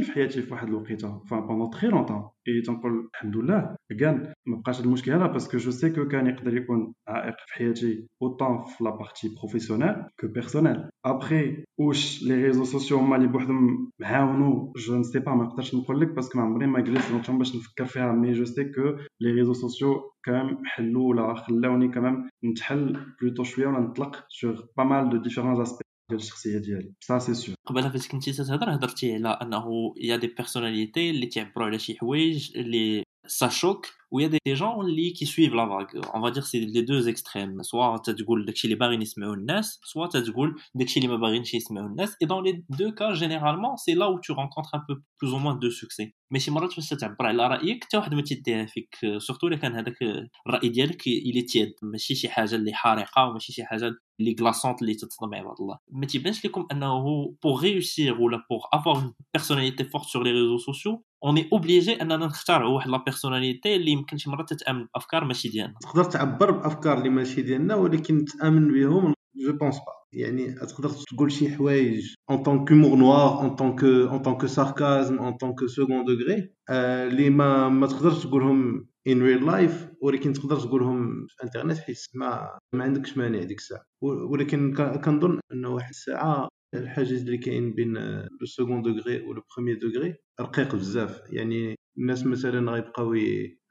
مشكل 0.00 0.02
في 0.02 0.12
حياتي 0.12 0.42
في 0.42 0.52
واحد 0.52 0.68
الوقيته 0.68 1.22
enfin 1.24 1.40
pendant 1.48 1.70
très 1.76 1.90
longtemps 1.90 2.32
et 2.48 2.66
تنقول 2.66 3.08
الحمد 3.14 3.36
لله 3.36 3.76
كان 4.00 4.32
ما 4.46 4.56
بقاش 4.56 4.78
هاد 4.78 4.84
المشكل 4.84 5.12
هذا 5.12 5.26
باسكو 5.26 5.56
جو 5.56 5.70
سي 5.70 5.90
كو 5.90 6.08
كان 6.08 6.26
يقدر 6.26 6.56
يكون 6.56 6.94
عائق 7.08 7.34
في 7.46 7.54
حياتي 7.54 8.06
اوطون 8.22 8.64
في 8.64 8.84
لا 8.84 8.90
بارتي 8.90 9.34
بروفيسيونيل 9.34 9.94
كو 10.20 10.28
بيرسونيل 10.28 10.88
ابخي 11.04 11.64
واش 11.78 12.22
لي 12.22 12.34
ريزو 12.44 12.64
سوسيو 12.64 12.98
هما 12.98 13.16
اللي 13.16 13.28
بوحدهم 13.28 13.90
معاونو 14.00 14.72
جو 14.76 14.96
نسي 14.96 15.18
با 15.18 15.34
ما 15.34 15.44
نقدرش 15.44 15.74
نقول 15.74 16.00
لك 16.00 16.08
باسكو 16.08 16.38
ما 16.38 16.44
عمري 16.44 16.66
ما 16.66 16.80
جلست 16.80 17.30
باش 17.30 17.56
نفكر 17.56 17.86
فيها 17.86 18.12
مي 18.12 18.32
جو 18.32 18.44
سي 18.44 18.64
كو 18.64 18.82
لي 19.20 19.30
ريزو 19.30 19.52
سوسيو 19.52 20.12
كام 20.24 20.58
حلوا 20.64 21.08
ولا 21.08 21.34
خلاوني 21.34 21.88
كمان 21.88 22.30
نتحل 22.44 22.96
بلوتو 23.20 23.44
شويه 23.44 23.66
ولا 23.66 23.80
نطلق 23.80 24.24
سور 24.28 24.68
با 24.76 24.84
مال 24.84 25.10
دو 25.10 25.16
ديفيرون 25.16 25.60
اسبي 25.62 25.79
ديال 26.10 26.20
الشخصيه 26.20 26.58
ديالي 26.58 26.94
سا 27.00 27.18
سي 27.18 27.34
سور 27.34 27.54
قبل 27.66 27.90
فاش 27.90 28.08
كنتي 28.08 28.32
تهضر 28.32 28.74
هضرتي 28.74 29.14
على 29.14 29.28
انه 29.28 29.94
يا 29.96 30.16
دي 30.16 30.26
بيرسوناليتي 30.26 31.10
اللي 31.10 31.26
تعبروا 31.26 31.66
على 31.66 31.78
شي 31.78 31.98
حوايج 31.98 32.56
اللي 32.56 33.02
سا 33.26 33.48
شوك 33.48 33.86
où 34.10 34.20
il 34.20 34.22
y 34.22 34.26
a 34.26 34.38
des 34.44 34.56
gens 34.56 34.78
qui 35.16 35.26
suivent 35.26 35.54
la 35.54 35.66
vague. 35.66 36.00
On 36.14 36.20
va 36.20 36.30
dire 36.30 36.46
c'est 36.46 36.60
les 36.60 36.82
deux 36.82 37.08
extrêmes. 37.08 37.62
Soit 37.62 38.00
tu 38.04 38.14
dis 38.14 38.24
داكشي 38.46 38.64
اللي 38.64 38.78
باغيين 38.78 39.02
يسمعوا 39.02 39.34
الناس, 39.34 39.80
soit 39.84 40.08
tu 40.08 40.30
تقول 40.30 40.60
داكشي 40.74 41.00
اللي 41.00 41.10
ما 41.10 41.16
باغيينش 41.16 41.54
يسمعوا 41.54 41.88
الناس. 41.88 42.16
Et 42.22 42.26
dans 42.26 42.40
les 42.40 42.64
deux 42.78 42.92
cas 42.92 43.12
généralement, 43.14 43.76
c'est 43.76 43.94
là 43.94 44.10
où 44.10 44.20
tu 44.20 44.32
rencontres 44.32 44.74
un 44.74 44.82
peu 44.88 44.94
plus 45.18 45.32
ou 45.32 45.38
moins 45.38 45.54
de 45.54 45.70
succès. 45.70 46.12
ماشي 46.30 46.50
مرات 46.50 46.72
فاش 46.72 46.88
تعبر 46.88 47.26
على 47.26 47.46
رايك 47.46 47.84
حتى 47.84 47.96
واحد 47.96 48.14
ما 48.14 48.22
تيديها 48.22 48.66
فيك 48.66 48.96
سورتو 49.18 49.46
الا 49.46 49.56
كان 49.56 49.74
هذاك 49.74 50.02
الراي 50.46 50.68
ديالك 50.68 51.06
الي 51.06 51.42
تياد 51.42 51.72
ماشي 51.82 52.14
شي 52.14 52.28
حاجه 52.28 52.54
اللي 52.54 52.72
حارقه 52.72 53.28
وماشي 53.28 53.52
شي 53.52 53.64
حاجه 53.64 53.94
اللي 54.20 54.34
كلاصونت 54.34 54.82
اللي 54.82 54.94
تتصدم 54.94 55.34
عباد 55.34 55.54
الله 55.60 55.78
ما 55.92 56.06
تيبانش 56.06 56.46
لكم 56.46 56.66
انه 56.72 57.04
بوغ 57.42 57.62
ريوسير 57.62 58.20
ولا 58.20 58.42
بوغ 58.50 58.64
افوار 58.72 58.96
اون 58.96 59.14
بيرسوناليتي 59.34 59.84
فورت 59.84 60.04
سور 60.04 60.24
لي 60.24 60.30
ريزو 60.30 60.58
سوسيو 60.58 61.04
اون 61.24 61.36
اي 61.36 61.48
اوبليجي 61.52 62.02
اننا 62.02 62.16
نختاروا 62.16 62.74
واحد 62.74 62.90
لا 62.90 62.96
بيرسوناليتي 62.96 63.76
اللي 63.76 63.92
يمكن 64.01 64.17
شي 64.17 64.29
مرات 64.29 64.53
تتامن 64.53 64.87
بأفكار 64.93 65.25
ماشي 65.25 65.49
ديالنا. 65.49 65.75
تقدر 65.81 66.03
تعبر 66.03 66.51
بأفكار 66.51 66.97
اللي 66.97 67.09
ماشي 67.09 67.41
ديالنا 67.41 67.75
ولكن 67.75 68.25
تأمن 68.25 68.73
بهم؟ 68.73 69.13
جو 69.35 69.53
بونس 69.53 69.75
با 69.75 70.01
يعني 70.13 70.53
تقدر 70.53 70.89
تقول 70.89 71.31
شي 71.31 71.49
حوايج 71.55 72.13
ان 72.31 72.43
طون 72.43 72.65
كومور 72.65 72.97
نوار 72.97 73.41
ان 73.45 73.55
طون 73.55 73.75
كو 73.75 73.85
ان 73.85 74.19
طون 74.19 74.35
كو 74.35 74.47
ساركازم 74.47 75.19
ان 75.19 75.33
طون 75.37 75.55
كو 75.55 75.67
سكون 75.67 76.05
دوغري 76.05 76.53
اللي 76.69 77.29
ما 77.29 77.69
ما 77.69 77.87
تقدرش 77.87 78.23
تقولهم 78.23 78.87
ان 79.07 79.21
ريل 79.21 79.45
لايف 79.45 79.87
ولكن 80.01 80.33
تقدر 80.33 80.59
تقولهم 80.59 81.25
في 81.27 81.35
الإنترنت 81.35 81.77
حيت 81.77 81.97
ما 82.13 82.59
ما 82.75 82.83
عندكش 82.83 83.17
مانع 83.17 83.43
ديك 83.43 83.57
الساعة. 83.57 83.83
ولكن 84.01 84.73
كنظن 85.05 85.39
أنه 85.53 85.69
واحد 85.69 85.89
الساعة 85.89 86.47
الحاجز 86.75 87.21
اللي 87.21 87.37
كاين 87.37 87.73
بين 87.73 87.93
لو 88.41 88.45
سكون 88.45 88.81
دوغري 88.81 89.21
و 89.21 89.33
لو 89.33 89.41
بروميير 89.55 89.79
دوغري 89.79 90.15
رقيق 90.41 90.75
بزاف. 90.75 91.21
يعني 91.29 91.75
الناس 91.97 92.25
مثلا 92.25 92.71
غيبقاو 92.71 93.13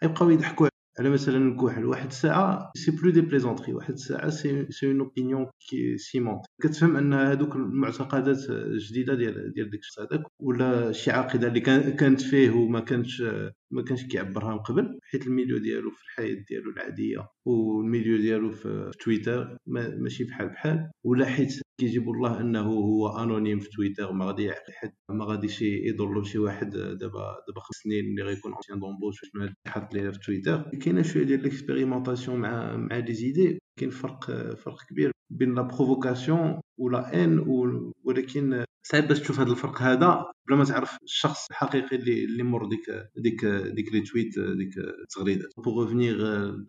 غيبقاو 0.03 0.31
يضحكوا 0.31 0.69
على 0.99 1.11
مثلا 1.11 1.39
نكوحل 1.39 1.85
واحد 1.85 2.07
الساعة 2.07 2.73
سي 2.77 2.91
بلو 2.91 3.11
دي 3.11 3.21
بليزونتري 3.21 3.75
واحد 3.75 3.93
الساعة 3.93 4.31
سي 4.31 4.67
سي 4.71 4.87
اون 4.87 5.01
اوبينيون 5.01 5.47
كي 5.69 5.99
سيمونت 5.99 6.45
كتفهم 6.63 6.97
أن 6.97 7.13
هذوك 7.15 7.57
المعتقدات 7.57 8.51
الجديده 8.51 9.15
ديال 9.15 9.53
ديال 9.55 9.71
ديك 9.71 9.81
الشخص 9.81 9.99
هذاك 9.99 10.23
ولا 10.41 10.93
شي 10.93 11.11
عقيدة 11.11 11.49
اللي 11.49 11.61
كانت 11.91 12.21
فيه 12.21 12.51
وما 12.51 12.81
كانش 12.81 13.23
ما 13.73 13.83
كانش 13.83 14.07
كيعبرها 14.07 14.53
من 14.53 14.59
قبل 14.59 14.99
حيت 15.03 15.27
الميليو 15.27 15.59
ديالو 15.59 15.91
في 15.91 16.03
الحياة 16.03 16.45
ديالو 16.49 16.71
العادية 16.71 17.29
والميليو 17.47 18.17
ديالو 18.17 18.51
في 18.51 18.91
تويتر 19.01 19.57
ماشي 19.67 20.25
بحال 20.25 20.49
بحال 20.49 20.91
ولا 21.05 21.27
حيت 21.27 21.61
كيجيبوا 21.81 22.15
الله 22.15 22.41
أنه 22.41 22.61
هو 22.63 23.23
انونيم 23.23 23.59
في 23.59 23.71
تويتر 23.71 24.13
ما 24.13 24.25
غادي 24.25 24.53
حد 24.53 24.93
ما 25.11 25.25
غاديش 25.25 25.63
يضر 25.63 26.23
شي 26.23 26.39
واحد 26.39 26.71
دابا 26.71 27.37
دابا 27.49 27.61
خمس 27.61 27.77
سنين 27.85 28.05
اللي 28.05 28.23
غيكون 28.23 28.53
اونسيان 28.53 28.81
دومبوش 28.81 29.21
شنو 29.21 29.49
حط 29.67 29.95
ليه 29.95 30.11
في 30.11 30.19
تويتر. 30.19 30.63
كاينة 30.63 31.03
شوية 31.03 31.25
ديال 31.25 31.43
ليكسبيريمونطاسيون 31.43 32.41
مع 32.41 32.77
مع 32.77 32.97
لي 32.99 33.15
زيدي 33.15 33.59
كاين 33.79 33.91
فرق 33.91 34.25
فرق 34.55 34.79
كبير 34.91 35.13
بين 35.31 35.55
لا 35.55 35.63
بروفوكاسيون 35.63 36.61
ولا 36.79 37.25
ان 37.25 37.39
ولكن 38.05 38.65
صعيب 38.83 39.09
باش 39.09 39.21
تشوف 39.21 39.41
هذا 39.41 39.51
الفرق. 39.51 39.83
هذا 39.83 40.25
بلا 40.49 40.57
ما 40.57 40.65
تعرف 40.65 40.99
الشخص 41.03 41.47
الحقيقي 41.51 41.97
اللي 41.97 42.25
اللي 42.25 42.43
مور 42.43 42.69
ديك 42.69 42.91
ديك 43.17 43.45
ديك 43.47 43.93
لي 43.93 44.01
تويت 44.01 44.39
ديك 44.39 44.79
التغريدات 44.79 45.49
بوغ 45.59 45.83
ريفينيغ 45.85 46.17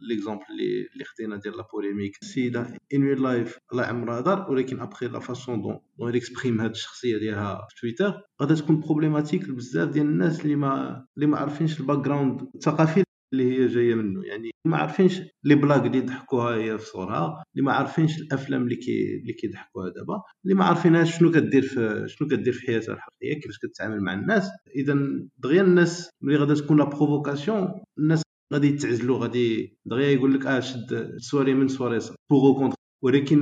ليكزومبل 0.02 0.44
اللي 0.52 0.88
اللي 0.94 1.04
خدينا 1.06 1.36
ديال 1.38 1.58
لا 1.58 1.68
بوليميك 1.74 2.18
السيدة 2.22 2.62
ان 2.94 3.04
ريل 3.04 3.22
لايف 3.24 3.58
الله 3.72 3.84
عمرها 3.84 4.22
دار 4.22 4.52
ولكن 4.52 4.80
ابخي 4.80 5.08
لا 5.08 5.20
فاسون 5.20 5.62
دون 5.62 5.80
دون 6.00 6.16
اكسبريم 6.16 6.62
هاد 6.62 6.70
الشخصية 6.70 7.18
ديالها 7.18 7.68
في 7.70 7.82
تويتر 7.82 8.22
غادا 8.42 8.56
تكون 8.56 8.80
بروبليماتيك 8.80 9.50
بزاف 9.50 9.90
ديال 9.90 10.06
الناس 10.06 10.42
اللي 10.42 10.56
ما 10.56 11.06
اللي 11.18 11.28
ما 11.28 11.38
عارفينش 11.38 11.80
الباك 11.80 11.98
جراوند 12.00 12.42
الثقافي. 12.56 13.04
اللي 13.34 13.44
هي 13.52 13.68
جاية 13.68 13.96
منه. 13.96 14.24
يعني 14.26 14.52
ما 14.66 14.78
عارفينش 14.78 15.22
لي 15.44 15.56
بلاك 15.56 15.86
اللي 15.86 16.02
ضحكوها 16.02 16.56
هي 16.56 16.78
في 16.78 16.86
صغرها 16.86 17.44
اللي 17.56 17.66
ما 17.66 17.74
عارفينش 17.74 18.20
الأفلام 18.22 18.64
اللي 18.64 18.76
كي 18.76 19.18
اللي 19.22 19.34
كيضحكوها 19.34 19.90
دابا 19.90 20.22
اللي 20.46 20.56
ما 20.56 20.66
عارفينهاش 20.66 21.20
شنو 21.20 21.32
كدير 21.32 21.62
في 21.62 22.04
شنو 22.08 22.28
كدير 22.28 22.54
في 22.54 22.66
حياتها 22.68 22.94
الحقيقية 22.94 23.42
كيفاش 23.42 23.58
كتعامل 23.58 24.02
مع 24.02 24.14
الناس. 24.14 24.50
اذا 24.76 24.98
دغيا 25.38 25.62
الناس 25.62 26.10
ملي 26.22 26.36
غادا 26.38 26.54
تكون 26.56 26.78
لا 26.78 26.84
بروفوكاسيون 26.86 27.68
الناس 28.00 28.22
غادي 28.54 28.68
يتعزلوا 28.68 29.18
غادي 29.20 29.78
دغيا 29.86 30.10
يقول 30.10 30.34
لك 30.34 30.46
آه 30.46 30.60
شد 30.60 31.16
سواري 31.18 31.54
من 31.54 31.68
سواري 31.68 32.00
بوغ 32.32 32.58
كونتر 32.60 32.76
ولكن 33.04 33.40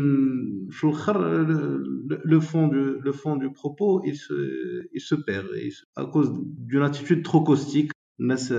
في 0.72 0.84
الآخر 0.84 1.48
لو 2.26 2.40
فون 2.42 2.70
دو 2.70 3.00
لو 3.06 3.14
فون 3.14 3.40
دو 3.40 3.50
بروبو 3.50 4.02
il 4.06 4.16
se 4.16 4.34
il 4.98 5.02
se 5.02 5.16
perd. 5.16 5.48
À 5.96 6.06
cause 6.06 6.32
d'une 6.70 6.84
attitude 6.84 7.24
trop 7.24 7.42
caustique. 7.44 7.92
الناس 8.21 8.55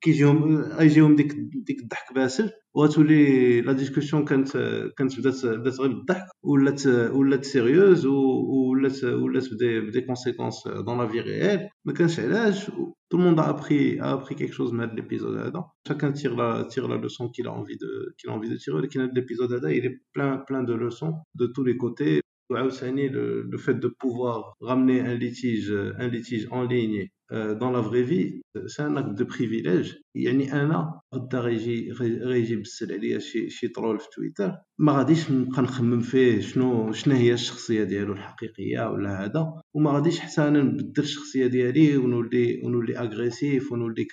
كيجيهم 0.00 0.56
غيجيهم 0.56 1.16
ديك 1.16 1.32
ديك 1.66 1.82
الضحك 1.82 2.14
باسل 2.14 2.50
وغتولي 2.74 3.60
لا 3.60 3.72
ديسكوسيون 3.72 4.24
كانت 4.24 4.56
كانت 4.96 5.20
بدات 5.20 5.46
بدات 5.46 5.80
غير 5.80 5.92
بالضحك 5.92 6.26
ولات 6.42 6.86
ولات 6.86 7.44
سيريوز 7.44 8.06
ولات 8.06 9.04
ولات 9.04 9.54
بدي 9.54 9.80
بدي 9.80 10.00
كونسيكونس 10.00 10.68
دون 10.68 10.98
لا 10.98 11.06
في 11.06 11.20
ريال 11.20 11.68
ما 11.84 11.92
كانش 11.92 12.20
علاش 12.20 12.70
tout 13.08 13.18
le 13.18 13.22
monde 13.22 13.38
a 13.38 13.48
appris 13.54 14.00
a 14.00 14.12
appris 14.16 14.34
quelque 14.34 14.52
chose 14.52 14.72
من 14.72 14.80
هذا 14.80 14.94
l'épisode 14.94 15.36
هذا 15.36 15.64
chacun 15.88 16.12
tire 16.12 16.34
la 16.36 16.64
tire 16.64 16.88
la 16.88 16.96
leçon 16.96 17.28
qu'il 17.28 17.46
a 17.46 17.52
envie 17.52 17.76
de 17.76 18.14
qu'il 18.18 18.30
a 18.30 18.32
envie 18.32 18.48
de 18.48 18.56
tirer 18.56 18.76
ولكن 18.76 19.00
هذا 19.00 19.12
l'épisode 19.12 19.52
هذا 19.52 19.70
il 19.70 19.86
est 19.86 20.00
plein 20.12 20.38
plein 20.38 20.62
de 20.64 20.74
leçons 20.74 21.14
de 21.34 21.46
tous 21.46 21.64
les 21.64 21.76
côtés 21.76 22.20
وعاوتاني 22.50 23.08
le 23.52 23.58
fait 23.58 23.74
de 23.74 23.88
pouvoir 23.88 24.54
ramener 24.60 25.00
un 25.00 25.14
litige 25.14 25.72
un 25.98 26.08
litige 26.08 26.48
en 26.50 26.62
ligne 26.64 27.08
euh, 27.31 27.55
dans 27.55 27.71
la 27.71 27.79
vraie 27.79 28.03
vie, 28.03 28.41
c'est 28.67 28.81
un 28.81 28.97
acte 28.97 29.15
de 29.15 29.23
privilège. 29.23 30.01
يعني 30.15 30.53
أنا 30.53 30.99
غدا 31.15 31.39
غيجي 31.39 31.91
غيجي 32.01 32.53
يبسل 32.53 32.93
عليا 32.93 33.19
شي 33.19 33.49
شي 33.49 33.67
ترول 33.67 33.99
في 33.99 34.05
تويتر. 34.15 34.51
ما 34.79 34.91
غاديش 34.97 35.31
نبقى 35.31 35.61
نخمم 35.61 35.99
فيه 35.99 36.39
شنو 36.41 36.91
شنو 36.91 37.15
هي 37.15 37.33
الشخصية 37.33 37.83
ديالو 37.83 38.13
الحقيقية 38.13 38.89
ولا 38.91 39.23
هذا 39.25 39.53
وما 39.73 39.91
غاديش 39.91 40.19
حتى 40.19 40.47
أنا 40.47 40.61
نبدل 40.61 41.03
الشخصية 41.03 41.47
ديالي 41.47 41.97
ونولي 41.97 42.61
ونولي 42.63 42.97
اغريسيف 42.97 43.71
ونولي 43.71 44.05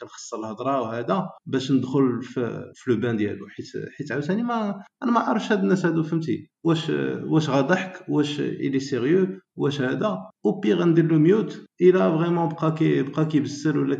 كنخسر 0.00 0.38
الهضرة 0.40 0.80
وهذا 0.80 1.28
باش 1.46 1.72
ندخل 1.72 2.22
في, 2.22 2.72
في 2.74 2.90
لو 2.90 2.96
بان 2.96 3.16
ديالو. 3.16 3.48
حيت 3.48 3.66
حيت 3.98 4.12
عاوتاني 4.12 4.42
ما 4.42 4.82
أنا 5.02 5.12
ما 5.12 5.20
عارفش 5.20 5.52
هاد 5.52 5.58
الناس 5.62 5.86
هادو 5.86 6.02
فهمتي؟ 6.02 6.50
واش 6.64 6.90
واش 7.24 7.50
غضحك 7.50 8.04
واش 8.08 8.40
الي 8.40 8.80
سيريو 8.80 9.26
واش 9.56 9.80
هذا. 9.80 10.18
أو 10.46 10.60
بي 10.60 10.74
غندير 10.74 11.04
له 11.12 11.18
ميوت 11.18 11.64
إلى 11.80 11.98
فريمون 12.18 12.48
بقى 12.48 12.74
كي 12.74 13.02
بقى 13.02 13.26
كيبسل 13.26 13.78
ولا 13.78 13.94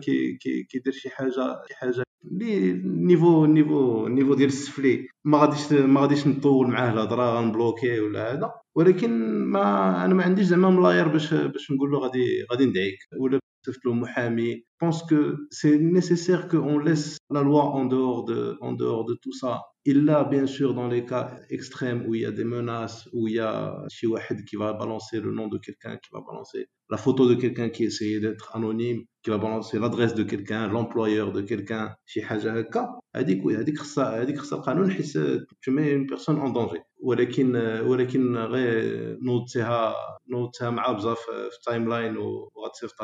كيدير 0.70 0.92
شي 0.92 1.08
حاجة 1.10 1.37
شي 1.67 1.75
حاجه 1.75 2.03
اللي 2.31 2.73
نيفو 2.83 3.45
نيفو 3.45 4.07
نيفو 4.07 4.33
ديال 4.33 4.47
السفلي 4.47 5.07
ما 5.25 5.37
غاديش 5.37 5.73
ما 5.73 6.01
غاديش 6.01 6.27
نطول 6.27 6.67
معاه 6.67 6.93
الهضره 6.93 7.39
غنبلوكي 7.39 7.99
ولا 7.99 8.33
هذا 8.33 8.51
ولكن 8.75 9.11
ما 9.45 10.05
انا 10.05 10.13
ما 10.13 10.23
عنديش 10.23 10.45
زعما 10.45 10.69
ملاير 10.69 11.07
باش 11.07 11.33
باش 11.33 11.71
نقول 11.71 11.91
له 11.91 11.99
غادي 11.99 12.25
غادي 12.51 12.65
ندعيك 12.65 12.97
ولا 13.19 13.39
صيفط 13.65 13.85
له 13.85 13.93
محامي 13.93 14.63
pense 14.83 15.03
que 15.11 15.47
c'est 15.59 15.77
nécessaire 15.97 16.41
qu'on 16.49 16.77
laisse 16.87 17.17
la 17.35 17.41
loi 17.49 17.63
en 17.79 17.85
dehors 17.85 18.21
de 18.29 18.57
en 18.67 18.73
dehors 18.81 19.05
de 19.09 19.15
tout 19.23 19.35
ça 19.41 19.53
Il 19.85 20.05
l'a 20.05 20.23
bien 20.23 20.47
sûr 20.47 20.73
dans 20.73 20.87
les 20.87 21.03
cas 21.05 21.25
extrêmes 21.49 22.05
où 22.07 22.15
il 22.15 22.21
y 22.21 22.25
a 22.25 22.31
des 22.31 22.45
menaces, 22.45 23.09
où 23.11 23.27
il 23.27 23.35
y 23.35 23.39
a 23.39 23.83
Shiwahid 23.89 24.45
qui 24.45 24.55
va 24.55 24.71
balancer 24.71 25.19
le 25.19 25.31
nom 25.33 25.47
de 25.49 25.57
quelqu'un, 25.57 25.97
qui 25.97 26.09
va 26.13 26.21
balancer 26.21 26.67
la 26.89 26.95
photo 26.95 27.27
de 27.27 27.35
quelqu'un 27.35 27.67
qui 27.67 27.83
essayait 27.83 28.21
d'être 28.21 28.55
anonyme, 28.55 29.03
qui 29.27 29.29
va 29.29 29.37
balancer 29.37 29.79
l'adresse 29.79 30.15
de 30.15 30.23
quelqu'un, 30.23 30.67
l'employeur 30.67 31.31
de 31.31 31.41
quelqu'un, 31.41 31.95
شي 32.05 32.21
حاجه 32.21 32.59
هكا 32.59 32.99
هذيك 33.15 33.45
وي 33.45 33.57
هذيك 33.57 33.77
خصها 33.77 34.21
هذيك 34.21 34.37
خصها 34.37 34.59
القانون 34.59 34.91
حيت 34.91 35.17
tu 35.61 35.71
mets 35.71 35.91
une 35.91 36.07
personne 36.07 36.39
en 36.39 36.49
danger 36.49 36.81
ولكن 37.03 37.55
ولكن 37.85 38.37
غير 38.37 39.17
نوضتيها 39.21 39.95
نوضتيها 40.29 40.69
مع 40.69 40.91
بزاف 40.91 41.19
في 41.19 41.57
التايم 41.57 41.89
لاين 41.89 42.17
وغتصيفط 42.17 42.95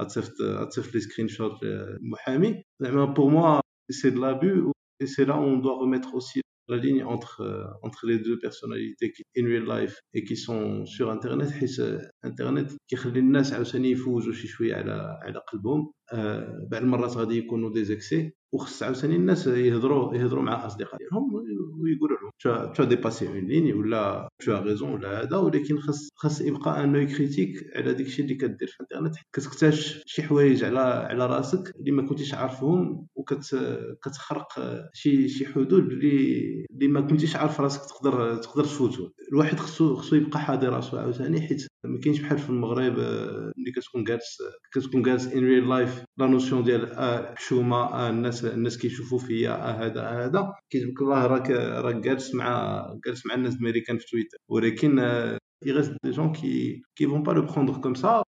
غتصيفط 0.00 0.42
غتصيفط 0.42 0.94
لي 0.94 1.00
سكرين 1.00 1.28
شوت 1.28 1.62
للمحامي 1.62 2.62
زعما 2.80 3.04
بور 3.04 3.30
موا 3.30 3.60
سي 3.90 4.10
دو 4.10 4.20
لابو 4.20 4.72
Et 5.00 5.06
c'est 5.06 5.24
là 5.24 5.36
où 5.36 5.44
on 5.44 5.58
doit 5.58 5.78
remettre 5.78 6.14
aussi 6.14 6.40
la 6.72 6.76
ligne 6.76 7.02
entre, 7.04 7.40
euh, 7.40 7.64
entre 7.82 8.06
les 8.06 8.18
deux 8.18 8.38
personnalités 8.38 9.10
qui 9.12 9.22
in 9.38 9.46
real 9.46 9.64
life 9.64 10.00
et 10.14 10.24
qui 10.24 10.36
sont 10.36 10.84
sur 10.86 11.10
internet 11.10 11.50
حيت 11.50 11.80
internet 12.24 12.76
كيخلي 12.88 13.18
الناس 13.20 13.52
عاوتاني 13.52 13.90
يفوجوا 13.90 14.32
شي 14.32 14.48
شويه 14.48 14.74
على 14.74 15.18
على 15.22 15.38
قلبهم 15.52 15.92
آه 16.01 16.01
بعض 16.71 16.81
المرات 16.83 17.17
غادي 17.17 17.37
يكونوا 17.37 17.69
دي 17.73 17.83
زيكسي 17.83 18.33
وخص 18.53 18.83
عاوتاني 18.83 19.15
الناس 19.15 19.47
يهضروا 19.47 20.15
يهضروا 20.15 20.43
مع 20.43 20.61
الاصدقاء 20.61 20.97
ديالهم 20.97 21.33
ويقولوا 21.33 22.17
لهم 22.45 22.73
تو 22.73 22.83
ديباسي 22.83 23.27
اون 23.27 23.37
ليني 23.47 23.73
ولا 23.73 24.29
تو 24.45 24.53
ريزون 24.53 24.93
ولا 24.93 25.21
هذا 25.21 25.37
ولكن 25.37 25.77
خص 25.79 26.09
خص 26.15 26.41
يبقى 26.41 26.83
ان 26.83 27.07
كريتيك 27.07 27.71
على 27.75 27.93
داك 27.93 28.05
الشيء 28.05 28.25
اللي 28.25 28.35
كدير 28.35 28.67
في 28.67 28.75
الإنترنت. 28.81 29.15
كتكتشف 29.33 30.03
شي 30.05 30.23
حوايج 30.23 30.63
على 30.63 30.79
على 30.79 31.25
راسك 31.25 31.75
اللي 31.79 31.91
ما 31.91 32.01
كنتيش 32.07 32.33
عارفهم 32.33 33.07
وكتخرق 33.15 34.47
شي 34.93 35.27
شي 35.29 35.45
حدود 35.45 35.73
اللي 35.73 36.65
اللي 36.71 36.87
ما 36.87 37.01
كنتيش 37.01 37.35
عارف 37.35 37.61
راسك 37.61 37.81
تقدر 37.89 38.35
تقدر 38.35 38.63
تفوتو. 38.63 39.09
الواحد 39.31 39.59
خصو 39.59 39.95
خصو 39.95 40.15
يبقى 40.15 40.39
حاضر 40.39 40.69
راسو 40.73 40.97
عاوتاني 40.97 41.41
حيت 41.41 41.67
ما 41.85 41.99
كاينش 41.99 42.19
بحال 42.21 42.37
في 42.37 42.49
المغرب 42.49 42.99
آه، 42.99 43.51
ملي 43.57 43.71
كتكون 43.71 44.03
جالس 44.03 44.37
كتكون 44.73 45.01
جالس 45.01 45.27
ان 45.27 45.43
ريل 45.45 45.69
لايف 45.69 46.03
لا 46.17 46.27
نوسيون 46.27 46.63
ديال 46.63 46.95
حشومه 47.37 47.77
آه 47.77 48.09
الناس 48.09 48.45
الناس 48.45 48.77
كيشوفوا 48.77 49.19
فيا 49.19 49.51
هذا 49.51 50.01
هذا. 50.01 50.53
كيجبك 50.69 51.01
الله 51.01 51.25
راك 51.25 51.49
راك 51.85 51.95
جالس 51.95 52.35
مع 52.35 52.83
جالس 53.05 53.25
مع 53.25 53.35
الناس 53.35 53.53
الأمريكان 53.53 53.97
في 53.97 54.05
تويتر. 54.11 54.37
ولكن 54.49 54.99
آه، 54.99 55.37
il 55.65 55.71
reste 55.71 55.93
des 56.03 56.13
gens 56.13 56.29
qui 56.37 56.83
qui 56.95 57.05
vont 57.05 57.23
pas 57.23 57.33
le 57.33 57.45
prendre 57.45 57.79
comme 57.81 57.95
ça. 57.95 58.09
آه، 58.19 58.23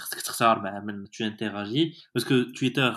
خصك 0.00 0.20
تختار 0.20 0.62
مع 0.62 0.80
من 0.80 1.10
تو 1.10 1.24
انتراجي 1.24 1.94
باسكو 2.14 2.42
تويتر 2.42 2.94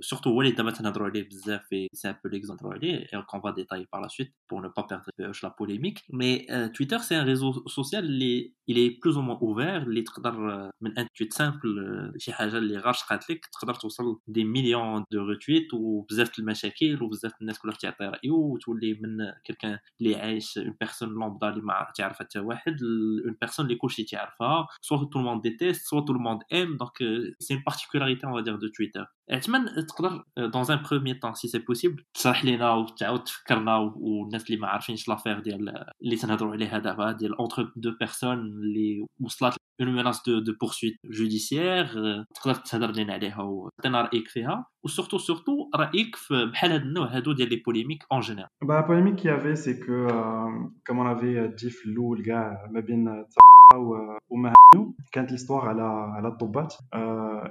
سورتو 0.00 0.30
هو 0.30 0.40
اللي 0.40 0.52
دابا 0.52 0.70
تنهضروا 0.70 1.08
عليه 1.08 1.28
بزاف 1.28 1.66
في 1.70 1.88
سي 1.92 2.08
ان 2.08 2.14
بو 2.24 2.28
ليكزومبل 2.28 2.66
عليه 2.66 3.06
اي 3.14 3.22
كون 3.22 3.40
فا 3.40 3.50
ديتاي 3.50 3.86
بار 3.92 4.02
لا 4.02 4.08
سويت 4.08 4.34
بور 4.50 4.62
نو 4.62 4.72
با 4.76 4.82
بيردre 4.82 5.44
لا 5.44 5.54
بوليميك 5.58 6.02
مي 6.10 6.46
تويتر 6.68 6.98
سي 6.98 7.20
ان 7.20 7.26
ريزو 7.26 7.66
سوسيال 7.68 8.04
اللي 8.04 8.52
il 8.70 8.78
est 8.78 8.90
plus 9.02 9.16
ou 9.16 9.22
moins 9.22 9.38
ouvert 9.40 9.82
اللي 9.86 10.02
تقدر 10.02 10.32
من 10.80 10.98
ان 10.98 11.06
تويت 11.18 11.32
سامبل 11.32 12.12
شي 12.18 12.32
حاجه 12.32 12.58
اللي 12.58 12.78
غير 12.78 12.92
شقات 12.92 13.30
لك 13.30 13.46
تقدر 13.46 13.74
توصل 13.74 14.20
دي 14.26 14.44
مليون 14.44 15.04
دو 15.12 15.24
ريتويت 15.24 15.74
وبزاف 15.74 16.38
المشاكل 16.38 17.02
وبزاف 17.02 17.32
الناس 17.40 17.58
كلها 17.58 17.74
تعطي 17.74 18.04
رايه 18.04 18.30
وتولي 18.30 18.94
من 18.94 19.32
كلكان 19.46 19.78
اللي 20.00 20.16
عايش 20.16 20.58
اون 20.58 20.74
بيرسون 20.80 21.08
لومبدا 21.08 21.48
اللي 21.48 21.62
ما 21.62 21.86
تعرف 21.96 22.18
حتى 22.18 22.38
واحد 22.38 22.76
اون 23.24 23.36
بيرسون 23.40 23.66
اللي 23.66 23.76
كلشي 23.76 24.04
تعرفها 24.04 24.66
سوا 24.80 25.04
تو 25.12 25.18
الموند 25.18 25.42
ديتيست 25.42 25.86
سوا 25.86 26.00
تو 26.00 26.12
الموند 26.12 26.40
ام 26.52 26.76
دونك 26.76 26.98
سي 27.40 27.54
اون 27.54 27.62
بارتيكولاريتي 27.66 28.26
اون 28.26 28.42
دير 28.42 28.56
دو 28.56 28.68
تويتر 28.68 29.06
اتمنى 29.29 29.81
تقدر 29.81 30.23
دون 30.37 30.71
ان 30.71 30.83
بروميير 30.91 31.19
طون 31.21 31.33
سي 31.33 31.47
سي 31.47 31.59
بوسيبل 31.59 32.03
تشرح 32.13 32.45
لينا 32.45 32.73
وتعاود 32.73 33.23
تفكرنا 33.23 33.77
والناس 33.77 34.45
اللي 34.45 34.57
ما 34.57 34.67
عارفينش 34.67 35.07
لافير 35.07 35.39
ديال 35.39 35.85
اللي 36.03 36.15
تنهضروا 36.15 36.51
عليها 36.51 36.79
دابا 36.79 37.11
ديال 37.11 37.35
اونتر 37.37 37.73
دو 37.75 37.91
بيرسون 37.99 38.37
اللي 38.39 39.05
وصلت 39.21 39.57
اون 39.80 39.94
ميناس 39.94 40.22
دو 40.26 40.38
دو 40.38 40.52
بورسويت 40.60 40.94
جوديسيير 41.04 41.86
تقدر 42.34 42.54
تهضر 42.54 42.90
لنا 42.90 43.12
عليها 43.12 43.42
وتعطينا 43.42 44.02
رايك 44.02 44.28
فيها 44.28 44.66
وسورتو 44.84 45.18
سورتو 45.18 45.70
رايك 45.76 46.16
في 46.16 46.46
بحال 46.52 46.72
هاد 46.72 46.82
النوع 46.82 47.06
هادو 47.06 47.32
ديال 47.32 47.48
لي 47.48 47.56
بوليميك 47.56 48.04
اون 48.12 48.20
جينيرال 48.20 48.50
با 48.62 48.80
بوليميك 48.80 49.14
كي 49.14 49.34
افي 49.34 49.56
سي 49.56 49.74
كو 49.74 50.06
كوم 50.86 50.98
اون 50.98 51.06
افي 51.06 51.48
دي 51.48 51.70
في 51.70 51.86
الاول 51.86 52.24
كاع 52.24 52.68
ما 52.70 52.80
بين 52.80 53.24
ومهنو 54.30 54.94
كانت 55.12 55.32
ليستوار 55.32 55.68
على 55.68 55.82
على 55.82 56.28
الطبات 56.28 56.74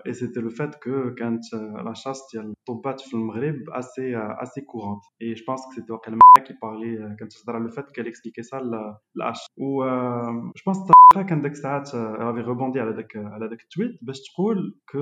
اي 0.08 0.14
سيتي 0.14 0.40
لو 0.40 0.50
فات 0.50 0.76
كو 0.76 1.16
كانت 1.16 1.54
لا 1.86 1.94
شاس 1.94 2.22
ديال 2.34 2.54
الطبات 2.60 3.02
في 3.02 3.14
المغرب 3.14 3.70
اسي 3.70 4.18
اسي 4.18 4.62
كورونت 4.62 5.04
اي 5.22 5.34
جو 5.34 5.46
بونس 5.48 5.62
كو 5.66 5.72
سيتي 5.72 5.94
واقيلا 5.94 6.20
كي 6.48 6.54
بارلي 6.62 7.16
كانت 7.20 7.34
تهضر 7.34 7.56
على 7.56 7.64
لو 7.64 7.72
فات 7.72 7.92
كال 7.92 8.08
اكسبليكي 8.08 8.44
سا 8.44 8.58
لاش 9.16 9.38
و 9.58 9.86
جو 10.56 10.64
بونس 10.66 10.78
كان 11.30 11.42
داك 11.42 11.52
الساعات 11.52 11.96
رافي 12.13 12.41
غوبوندي 12.41 12.81
على 12.81 12.93
داك 12.93 13.17
على 13.17 13.49
داك 13.49 13.61
التويت 13.63 13.99
باش 14.03 14.21
تقول 14.21 14.75
كو 14.93 14.99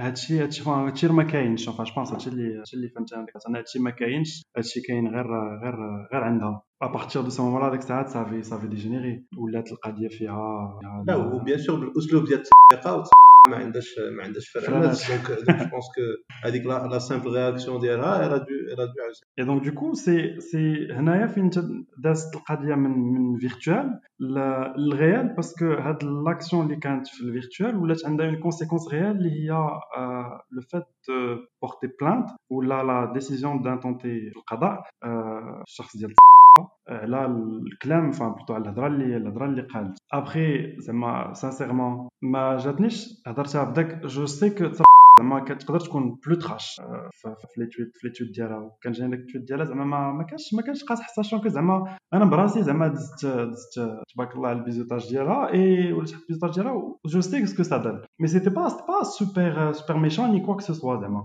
هادشي 0.00 0.42
هادشي 0.42 0.70
هادشي 0.70 1.08
ما 1.08 1.22
كاينش. 1.22 1.66
جو 1.70 1.72
بونس 1.96 2.12
هادشي 2.12 2.30
اللي 2.30 2.58
هادشي 2.58 2.76
اللي 2.76 2.88
فهمت 2.88 3.12
أنا 3.12 3.26
أنا 3.48 3.58
هادشي 3.58 3.78
ما 3.78 3.90
كاينش 3.90 4.42
هادشي 4.56 4.80
كاين 4.80 5.08
غير 5.08 5.26
غير 5.62 5.74
غير 6.12 6.24
عندها. 6.24 6.62
ابارتيغ 6.82 7.22
دو 7.22 7.30
سو 7.30 7.42
مومون 7.42 7.70
ديك 7.70 7.80
الساعات 7.80 8.08
صافي 8.08 8.42
صافي 8.42 8.66
ديجينيري 8.66 9.24
ولات 9.38 9.72
القضية 9.72 10.08
فيها 10.08 10.80
لا 11.06 11.16
وبيان 11.16 11.58
سور 11.58 11.80
بالاسلوب 11.80 12.24
ديال 12.24 12.38
التسويق 12.38 13.06
ما 13.49 13.57
عندهاش 13.57 13.99
ما 14.17 14.23
عندهاش 14.23 14.49
فرق 14.49 14.69
دونك 14.69 15.31
جو 15.31 15.69
بونس 15.69 15.85
كو 15.95 16.01
هذيك 16.43 16.65
لا 16.65 16.99
سامبل 16.99 17.33
رياكسيون 17.33 17.79
ديالها 17.79 18.25
الا 18.25 18.37
دو 18.37 18.45
الا 18.73 18.85
دو 18.85 18.93
اي 19.39 19.45
دونك 19.45 19.63
دو 19.63 19.73
كو 19.73 19.93
سي 19.93 20.39
سي 20.39 20.87
هنايا 20.91 21.27
فين 21.27 21.49
دازت 21.97 22.35
القضيه 22.35 22.75
من 22.75 22.89
من 22.91 23.37
فيرتوال 23.37 23.99
للغيال 24.19 25.27
باسكو 25.35 25.65
هاد 25.65 26.03
لاكسيون 26.03 26.65
اللي 26.65 26.75
كانت 26.75 27.07
في 27.07 27.21
الفيرتوال 27.21 27.75
ولات 27.75 28.05
عندها 28.05 28.25
اون 28.25 28.39
كونسيكونس 28.39 28.93
ريال 28.93 29.17
اللي 29.17 29.31
هي 29.31 29.47
لو 30.51 30.61
فات 30.71 30.87
بورتي 31.61 31.87
بلانت 32.01 32.29
ولا 32.49 32.83
لا 32.83 33.13
ديسيزيون 33.13 33.61
دانتونتي 33.61 34.29
في 34.29 34.37
القضاء 34.37 34.83
الشخص 35.67 35.97
ديال 35.97 36.13
على 36.88 37.26
الكلام 37.26 38.12
فان 38.12 38.32
بلوتو 38.32 38.54
على 38.54 38.62
الهضره 38.62 38.86
اللي 38.86 39.16
الهضره 39.16 39.46
اللي 39.46 39.62
قالت 39.62 39.98
ابخي 40.12 40.76
زعما 40.80 41.32
سانسيرمون 41.34 42.08
ما 42.22 42.56
جاتنيش 42.56 43.08
هضرتها 43.26 43.64
بداك 43.64 44.06
جو 44.06 44.26
سي 44.26 44.50
كو 44.50 44.64
زعما 45.18 45.40
كتقدر 45.40 45.80
تكون 45.80 46.18
بلو 46.26 46.34
تراش 46.34 46.80
في 47.22 47.60
لي 47.60 47.66
تويت 47.66 47.96
في 47.96 48.06
لي 48.06 48.12
تويت 48.12 48.32
ديالها 48.32 48.70
كان 48.82 48.92
جاني 48.92 49.10
داك 49.10 49.20
التويت 49.20 49.44
ديالها 49.46 49.64
زعما 49.64 50.12
ما 50.12 50.22
كانش 50.24 50.54
ما 50.54 50.62
كانش 50.62 50.84
قاصح 50.84 51.08
ساشون 51.08 51.40
كو 51.40 51.48
زعما 51.48 51.96
أنا 52.14 52.24
براسي 52.24 52.62
زعما 52.62 52.88
دزت 52.88 53.26
دزت 53.26 53.74
تبارك 54.14 54.36
الله 54.36 54.48
على 54.48 54.58
البيزوتاج 54.58 55.08
ديالها 55.10 55.52
اي 55.52 55.92
ولات 55.92 56.12
حط 56.12 56.20
البيزوتاج 56.20 56.54
ديالها 56.54 56.94
جو 57.06 57.20
سي 57.20 57.46
سكو 57.46 57.62
سا 57.62 57.76
دان 57.76 58.02
مي 58.20 58.26
سيتي 58.28 58.50
با 58.50 58.62
با 58.88 59.02
سوبر 59.02 59.72
سوبر 59.72 59.96
ميشون 59.98 60.30
ني 60.30 60.40
كوا 60.40 60.54
كو 60.54 60.60
سوا 60.60 61.00
زعما 61.00 61.24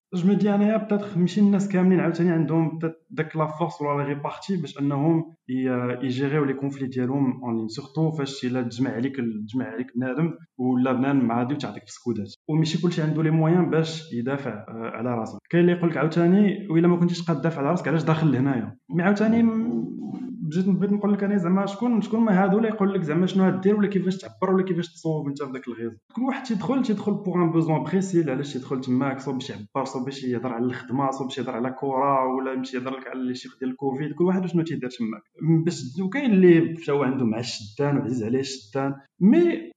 جو 0.13 0.33
دي 0.33 0.55
انايا 0.55 0.77
بيتيتر 0.77 1.17
ماشي 1.19 1.41
الناس 1.41 1.69
كاملين 1.69 1.99
عاوتاني 1.99 2.31
عندهم 2.31 2.79
داك 3.09 3.35
لا 3.35 3.45
فورس 3.45 3.81
ولا 3.81 4.01
لا 4.01 4.07
ريبارتي 4.07 4.57
باش 4.57 4.79
انهم 4.79 5.35
يجيريو 6.03 6.43
لي 6.43 6.53
كونفلي 6.53 6.87
ديالهم 6.87 7.43
اون 7.43 7.57
لين 7.57 7.67
سورتو 7.67 8.11
فاش 8.11 8.45
الا 8.45 8.61
تجمع 8.61 8.91
عليك 8.91 9.15
تجمع 9.15 9.65
عليك 9.65 9.87
بنادم 9.95 10.33
ولا 10.57 10.93
بنادم 10.93 11.25
معادي 11.25 11.53
وتعطيك 11.53 11.83
في 11.85 11.91
سكودات 11.91 12.33
وماشي 12.47 12.81
كلشي 12.81 13.01
عنده 13.01 13.23
لي 13.23 13.31
مويان 13.31 13.69
باش 13.69 14.13
يدافع 14.13 14.65
على 14.69 15.15
راسه 15.15 15.39
كاين 15.49 15.61
اللي 15.61 15.77
يقول 15.77 15.89
لك 15.89 15.97
عاوتاني 15.97 16.67
وإلا 16.69 16.87
ما 16.87 16.97
كنتيش 16.97 17.21
قاد 17.21 17.41
تدافع 17.41 17.59
على 17.61 17.69
راسك 17.69 17.87
علاش 17.87 18.03
داخل 18.03 18.31
لهنايا 18.31 18.77
مي 18.89 19.03
عاوتاني 19.03 19.43
بجيت 20.51 20.69
بغيت 20.69 20.91
نقول 20.91 21.13
لك 21.13 21.23
أنا 21.23 21.37
زعما 21.37 21.65
شكون 21.65 22.01
شكون 22.01 22.19
ما 22.19 22.43
هادو 22.43 22.57
اللي 22.57 22.67
يقول 22.69 22.93
لك 22.93 23.01
زعما 23.01 23.25
شنو 23.27 23.49
غدير 23.49 23.75
ولا 23.75 23.87
كيفاش 23.87 24.17
تعبر 24.17 24.53
ولا 24.53 24.63
كيفاش 24.63 24.93
تصوب 24.93 25.27
أنت 25.27 25.43
في 25.43 25.51
ذاك 25.51 25.67
الغيظ. 25.67 25.91
كل 26.15 26.21
واحد 26.21 26.43
تيدخل 26.43 26.81
تيدخل 26.83 27.13
بوغ 27.13 27.35
ان 27.35 27.51
بوزوان 27.51 27.83
بريسي 27.83 28.31
علاش 28.31 28.53
تيدخل 28.53 28.81
تماك؟ 28.81 29.19
صوب 29.19 29.33
باش 29.33 29.49
يعبر 29.49 29.85
صوب 29.85 30.05
باش 30.05 30.23
يهضر 30.23 30.53
على 30.53 30.65
الخدمة 30.65 31.11
صوب 31.11 31.27
باش 31.27 31.37
يهضر 31.37 31.55
على 31.55 31.75
كره 31.79 32.35
ولا 32.35 32.53
يمشي 32.53 32.77
يهضر 32.77 32.97
لك 32.97 33.07
على 33.07 33.35
شي 33.35 33.49
ديال 33.59 33.71
الكوفيد. 33.71 34.11
كل 34.13 34.23
واحد 34.23 34.45
شنو 34.45 34.63
تيدير 34.63 34.89
تماك. 34.89 35.21
باش 35.65 35.81
وكاين 36.01 36.31
اللي 36.31 36.59
مشاو 36.73 37.03
عنده 37.03 37.25
مع 37.25 37.39
الشدان 37.39 37.97
وعزيز 37.97 38.23
عليه 38.23 38.39
الشدان. 38.39 38.93
مي 39.19 39.71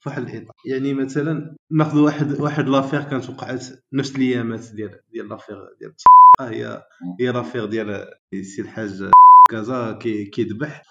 في 0.00 0.08
واحد 0.08 0.22
الاطار 0.22 0.54
يعني 0.64 0.94
مثلا 0.94 1.56
نأخذ 1.70 1.98
واحد 1.98 2.40
واحد 2.40 2.68
لافير 2.68 3.02
كانت 3.02 3.30
وقعت 3.30 3.64
نفس 3.92 4.16
الايامات 4.16 4.60
ديال 4.74 5.00
ديال 5.12 5.28
لافير 5.28 5.56
ديال 5.80 5.92
هي 6.40 6.82
هي 7.20 7.32
لافير 7.32 7.64
ديال 7.64 8.06
سي 8.42 8.62
الحاج 8.62 9.10
كازا 9.50 9.92
كيذبح 10.32 10.82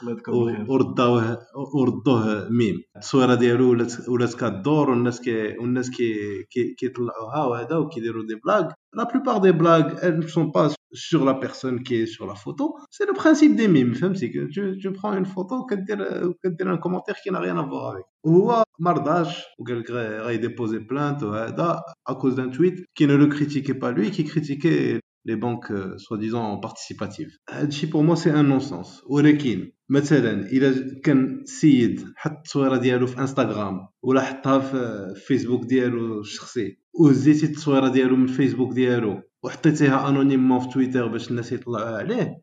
وردوه 0.68 1.38
وردوه 1.76 2.50
ميم. 2.50 2.84
التصويرة 2.96 3.36
ديالو 3.36 3.72
ولات 3.72 4.10
ولات 4.10 4.34
كدور 4.34 4.90
والناس 4.90 5.22
كي 5.22 5.58
والناس 5.58 5.90
كي 5.90 6.44
كيطلعوها 6.78 7.46
وهذا 7.46 7.76
وكيديروا 7.76 8.26
دي 8.28 8.36
بلاغ. 8.36 8.72
لا 8.94 9.04
بلوبار 9.04 9.38
دي 9.38 9.52
بلاغ 9.52 9.82
sont 10.28 10.52
pas 10.52 10.79
sur 10.93 11.25
la 11.25 11.35
personne 11.35 11.83
qui 11.83 11.95
est 11.97 12.07
sur 12.07 12.27
la 12.27 12.35
photo 12.35 12.77
c'est 12.91 13.07
le 13.07 13.13
principe 13.13 13.57
des 13.57 13.69
mimes 13.69 13.95
فهمتي 13.95 14.49
tu, 14.51 14.79
tu 14.83 14.93
prends 14.93 15.15
une 15.15 15.27
photo 15.27 15.67
كدير 15.71 16.33
كدير 16.45 16.73
ان 16.73 16.77
كومونتير 16.79 17.15
qui 17.15 17.31
n'a 17.31 17.41
rien 17.41 17.57
à 17.59 17.63
voir 17.63 17.93
avec 17.93 18.05
وهو 18.25 18.65
ما 18.79 18.93
رضاش 18.93 19.45
وقال 19.59 19.81
لك 19.81 19.91
غيديبوزي 19.91 20.79
بلانت 20.79 21.23
وهذا 21.23 21.81
à 22.11 22.15
cause 22.15 22.35
d'un 22.37 22.49
tweet 22.49 22.85
qui 22.95 23.07
ne 23.07 23.15
le 23.15 23.27
critiquait 23.27 23.75
pas 23.75 23.93
lui 23.93 24.11
qui 24.11 24.25
critiquait 24.25 25.01
les 25.25 25.37
banques 25.37 25.71
euh, 25.71 25.97
soi-disant 25.99 26.59
participatives 26.59 27.39
هادشي 27.51 27.87
pour 27.87 28.03
moi 28.03 28.17
c'est 28.17 28.31
un 28.31 28.45
non-sens 28.45 29.03
ولكن 29.07 29.73
مثلا 29.91 30.33
الا 30.33 31.01
كان 31.05 31.43
سيد 31.45 32.05
حط 32.17 32.31
التصويره 32.31 32.77
ديالو 32.77 33.07
في 33.07 33.19
انستغرام 33.19 33.89
ولا 34.03 34.21
حطها 34.21 34.59
في 34.59 35.15
فيسبوك 35.27 35.65
ديالو 35.65 36.21
الشخصي 36.21 36.79
وهزيتي 36.95 37.47
التصويره 37.47 37.89
ديالو 37.89 38.17
من 38.17 38.25
الفيسبوك 38.25 38.73
ديالو 38.73 39.23
وحطيتيها 39.44 40.10
انونيمون 40.10 40.60
في 40.60 40.70
تويتر 40.70 41.08
باش 41.08 41.32
الناس 41.32 41.52
يطلعوا 41.52 41.98
عليه. 41.98 42.42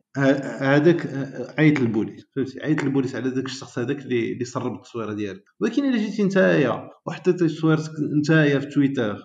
هذاك 0.61 1.07
عيط 1.57 1.79
للبوليس. 1.79 2.25
فهمتي؟ 2.35 2.59
عيط 2.63 2.83
للبوليس 2.83 3.15
على 3.15 3.29
داك 3.29 3.45
الشخص 3.45 3.79
هذاك 3.79 3.99
اللي 3.99 4.33
اللي 4.33 4.45
سرب 4.45 4.75
التصويرة 4.75 5.13
ديالك. 5.13 5.43
ولكن 5.59 5.85
إلا 5.85 5.97
جيتي 5.97 6.23
نتايا 6.23 6.89
وحطيتي 7.05 7.47
تصويرتك 7.47 7.91
نتايا 8.19 8.59
في 8.59 8.65
تويتر 8.65 9.17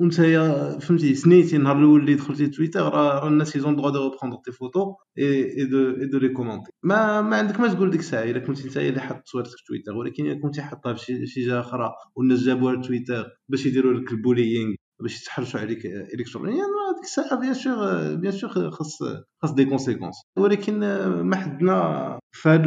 ونتايا 0.00 0.78
فهمتي؟ 0.78 1.14
سنيتي 1.14 1.56
النهار 1.56 1.78
الأول 1.78 2.00
اللي 2.00 2.14
دخلتي 2.14 2.46
تويتر 2.46 2.80
راه 2.80 3.28
الناس 3.28 3.56
يزون 3.56 3.76
دغوا 3.76 3.90
دو 3.90 4.10
ريبروندر 4.10 4.38
تي 4.44 4.52
فوتو 4.52 4.94
اي 5.18 5.64
دو 6.12 6.18
لي 6.18 6.28
كومونتي 6.28 6.70
ما 6.82 7.20
ما 7.22 7.36
عندك 7.36 7.60
ما 7.60 7.68
تقول 7.68 7.90
ديك 7.90 8.00
الساعة 8.00 8.22
إلا 8.22 8.38
كنتي 8.38 8.68
نتايا 8.68 8.88
اللي 8.88 9.00
حط 9.00 9.22
تصويرتك 9.22 9.50
في 9.50 9.64
تويتر. 9.68 9.96
ولكن 9.96 10.26
إلا 10.26 10.40
كنتي 10.40 10.62
حطها 10.62 10.94
في 10.94 11.26
شي 11.26 11.46
جهة 11.46 11.60
أخرى 11.60 11.90
والناس 12.16 12.40
جابوها 12.40 12.74
لتويتر 12.76 13.26
باش 13.48 13.66
يديروا 13.66 13.92
لك 13.94 14.12
البولينغ 14.12 14.74
باش 15.02 15.22
يتحرشوا 15.22 15.60
عليك 15.60 15.86
الكترونيا 15.86 16.64
ça, 17.06 17.36
bien 17.36 17.54
sûr, 17.54 17.80
euh, 17.82 18.16
bien 18.16 18.32
sûr, 18.32 18.56
euh, 18.56 18.70
ça 19.40 19.54
des 19.54 19.66
conséquences. 19.66 20.22
Mais 20.36 20.42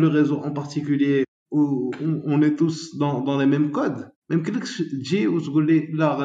le 0.02 0.08
réseau 0.08 0.40
en 0.40 0.52
particulier, 0.52 1.26
où 1.52 1.92
on 2.02 2.42
est 2.42 2.56
tous 2.56 2.98
dans, 2.98 3.22
dans 3.22 3.38
les 3.38 3.46
mêmes 3.46 3.72
codes, 3.72 4.12
même 4.30 4.44
que 4.44 4.52
tu 4.52 4.98
dis, 4.98 5.28
là, 5.94 6.18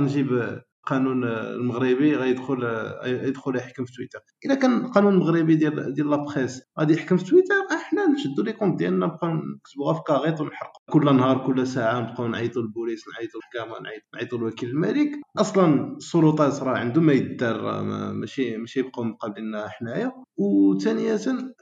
القانون 0.82 1.24
المغربي 1.24 2.16
غيدخل 2.16 2.58
يدخل 3.04 3.56
يحكم 3.56 3.84
في 3.84 3.92
تويتر. 3.92 4.18
الا 4.46 4.54
كان 4.54 4.84
القانون 4.84 5.14
المغربي 5.14 5.54
ديال 5.54 5.94
ديال 5.94 6.10
لا 6.10 6.16
بريس 6.16 6.62
غادي 6.80 6.94
يحكم 6.94 7.16
في 7.16 7.24
تويتر 7.24 7.54
أحنا 7.72 8.06
نشدوا 8.06 8.44
لي 8.44 8.52
كونت 8.52 8.78
ديالنا 8.78 9.06
نبقاو 9.06 9.30
نكتبوها 9.34 9.94
في 9.94 10.00
كاغيط 10.06 10.40
ونحرقوا 10.40 10.80
كل 10.90 11.16
نهار 11.16 11.46
كل 11.46 11.66
ساعة 11.66 12.00
نبقاو 12.00 12.28
نعيطوا 12.28 12.62
للبوليس 12.62 13.04
نعيطوا 13.14 13.40
للحكامه 13.40 13.88
نعيطوا 14.14 14.38
لوكيل 14.38 14.68
الملك. 14.68 15.10
أصلا 15.38 15.96
السلطات 15.96 16.62
راه 16.62 16.78
عندهم 16.78 17.04
ما 17.04 17.12
يدار 17.12 17.82
ماشي 18.12 18.56
ماشي 18.56 18.80
يبقاو 18.80 19.04
مقابليننا 19.04 19.68
حنايا. 19.68 20.12
وثانية 20.36 21.18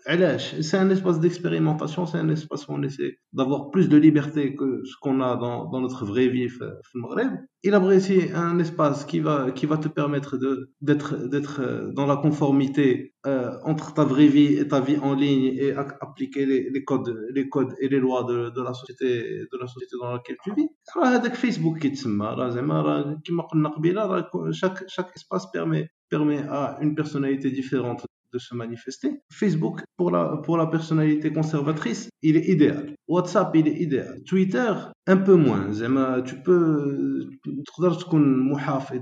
علاش؟ 0.09 0.54
سي 0.54 0.83
ان 0.83 0.90
اسباس 0.90 1.18
ديكسبيريمونطاسيون 1.18 2.06
سي 2.06 2.20
ان 2.20 2.30
اسباس 2.30 2.66
d'avoir 3.37 3.70
plus 3.72 3.88
de 3.88 3.96
liberté 3.96 4.54
que 4.59 4.68
ce 4.90 4.96
qu'on 5.00 5.20
a 5.20 5.37
dans, 5.37 5.70
dans 5.70 5.80
notre 5.80 6.04
vraie 6.04 6.28
vie 6.28 6.48
في 6.48 6.94
المغرب. 6.96 7.38
A 7.66 7.78
بغيتي 7.78 8.28
un 8.35 8.59
espace 8.59 9.10
qui 9.10 9.19
va 9.19 9.51
qui 9.51 9.65
va 9.65 9.78
te 9.78 9.88
permettre 9.88 10.38
de 10.38 10.71
d'être 10.82 11.28
d'être 11.28 11.91
dans 11.93 12.06
la 12.06 12.17
conformité 12.17 13.13
euh, 13.25 13.51
entre 13.63 13.93
ta 13.93 14.04
vraie 14.04 14.28
vie 14.28 14.54
et 14.58 14.67
ta 14.67 14.80
vie 14.80 14.97
en 14.97 15.13
ligne 15.13 15.45
et 15.63 15.73
appliquer 15.73 16.45
les, 16.45 16.69
les 16.69 16.84
codes 16.84 17.15
les 17.34 17.49
codes 17.49 17.73
et 17.80 17.88
les 17.89 17.99
lois 17.99 18.23
de, 18.23 18.49
de 18.49 18.62
la 18.62 18.73
société 18.73 19.08
de 19.51 19.58
la 19.60 19.67
société 19.67 19.95
dans 20.01 20.12
laquelle 20.13 20.38
tu 20.43 20.51
vis 20.54 20.69
راه 20.97 21.08
هذاك 21.15 21.34
فيسبوك 21.34 21.78
كيتسمى 21.78 22.25
راه 22.25 22.49
زعما 22.49 22.82
راه 22.82 23.21
كما 23.25 23.43
قلنا 23.43 23.69
قبيله 23.69 24.06
راه 24.06 24.51
chaque 24.51 24.88
chaque 24.88 25.12
espace 25.15 25.51
permet 25.51 25.89
permet 26.10 26.41
à 26.49 26.78
une 26.82 26.95
personnalité 26.95 27.51
différente 27.51 28.06
de 28.34 28.39
se 28.39 28.54
manifester. 28.56 29.10
Facebook, 29.32 29.78
pour 29.97 30.12
la, 30.12 30.38
pour 30.45 30.58
la 30.58 30.67
personnalité 30.67 31.32
conservatrice, 31.32 32.10
il 32.21 32.36
est 32.36 32.47
idéal. 32.56 32.93
WhatsApp, 33.08 33.56
il 33.56 33.67
est 33.67 33.78
idéal. 33.88 34.21
Twitter, 34.25 34.73
un 35.08 35.17
peu 35.17 35.36
moins. 35.36 35.63
Tu 36.30 36.36
peux 36.45 37.30
تقدر 37.65 37.93
تكون 37.93 38.51
محافظ 38.51 38.99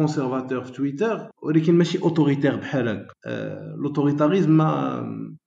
conservateur 0.00 0.62
في 0.64 0.72
تويتر 0.72 1.30
ولكن 1.42 1.74
ماشي 1.74 1.98
autoritaire 1.98 2.54
بحالك 2.54 3.06
l'autoritarisme 3.76 4.48
ما 4.48 5.00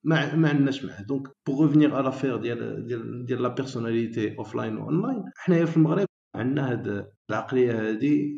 ما 0.03 0.35
ما 0.35 0.49
عندناش 0.49 0.85
معاه 0.85 1.01
دونك 1.01 1.27
pour 1.27 1.59
revenir 1.59 1.95
à 1.95 2.01
l'affaire 2.01 2.37
ديال 2.37 2.85
ديال 2.85 3.25
ديال 3.25 3.43
la 3.43 3.49
personnalité 3.49 4.35
offline 4.43 4.77
و 4.79 4.89
online 4.91 5.31
حنايا 5.35 5.65
في 5.65 5.77
المغرب 5.77 6.05
عندنا 6.35 6.71
هاد 6.71 7.07
العقليه 7.30 7.72
هذه 7.90 8.30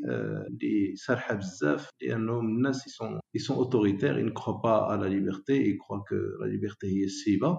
اللي 0.49 0.97
سارحه 0.97 1.35
بزاف 1.35 1.89
لأنهم 2.03 2.47
الناس 2.47 2.87
يسون 2.87 3.21
يسون 3.35 3.57
اوتوريتير 3.57 4.33
croient 4.35 4.61
pas 4.63 4.93
à 4.93 4.97
la 4.97 5.09
liberté 5.09 5.55
ils 5.67 5.79
croient 5.79 6.05
que 6.11 6.19
la 6.41 6.47
liberté 6.47 6.85
هي 6.85 7.05
السيبه 7.05 7.59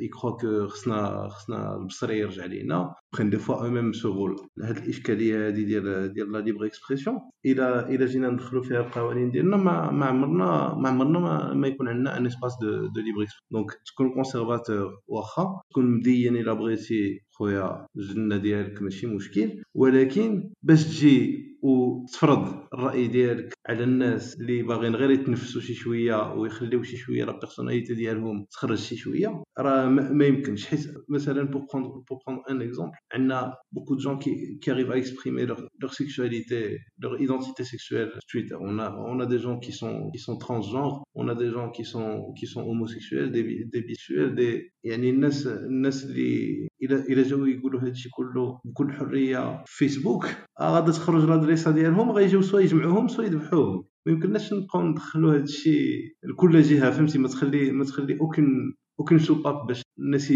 ils 0.00 0.10
croient 0.10 0.36
que 0.42 0.66
خصنا 0.68 1.28
خصنا 1.28 1.76
البصر 1.76 2.10
يرجع 2.10 2.44
لينا. 2.44 2.94
Prennent 3.16 3.30
des 3.30 3.38
fois 3.38 3.64
eux-mêmes 3.66 3.94
ce 3.94 4.06
rôle 4.06 4.36
هاد 4.62 4.76
الإشكالية 4.76 5.48
هذه 5.48 5.62
ديال 5.62 6.12
ديال 6.12 6.32
لا 6.32 6.38
ليبر 6.38 6.66
اكسبريسيون 6.66 7.18
إلى 7.46 7.80
إلى 7.80 8.06
جينا 8.06 8.30
ندخلوا 8.30 8.62
فيها 8.62 8.80
القوانين 8.80 9.30
ديالنا 9.30 9.56
ما 9.56 9.70
عمرنا 10.06 10.74
ما 10.74 10.88
عمرنا 10.88 11.18
ما, 11.18 11.54
ما 11.54 11.68
يكون 11.68 11.88
عندنا 11.88 12.16
ان 12.16 12.26
اسباس 12.26 12.52
دو 12.62 12.86
دو 12.86 13.00
ليبر 13.00 13.26
دونك 13.50 13.70
تكون 13.86 14.10
كونسيرفاتور 14.10 15.00
واخا. 15.08 15.60
تكون 15.70 15.84
مدين 15.86 16.36
إلى 16.36 16.54
بغيتي 16.54 17.20
خويا 17.30 17.86
الجنة 17.96 18.36
ديالك 18.36 18.82
ماشي 18.82 19.06
مشكل. 19.06 19.62
ولكن 19.74 20.47
باش 20.62 20.84
تجي 20.84 21.16
وتفرض 21.61 22.63
الراي 22.73 23.07
ديالك 23.07 23.53
على 23.69 23.83
الناس 23.83 24.35
اللي 24.35 24.63
باغيين 24.63 24.95
غير 24.95 25.11
يتنفسوا 25.11 25.61
شي 25.61 25.73
شويه 25.73 26.33
ويخليو 26.33 26.83
شي 26.83 26.97
شويه 26.97 27.25
لا 27.25 27.39
بيرسوناليتي 27.39 27.93
ديالهم 27.93 28.45
تخرج 28.51 28.77
شي 28.77 28.95
شويه 28.95 29.43
راه 29.59 29.89
ما 29.89 30.25
يمكنش 30.25 30.65
حيت 30.65 30.79
مثلا 31.09 31.43
بور 31.43 31.65
بروندر 31.73 31.89
بور 31.89 32.19
بروندر 32.27 32.43
ان 32.49 32.61
اكزومبل 32.61 32.97
عندنا 33.13 33.53
بوكو 33.71 33.93
دو 33.93 33.99
جون 33.99 34.19
كي 34.19 34.59
كي 34.61 34.71
arrivent 34.73 34.91
à 34.91 34.97
exprimer 34.97 35.45
leur 35.45 35.59
leur 35.83 35.93
sexualité 36.01 36.61
leur 37.03 37.13
identité 37.25 37.63
sexuelle 37.73 38.09
sur 38.13 38.25
Twitter 38.31 38.55
on 38.69 38.79
a 38.79 38.87
on 39.13 39.19
a 39.19 39.27
des 39.33 39.39
gens 39.45 39.57
qui 39.65 39.73
sont 39.79 39.97
qui 40.13 40.19
sont 40.27 40.37
transgenres 40.45 40.97
on 41.21 41.25
a 41.33 41.35
des 41.43 41.51
gens 41.55 41.69
qui 41.75 41.85
sont 41.93 42.09
qui 42.37 42.47
sont 42.53 42.63
homosexuels 42.71 43.29
des 43.35 43.43
des 43.73 43.81
bisexuels 43.87 44.33
des 44.41 44.53
يعني 44.83 45.09
الناس 45.09 45.47
الناس 45.47 46.05
اللي 46.05 46.67
الى 46.83 46.95
الى 46.95 47.21
جاو 47.21 47.45
يقولوا 47.45 47.81
هادشي 47.81 48.09
كله 48.09 48.59
بكل 48.65 48.91
حريه 48.93 49.63
في 49.65 49.77
فيسبوك 49.77 50.25
غادا 50.61 50.91
تخرج 50.91 51.23
الادريسه 51.48 51.70
ديالهم 51.70 52.10
غيجيو 52.10 52.42
سوا 52.42 52.60
يجمعوهم 52.60 53.08
سوا 53.08 53.24
يذبحوهم. 53.24 53.84
ما 54.06 54.12
يمكنناش 54.12 54.52
نبقاو 54.52 54.82
ندخلوا 54.82 55.34
هادشي 55.34 55.98
لكل 56.22 56.62
جهة 56.62 56.90
فهمتي؟ 56.90 57.18
ما 57.18 57.28
تخلي 57.28 57.72
ما 57.72 57.84
تخلي 57.84 58.20
اوكن 58.20 58.74
اوكن 59.00 59.18
سوباب 59.18 59.66
باش 59.66 59.82
الناس 59.98 60.32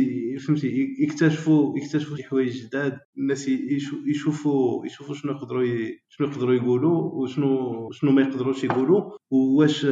فهمتي 0.47 0.97
يكتشفوا 0.99 1.79
يكتشفوا 1.79 2.17
شي 2.17 2.23
حوايج 2.23 2.67
جداد 2.67 2.99
الناس 3.19 3.49
يشوفوا 4.07 4.87
يشوفوا 4.87 5.15
شنو 5.15 5.33
يقدروا 5.33 5.65
شنو 6.09 6.27
يقدروا 6.27 6.55
يقولوا 6.55 7.01
وشنو 7.13 7.91
شنو 7.91 8.11
ما 8.11 8.23
يقدروش 8.23 8.65
يقولوا 8.65 9.11
واش 9.31 9.87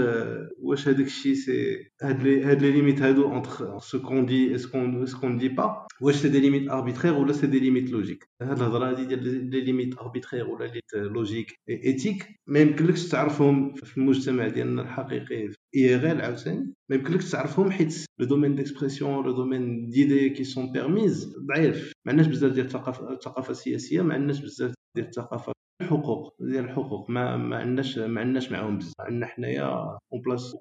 واش 0.58 0.88
هذاك 0.88 1.06
الشيء 1.06 1.34
سي 1.34 1.76
هاد 2.02 2.22
لي 2.22 2.44
هاد 2.44 2.62
لي 2.62 2.70
ليميت 2.72 3.02
هادو 3.02 3.24
اونتر 3.24 3.78
سو 3.78 4.02
كون 4.02 4.26
دي 4.26 4.54
اس 4.54 4.66
كون 4.66 5.02
اس 5.02 5.14
كون 5.14 5.36
دي 5.38 5.48
با 5.48 5.86
واش 6.00 6.14
سي 6.14 6.28
دي 6.28 6.40
ليميت 6.40 6.70
اربيترير 6.70 7.14
ولا 7.14 7.32
سي 7.32 7.46
دي 7.46 7.58
ليميت 7.60 7.90
لوجيك 7.90 8.28
هاد 8.42 8.58
الهضرة 8.58 8.90
هادي 8.90 9.04
ديال 9.04 9.50
لي 9.50 9.60
ليميت 9.60 9.98
اربيترير 9.98 10.46
ولا 10.50 10.64
ليت 10.64 10.94
لوجيك 10.94 11.54
ايتيك 11.68 12.26
ما 12.46 12.58
يمكنلكش 12.60 13.08
تعرفهم 13.08 13.74
في 13.74 13.98
المجتمع 13.98 14.48
ديالنا 14.48 14.82
الحقيقي 14.82 15.50
اي 15.76 15.96
غير 15.96 16.22
عاوتاني 16.22 16.74
ما 16.88 16.96
يمكنلكش 16.96 17.30
تعرفهم 17.30 17.70
حيت 17.70 18.04
لو 18.18 18.26
دومين 18.26 18.54
ديكسبرسيون 18.54 19.24
لو 19.24 19.32
دومين 19.32 19.90
ديدي 19.90 20.30
كي 20.30 20.44
سون 20.44 20.72
بيرميز 20.72 21.36
ضعيف 21.38 21.92
ما 22.04 22.12
عندناش 22.12 22.26
بزاف 22.26 22.52
ديال 22.52 22.66
الثقافه 22.66 23.12
الثقافه 23.12 23.50
السياسيه 23.50 24.02
ما 24.02 24.14
عندناش 24.14 24.40
بزاف 24.40 24.74
ديال 24.96 25.06
الثقافه 25.06 25.52
الحقوق 25.82 26.34
ديال 26.40 26.64
الحقوق 26.64 27.10
ما 27.10 27.36
ما 27.36 27.56
عندناش 27.56 27.98
ما 27.98 28.20
عندناش 28.20 28.52
معاهم 28.52 28.78
بزاف 28.78 28.92
عندنا 29.00 29.26
حنايا 29.26 29.64
اون 30.12 30.20
بلاس 30.26 30.54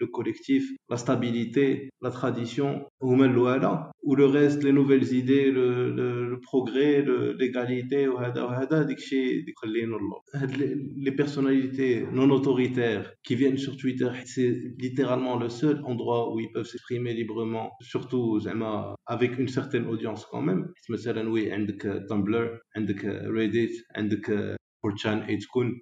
لو 0.00 0.06
كوليكتيف 0.12 0.76
لا 0.90 0.96
ستابيليتي 0.96 1.90
لا 2.02 2.10
تراديسيون 2.10 2.84
هما 3.02 3.24
الوالا 3.24 3.92
و 4.05 4.15
لو 4.15 4.31
ريست 4.31 4.63
لي 4.63 4.71
نوفيل 4.71 5.03
زيدي 5.03 5.51
لو 5.51 6.39
بروغري 6.53 7.01
ليغاليتي 7.39 8.07
وهذا 8.07 8.41
وهذا 8.43 8.83
داكشي 8.83 9.45
خلينا 9.57 9.95
الله 9.97 10.17
هاد 10.35 10.57
لي 10.97 11.11
بيرسوناليتي 11.11 11.99
نون 11.99 12.31
اوتوريتير 12.31 13.17
كي 13.23 13.35
فيان 13.35 13.57
سور 13.57 13.75
تويتر 13.75 14.13
سي 14.23 14.75
ليترالمون 14.79 15.41
لو 15.41 15.49
سول 15.49 15.85
اندروا 15.85 16.33
où 16.33 16.39
ils 16.39 16.51
peuvent 16.53 16.69
s'exprimer 16.71 17.13
librement 17.13 17.67
surtout 17.81 18.39
زعما 18.39 18.95
avec 19.11 19.39
une 19.39 19.47
certaine 19.47 19.85
audience 19.85 20.25
quand 20.25 20.41
même 20.41 20.73
مثلا 20.89 21.29
وي 21.29 21.51
عندك 21.51 22.05
تامبلر 22.09 22.59
عندك 22.75 23.05
ريديت 23.05 23.71
عندك 23.95 24.57
فورتشان 24.83 25.17
اي 25.17 25.37
تكون 25.37 25.81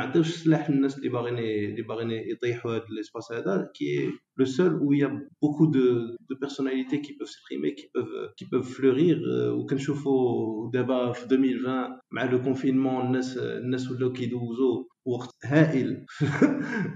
نعطيوش 0.00 0.28
السلاح 0.28 0.70
للناس 0.70 0.98
اللي 0.98 1.08
باغيين 1.08 1.38
اللي 1.38 1.82
باغيين 1.82 2.10
يطيحوا 2.10 2.70
هذا 2.70 2.84
l'espace 2.84 3.32
هذا 3.32 3.70
كي 3.74 4.10
le 4.40 4.44
seul 4.44 4.72
où 4.82 4.92
il 4.92 5.00
y 5.00 5.04
a 5.04 5.12
beaucoup 5.42 5.66
de, 5.66 6.16
de 6.28 6.34
personnalités 6.34 7.00
qui 7.00 7.12
peuvent 7.16 7.28
s'exprimer, 7.28 7.74
qui 7.74 7.88
peuvent, 7.94 8.32
qui 8.36 8.44
peuvent 8.44 8.68
fleurir. 8.76 9.16
وكنشوفوا 9.52 10.70
دابا 10.70 11.12
في 11.12 11.26
2020 11.26 11.98
مع 12.12 12.24
لو 12.24 12.42
كونفينمون 12.42 13.06
الناس 13.06 13.38
الناس 13.38 13.90
ولاو 13.90 14.12
كيدوزوا 14.12 14.84
وقت 15.05 15.35
هائل 15.45 16.05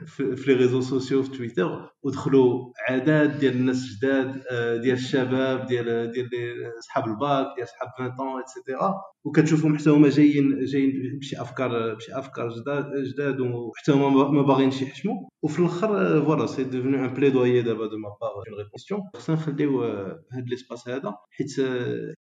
في 0.05 0.23
لي 0.47 0.53
ريزو 0.53 0.81
سوسيو 0.81 1.23
في 1.23 1.37
تويتر 1.37 1.89
ودخلوا 2.03 2.71
عدد 2.89 3.39
ديال 3.39 3.53
الناس 3.53 3.85
جداد 3.85 4.33
ديال 4.81 4.93
الشباب 4.93 5.65
ديال 5.65 6.11
ديال 6.11 6.29
صحاب 6.87 7.07
الباك 7.07 7.47
ديال 7.55 7.67
صحاب 7.67 7.89
20 7.99 8.15
طون 8.17 8.27
ايتترا 8.27 8.93
وكتشوفهم 9.25 9.77
حتى 9.77 9.89
هما 9.89 10.09
جايين 10.09 10.65
جايين 10.65 11.19
بشي 11.19 11.41
أفكار 11.41 11.95
بشي 11.95 12.19
أفكار 12.19 12.49
جداد 12.49 12.85
جداد 13.03 13.39
وحتى 13.39 13.91
هما 13.91 14.29
ما 14.29 14.41
باغينش 14.41 14.81
يحشموا 14.81 15.29
وفي 15.43 15.59
الأخر 15.59 16.21
فوالا 16.25 16.45
سي 16.45 16.63
ديفنو 16.63 17.05
ان 17.05 17.13
بليدويي 17.13 17.61
دابا 17.61 17.87
دو 17.87 17.97
ما 17.97 18.09
بار 18.21 18.31
اون 18.35 18.57
ريبونسيون 18.57 19.01
خصنا 19.15 19.35
نخليو 19.35 19.83
هاد 20.33 20.49
ليسباس 20.49 20.89
هذا 20.89 21.15
حيت 21.31 21.55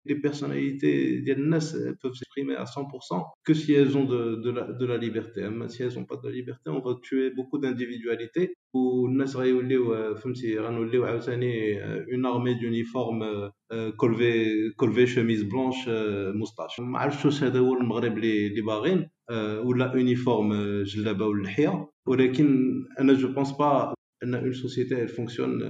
les 0.07 0.14
personnalités 0.14 1.20
ديال 1.24 1.38
الناس 1.38 1.76
peuvent 2.03 2.14
s'exprimer 2.14 2.55
à 2.57 2.64
100% 2.64 3.24
que 3.47 3.55
si 3.55 3.72
elles 3.72 3.97
ont 3.97 4.05
de, 4.05 4.36
de, 4.45 4.51
la, 4.51 4.72
de 4.80 4.86
la 4.86 4.97
liberté 4.97 5.45
اما 5.47 5.68
si 5.68 5.82
elles 5.82 5.99
ont 5.99 6.05
pas 6.05 6.16
de 6.16 6.28
la 6.28 6.34
liberté 6.34 6.70
on 6.70 6.80
va 6.80 6.93
tuer 7.03 7.30
beaucoup 7.30 7.59
d'individualité 7.59 8.55
والناس 8.74 9.36
غيوليو 9.36 10.14
فهمتي 10.14 10.59
غنوليو 10.59 11.05
عاوتاني 11.05 11.82
اون 11.84 12.26
ارمي 12.26 12.55
دونيفورم 12.55 13.51
كولفي 13.97 14.70
كولفي 14.76 15.07
شوميز 15.07 15.43
بلونش 15.43 15.88
موستاش 16.34 16.80
ما 16.80 16.99
عرفتش 16.99 17.24
واش 17.24 17.43
هذا 17.43 17.59
هو 17.59 17.74
المغرب 17.74 18.18
اللي 18.18 18.61
باغين 18.61 19.09
ولا 19.64 19.93
يونيفورم 19.95 20.82
جلابه 20.82 21.26
واللحيه 21.26 21.88
ولكن 22.07 22.72
انا 23.01 23.12
جو 23.12 23.28
بونس 23.28 23.53
با 23.53 23.95
أن 24.24 24.36
اون 24.36 24.53
سوسيتي 24.53 25.07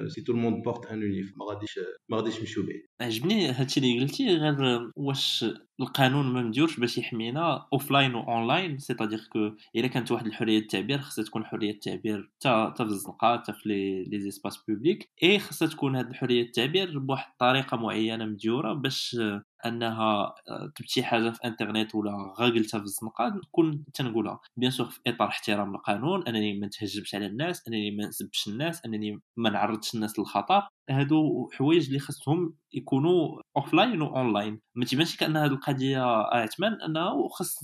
si 0.10 0.24
tout 0.24 0.34
le 0.34 0.40
monde 0.40 0.64
porte 0.64 0.86
un 0.86 1.02
uniforme 1.02 1.38
ما 1.38 1.46
غاديش 1.46 1.80
ما 2.10 2.18
غاديش 2.18 2.40
نمشيو 2.40 2.64
بعيد 2.66 2.82
عجبني 3.02 3.52
هادشي 3.52 3.80
اللي 3.80 4.00
قلتي 4.00 4.38
غير 4.38 4.92
واش 4.96 5.46
القانون 5.80 6.26
ما 6.34 6.42
مديورش 6.42 6.80
باش 6.80 6.98
يحمينا 6.98 7.68
اوفلاين 7.74 8.16
و 8.16 8.20
اونلاين 8.20 8.78
سيتادير 8.78 9.20
كو 9.30 9.52
إلا 9.76 9.88
كانت 9.88 10.12
واحد 10.12 10.26
الحرية 10.26 10.60
التعبير 10.60 11.00
خصها 11.00 11.26
تكون 11.26 11.46
حرية 11.46 11.72
التعبير 11.72 12.32
حتى 12.46 12.86
في 12.86 12.92
الزنقه 12.92 13.38
حتى 13.38 13.54
في 13.54 13.70
لي 14.08 14.20
زيسباس 14.20 14.58
بوبليك 14.68 15.10
إي 15.24 15.40
خصها 15.40 15.68
تكون 15.68 15.96
هاد 15.96 16.10
الحرية 16.10 16.42
التعبير 16.42 17.00
بواحد 17.00 17.32
الطريقة 17.32 17.78
معينة 17.78 18.26
مديورة 18.26 18.74
باش 18.74 19.18
أنها 19.66 20.36
تبتي 20.76 21.04
حاجة 21.04 21.30
في 21.30 21.40
إنترنت 21.46 21.96
ولا 21.96 22.12
غا 22.40 22.46
قلتها 22.46 22.78
في 22.80 22.84
الزنقة 22.86 23.28
نكون 23.28 23.86
تنقولها. 23.94 24.40
بيان 24.58 24.72
سور 24.72 24.86
في 24.90 25.00
إطار 25.08 25.28
احترام 25.28 25.76
القانون 25.76 26.28
أنني 26.28 26.60
ما 26.60 26.68
نتهجمش 26.68 27.16
على 27.16 27.26
الناس 27.26 27.68
أنني 27.68 27.92
ما 27.92 28.08
نسبش 28.08 28.48
الناس 28.48 28.86
أنني 28.86 29.22
ما 29.38 29.50
نعرضش 29.50 29.96
الناس 29.96 30.20
للخطر. 30.20 30.68
هادو 30.90 31.50
حوايج 31.54 31.88
اللي 31.88 32.00
خصهم 32.00 32.54
يكونوا 32.74 33.42
اوفلاين 33.58 34.02
واونلاين 34.02 34.62
ما 34.76 34.86
تيبانش 34.86 35.16
كأن 35.18 35.38
هذه 35.38 35.52
القضية 35.52 36.02
عثمان 36.34 36.74
أنه 36.82 37.28
خص 37.28 37.56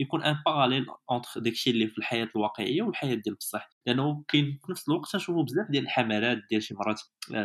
يكون 0.00 0.22
ان 0.22 0.36
باراليل 0.46 0.86
اونتر 1.10 1.40
داكشي 1.40 1.70
اللي 1.70 1.86
في 1.86 1.98
الحياة 1.98 2.28
الواقعية 2.36 2.82
والحياة 2.82 3.14
ديال 3.14 3.34
بصح. 3.34 3.70
لأنه 3.86 4.24
كاين 4.28 4.58
في 4.66 4.72
نفس 4.72 4.88
الوقت 4.88 5.12
تنشوفوا 5.12 5.42
بزاف 5.42 5.70
ديال 5.70 5.84
الحملات 5.84 6.38
ديال 6.50 6.62
شي 6.62 6.74
مرات 6.74 7.00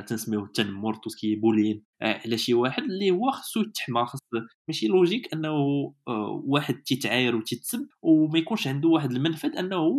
تنسميوه 0.07 0.43
التنمر 0.43 0.93
تو 0.93 1.09
سكي 1.09 1.35
بولين 1.35 1.83
على 2.01 2.37
شي 2.37 2.53
واحد 2.53 2.83
اللي 2.83 3.11
هو 3.11 3.31
خصو 3.31 3.61
يتحمى. 3.61 4.05
خص 4.05 4.19
ماشي 4.67 4.87
لوجيك 4.87 5.33
أنه 5.33 5.53
واحد 6.45 6.75
تيتعاير 6.75 7.35
وتيتسب 7.35 7.87
وما 8.01 8.39
يكونش 8.39 8.67
عنده 8.67 8.89
واحد 8.89 9.11
المنفذ 9.11 9.57
أنه 9.57 9.89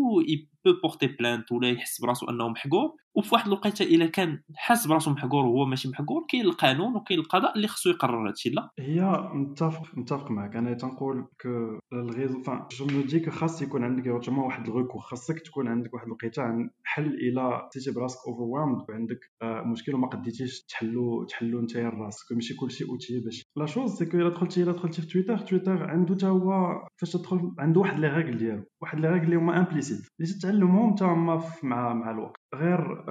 بو 0.64 0.72
بورتي 0.82 1.06
بلانت 1.06 1.52
ولا 1.52 1.68
يحس 1.68 2.00
براسو 2.00 2.26
أنه 2.30 2.48
محقور. 2.48 2.90
وفي 3.16 3.34
واحد 3.34 3.46
الوقيتة 3.46 3.82
إلا 3.82 4.06
كان 4.06 4.42
حاس 4.54 4.86
براسو 4.86 5.10
محقور 5.10 5.46
وهو 5.46 5.64
ماشي 5.64 5.88
محقور 5.88 6.24
كاين 6.28 6.44
القانون 6.44 6.96
وكاين 6.96 7.20
القضاء 7.20 7.56
اللي 7.56 7.68
خصو 7.68 7.90
يقرر 7.90 8.28
هادشي 8.28 8.50
لا. 8.50 8.70
هي 8.78 9.30
متفق 9.34 9.98
متفق 9.98 10.30
معك. 10.30 10.56
أنا 10.56 10.74
تنقول 10.74 11.26
كو 11.42 11.78
الغيزو 11.92 12.42
فان 12.42 12.62
جو 12.70 12.86
مو 12.86 13.02
دي 13.02 13.30
خاص 13.30 13.62
يكون 13.62 13.84
عندك 13.84 14.06
اوتوما 14.06 14.44
واحد 14.44 14.66
الغوكو 14.66 14.98
خاصك 14.98 15.40
تكون 15.40 15.68
عندك 15.68 15.94
واحد 15.94 16.06
الوقيتة 16.06 16.42
عن 16.42 16.70
حل 16.84 17.06
إلى 17.06 17.68
حسيتي 17.68 17.90
براسك 17.98 18.18
اوفر 18.28 18.42
وعندك 18.42 19.20
مشكل 19.42 19.94
وما 19.94 20.08
قديتيش 20.08 20.62
تحلو 20.62 21.24
تحلو 21.24 21.60
أنت 21.60 21.76
راسك. 21.76 22.32
ماشي 22.32 22.54
كلشي 22.54 22.84
أوتي 22.84 23.20
باش. 23.20 23.42
لا 23.56 23.66
شوز 23.66 23.90
سي 23.90 24.06
كو 24.06 24.16
إلا 24.16 24.28
دخلتي 24.28 24.62
إلا 24.62 24.72
دخلتي 24.72 25.02
في 25.02 25.08
تويتر 25.08 25.38
تويتر 25.38 25.90
عنده 25.90 26.14
حتى 26.14 26.26
هو 26.26 26.80
فاش 27.00 27.12
تدخل 27.12 27.54
عنده 27.58 27.80
واحد 27.80 27.98
لي 28.00 28.08
ريغل 28.08 28.38
ديالو. 28.38 28.64
واحد 28.82 29.00
لي 29.00 29.08
ريغل 29.08 29.24
اللي 29.24 29.36
هما 29.36 29.58
امبليسيت 29.58 30.00
اللي 30.44 30.53
تتعلمهم 30.54 30.88
انت 30.88 31.02
مع 31.62 31.94
مع 31.94 32.10
الوقت. 32.10 32.36
غير 32.54 33.04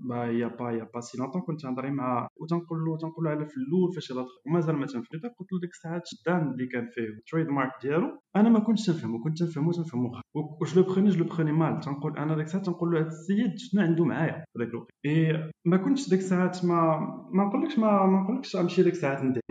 ما 0.00 0.24
يا 0.24 0.46
با 0.46 0.70
يا 0.70 0.88
با 0.94 1.00
سي 1.00 1.18
لونطون 1.18 1.42
كنت 1.42 1.64
نهضري 1.64 1.90
مع 1.90 2.28
وتنقول 2.36 2.84
له 2.84 2.96
تنقول 2.96 3.24
له 3.24 3.30
على 3.30 3.46
في 3.46 3.56
الأول 3.56 3.92
فاش 3.94 4.12
دخل 4.12 4.26
ومازال 4.46 4.76
ما 4.76 4.86
تنفهم 4.86 5.32
قلت 5.38 5.52
له 5.52 5.60
ديك 5.60 5.70
الساعات 5.70 6.02
شدان 6.06 6.52
اللي 6.52 6.66
كان 6.66 6.88
فيه 6.94 7.02
التريد 7.02 7.48
مارك 7.48 7.72
ديالو 7.82 8.20
أنا 8.36 8.48
ما 8.48 8.58
كنتش 8.58 8.86
تنفهمو 8.86 9.22
كنت 9.24 9.38
تنفهمو 9.38 9.72
تنفهمو 9.72 10.12
واش 10.60 10.76
لو 10.76 10.82
بروني 10.82 11.10
جو 11.10 11.24
لو 11.24 11.28
بروني 11.30 11.52
مال 11.52 11.80
تنقول 11.80 12.18
أنا 12.18 12.34
ديك 12.36 12.44
الساعات 12.44 12.66
تنقول 12.66 12.90
له 12.90 13.00
هذا 13.00 13.06
السيد 13.06 13.58
شنو 13.58 13.82
عنده 13.82 14.04
معايا 14.04 14.44
في 14.52 14.58
ذاك 14.58 14.68
الوقت. 14.68 14.90
إي 15.06 15.50
ما 15.64 15.76
كنتش 15.76 16.08
ديك 16.10 16.18
الساعات 16.18 16.64
ما 16.64 16.98
ما 17.32 17.44
نقولكش 17.44 17.78
ما 17.78 18.06
ما 18.06 18.20
نقولكش 18.22 18.56
غنمشي 18.56 18.82
ديك 18.82 18.92
الساعات 18.92 19.22
ندير. 19.22 19.42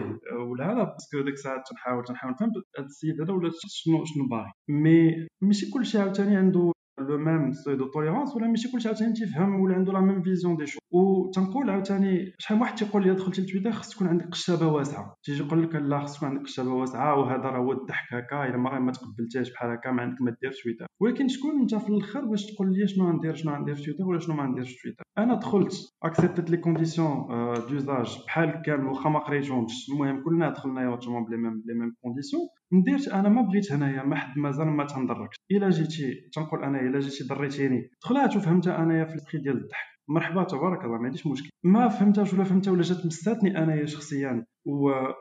ولا 0.50 0.72
هذا 0.72 0.84
باسكو 0.84 1.22
ديك 1.26 1.34
الساعات 1.34 1.62
تنحاول 1.70 2.04
تنحاول 2.04 2.34
نفهم 2.34 2.50
هذا 2.78 2.86
السيد 2.86 3.22
هذا 3.22 3.34
ولا 3.34 3.50
شنو 3.68 4.06
شنو 4.06 4.28
باغي. 4.32 4.52
مي 4.70 5.28
ماشي 5.42 5.72
كلشي 5.74 5.98
عاوتاني 5.98 6.36
عنده 6.36 6.72
لو 7.00 7.18
ميم 7.18 7.52
سوي 7.52 7.76
دو 7.76 7.86
توليرونس 7.88 8.36
ولا 8.36 8.48
ماشي 8.48 8.72
كلشي 8.72 8.88
عاوتاني 8.88 9.14
تيفهم 9.14 9.60
ولا 9.62 9.76
عنده 9.76 9.94
لا 9.94 10.00
ميم 10.00 10.22
فيزيون 10.22 10.56
دي 10.58 10.66
شو 10.66 10.80
وتنقول 10.92 11.70
عاوتاني 11.70 12.34
شحال 12.40 12.62
واحد 12.62 12.76
تيقول 12.76 13.04
لي 13.04 13.14
دخلتي 13.14 13.42
لتويتر 13.42 13.72
خص 13.72 13.90
تكون 13.90 14.08
عندك 14.08 14.28
قشابه 14.30 14.68
واسعة. 14.68 15.16
تيجي 15.24 15.44
يقول 15.44 15.64
لك 15.64 15.76
لا 15.76 16.00
خص 16.00 16.18
تكون 16.18 16.30
عندك 16.30 16.44
قشابه 16.44 16.74
واسعة 16.74 17.20
وهذا 17.20 17.44
راه 17.44 17.58
هو 17.58 17.72
الضحك 17.72 18.14
هكا 18.14 18.46
إلا 18.46 18.58
ما 18.58 18.80
ما 18.80 18.92
تقبلتيش 18.92 19.52
بحال 19.52 19.72
هكا 19.72 19.92
ما 19.92 20.02
عندك 20.02 20.22
ما 20.22 20.36
ديرش 20.42 20.64
تويتر 20.64 20.86
ولكن 21.02 21.28
شكون 21.28 21.62
أنت 21.62 21.76
في 21.76 21.90
الآخر 21.90 22.26
باش 22.26 22.46
تقول 22.46 22.74
لي 22.74 22.88
شنو 22.88 23.08
غندير 23.10 23.36
شنو 23.36 23.54
غندير 23.54 23.76
في 23.76 23.84
تويتر 23.84 24.04
ولا 24.06 24.20
شنو 24.20 24.36
ما 24.36 24.46
نديرش 24.46 24.72
في 24.72 24.82
تويتر 24.84 25.04
أنا 25.18 25.36
دخلت 25.36 25.74
اكسبتت 26.04 26.50
لي 26.50 26.58
كونديسيون 26.58 27.28
دوزاج 27.70 28.18
بحال 28.26 28.62
كامل 28.66 28.86
واخا 28.88 29.10
ما 29.10 29.20
قريتهمش. 29.20 29.90
المهم 29.92 30.24
كلنا 30.24 30.50
دخلنا 30.50 30.82
يوتما 30.82 31.20
بلي 31.20 31.38
ميم 31.38 31.62
بلي 31.62 31.74
ميم 31.74 31.96
كونديسيون 32.02 32.42
نديرت 32.74 33.08
أنا 33.08 33.30
ما 33.30 33.42
بغيت 33.42 33.72
هنايا 33.72 34.04
ما 34.04 34.16
حد 34.16 34.38
مازال 34.38 34.68
ما 34.68 34.86
تنضركش 34.86 35.36
إلا 35.52 35.70
جيتي 35.70 36.30
تنقول 36.34 36.64
أنا 36.64 36.82
إلا 36.82 37.00
جيتي 37.00 37.24
ضريتيني 37.24 37.90
دخلات 38.04 38.36
وفهمتها 38.36 38.84
أنايا 38.84 39.06
في 39.06 39.16
السبري 39.16 39.44
ديال 39.44 39.58
الضحك. 39.58 39.94
مرحبا 40.10 40.44
تبارك 40.44 40.86
الله 40.86 40.98
ما 40.98 41.06
عنديش 41.06 41.28
مشكل. 41.28 41.50
ما 41.64 41.88
فهمتهاش 41.88 42.34
ولا 42.34 42.44
فهمتها 42.44 42.72
ولا 42.72 42.82
جات 42.82 43.06
مستاتني 43.06 43.64
أنايا 43.64 43.86
شخصيا. 43.86 44.46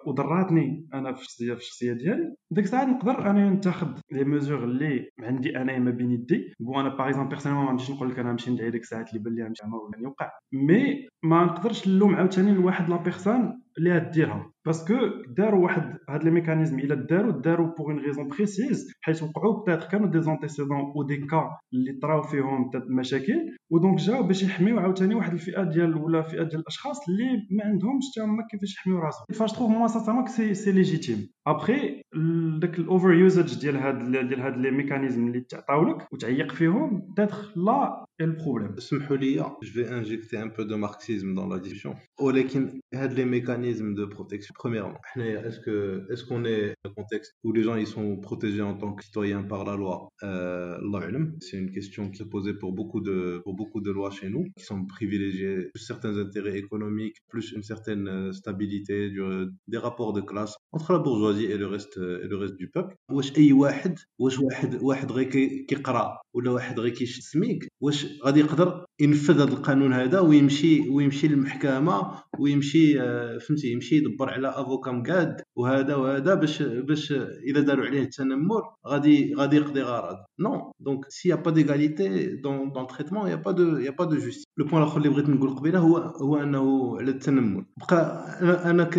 وضراتني 0.06 0.88
أنا 0.94 1.12
في 1.12 1.20
الشخصيه 1.20 1.54
في 1.54 1.60
الشخصية 1.60 1.92
ديالي. 1.92 2.34
ديك 2.50 2.64
الساعة 2.64 2.84
نقدر 2.84 3.30
أنايا 3.30 3.50
نتاخذ 3.50 3.98
لي 4.12 4.24
ميزور 4.24 4.64
اللي 4.64 5.08
عندي 5.20 5.56
أنايا 5.60 5.78
ما 5.78 5.90
بين 5.90 6.10
يدي. 6.10 6.52
بو 6.60 6.80
أنا 6.80 6.88
باغ 6.88 7.08
اكزومبل 7.08 7.28
بيرسونيلمون 7.28 7.64
ما 7.66 7.70
غاديش 7.70 7.90
نقول 7.90 8.10
لك 8.10 8.18
أنا 8.18 8.30
نمشي 8.30 8.50
ندعي 8.50 8.70
ديك 8.70 8.82
الساعات 8.82 9.08
اللي 9.08 9.22
بان 9.22 9.34
لي 9.34 9.42
غنمشي 9.44 9.62
ولا 9.66 10.02
يوقع 10.02 10.30
مي 10.52 11.08
ما 11.22 11.44
نقدرش 11.44 11.88
نلوم 11.88 12.14
عاوتاني 12.14 12.52
لواحد 12.52 12.90
لا 12.90 12.96
بيرسون 12.96 13.61
اللي 13.78 13.98
غديرها 13.98 14.52
باسكو 14.66 14.94
داروا 15.28 15.64
واحد 15.64 15.96
هاد 16.08 16.24
لي 16.24 16.30
ميكانيزم 16.30 16.78
إلا 16.78 16.94
داروا 16.94 17.32
داروا 17.32 17.66
بوغ 17.66 17.86
اون 17.86 17.98
ريزون 17.98 18.28
بريسيز 18.28 18.92
حيت 19.00 19.22
وقعوا 19.22 19.62
بتاتر 19.62 19.88
كانوا 19.88 20.08
دي 20.10 20.20
زونتيسيدون 20.20 20.76
أو 20.76 21.02
دي 21.02 21.16
كا 21.16 21.50
اللي 21.72 21.92
طراو 22.02 22.22
فيهم 22.22 22.70
مشاكل. 22.88 23.56
ودونك 23.70 23.98
جاو 23.98 24.22
باش 24.22 24.42
يحميو 24.42 24.78
عاوتاني 24.78 25.14
واحد 25.14 25.32
الفئة 25.32 25.62
ديال 25.62 25.96
ولا 25.96 26.22
فئة 26.22 26.42
ديال 26.42 26.60
الأشخاص 26.60 27.08
اللي 27.08 27.46
ما 27.50 27.64
عندهمش 27.64 28.04
حتى 28.12 28.20
هما 28.24 28.46
كيفاش 28.50 28.74
يحميو 28.74 28.98
راسهم. 28.98 29.26
فاش 29.34 29.52
تروف 29.52 29.70
موا 29.70 29.86
سانسيرمون 29.86 30.26
سي 30.26 30.54
سي 30.54 30.72
ليجيتيم 30.72 31.28
ابخي 31.46 32.01
داك 32.59 32.79
الاوفر 32.79 33.13
يوزاج 33.13 33.59
ديال 33.59 33.77
هاد 33.77 34.11
ديال 34.11 34.39
هاد 34.39 34.57
لي 34.57 34.71
ميكانيزم 34.71 35.27
اللي 35.27 35.39
تعطاو 35.39 35.89
لك 35.89 36.13
وتعيق 36.13 36.51
فيهم 36.51 37.11
بتاتر 37.11 37.37
لا 37.55 38.05
البروبليم 38.21 38.73
اسمحوا 38.77 39.17
لي 39.17 39.35
جو 39.35 39.55
في 39.61 39.97
انجيكتي 39.97 40.41
ان 40.41 40.49
بو 40.49 40.63
دو 40.63 40.77
ماركسيزم 40.77 41.35
دون 41.35 41.49
لا 41.49 41.57
ديسكسيون 41.57 41.95
ولكن 42.21 42.79
هاد 42.93 43.13
لي 43.13 43.25
ميكانيزم 43.25 43.95
دو 43.95 44.05
بروتيكسيون 44.05 44.57
premièrement 44.57 44.99
est-ce 45.47 45.59
que 45.65 45.77
est-ce 46.11 46.23
qu'on 46.27 46.43
est 46.45 46.73
dans 46.83 46.89
un 46.89 46.93
contexte 46.93 47.31
où 47.43 47.51
les 47.53 47.63
gens 47.63 47.75
ils 47.75 47.91
sont 47.95 48.17
protégés 48.27 48.61
en 48.61 48.75
tant 48.81 48.93
que 48.95 49.03
citoyens 49.03 49.43
par 49.53 49.63
la 49.69 49.75
loi 49.81 49.97
euh, 50.23 50.77
c'est 51.45 51.57
une 51.63 51.71
question 51.77 52.03
qui 52.11 52.23
est 52.23 52.31
posée 52.35 52.55
pour 52.61 52.71
beaucoup 52.79 53.01
de 53.09 53.17
pour 53.43 53.53
beaucoup 53.61 53.81
de 53.87 53.91
lois 53.97 54.11
chez 54.19 54.29
nous 54.33 54.45
qui 54.57 54.63
sont 54.71 54.81
privilégiés 54.95 55.59
certains 55.75 56.15
intérêts 56.25 56.57
économiques 56.63 57.17
plus 57.31 57.47
une 57.57 57.65
certaine 57.73 58.07
stabilité 58.39 59.09
du, 59.15 59.21
des 59.73 59.81
rapports 59.87 60.13
de 60.19 60.23
classe 60.31 60.53
entre 60.75 60.89
la 60.95 60.99
bourgeoisie 60.99 61.47
et 61.53 61.57
le 61.63 61.67
reste 61.75 61.97
le 62.30 62.36
reste 62.36 62.56
du 62.56 62.68
peuple. 62.68 62.94
واش 63.10 63.36
أي 63.38 63.52
واحد 63.52 63.98
واش 64.18 64.38
واحد 64.38 64.82
واحد 64.82 65.12
غير 65.12 65.24
كيقرأ 65.68 66.18
ولا 66.34 66.50
واحد 66.50 66.80
غير 66.80 66.94
كيشد 66.94 67.22
سميك 67.22 67.68
واش 67.80 68.06
غادي 68.24 68.40
يقدر 68.40 68.84
ينفذ 69.00 69.34
هذا 69.34 69.52
القانون 69.52 69.92
هذا 69.92 70.20
ويمشي 70.20 70.88
ويمشي 70.88 71.28
للمحكمة 71.28 72.12
ويمشي 72.38 72.94
فهمتي 73.40 73.72
يمشي 73.72 73.96
يدبر 73.96 74.30
على 74.30 74.48
افوكا 74.48 74.90
مقاد 74.92 75.40
وهذا 75.56 75.94
وهذا 75.94 76.34
باش 76.34 76.62
باش 76.62 77.12
إذا 77.46 77.60
داروا 77.60 77.86
عليه 77.86 78.02
التنمر 78.02 78.62
غادي 78.86 79.34
غادي 79.34 79.56
يقضي 79.56 79.82
غرض. 79.82 80.16
نو 80.40 80.72
دونك 80.80 81.04
سي 81.08 81.28
يا 81.28 81.34
با 81.34 81.50
ديغاليتي 81.50 82.26
دون 82.36 82.72
دون 82.72 82.86
تريتمون 82.86 83.30
يا 83.30 83.34
با 83.36 83.50
دو 83.50 83.76
يا 83.78 83.90
با 83.90 84.04
دو 84.04 84.16
جوستيس 84.16 84.44
لو 84.58 84.64
بوين 84.66 84.82
الآخر 84.82 84.96
اللي 84.98 85.08
بغيت 85.08 85.28
نقول 85.28 85.50
قبيلة 85.56 85.78
هو 85.78 85.96
هو 85.96 86.36
أنه 86.36 86.96
على 86.98 87.10
التنمر. 87.10 87.64
بقى 87.80 88.26
أنا, 88.42 88.70
أنا 88.70 88.90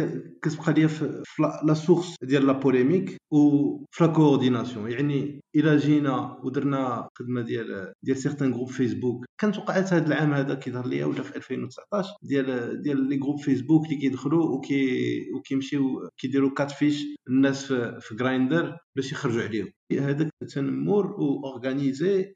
كتبقى 0.44 0.74
ليا 0.74 0.88
في 0.88 1.24
لا 1.64 1.74
سورس 1.74 2.16
ديال 2.24 2.48
لا 2.48 2.54
بوليميك 2.54 3.18
وفي 3.32 4.04
لا 4.04 4.08
كورديناسيون 4.08 4.91
يعني 4.91 5.41
إلى 5.56 5.78
جينا 5.78 6.39
ودرنا 6.44 7.10
خدمة 7.20 7.41
ديال 7.41 7.94
ديال 8.04 8.18
سيغتان 8.18 8.52
جروب 8.52 8.70
فيسبوك 8.70 9.26
كانت 9.41 9.58
وقعت 9.58 9.94
هذا 9.94 10.08
العام 10.08 10.34
هذا 10.34 10.54
كيظهر 10.56 10.88
ليا 10.88 11.06
ولا 11.06 11.24
في 11.24 11.36
2019 11.36 12.10
ديال 12.24 12.82
ديال 12.82 13.10
لي 13.10 13.18
جروب 13.18 13.39
فيسبوك 13.39 13.86
اللي 13.86 13.98
كيدخلوا 13.98 14.56
وكي 14.56 15.22
وكيمشيو 15.36 16.10
كيديروا 16.18 16.54
كات 16.54 16.72
فيش 16.72 17.06
الناس 17.28 17.66
في, 17.66 18.00
في 18.02 18.16
جرايندر 18.16 18.78
باش 18.96 19.12
يخرجوا 19.12 19.44
عليهم. 19.44 19.68
هذاك 19.91 20.30
التنمر 20.41 21.06
أو 21.06 21.46
اورغانيزي 21.46 22.34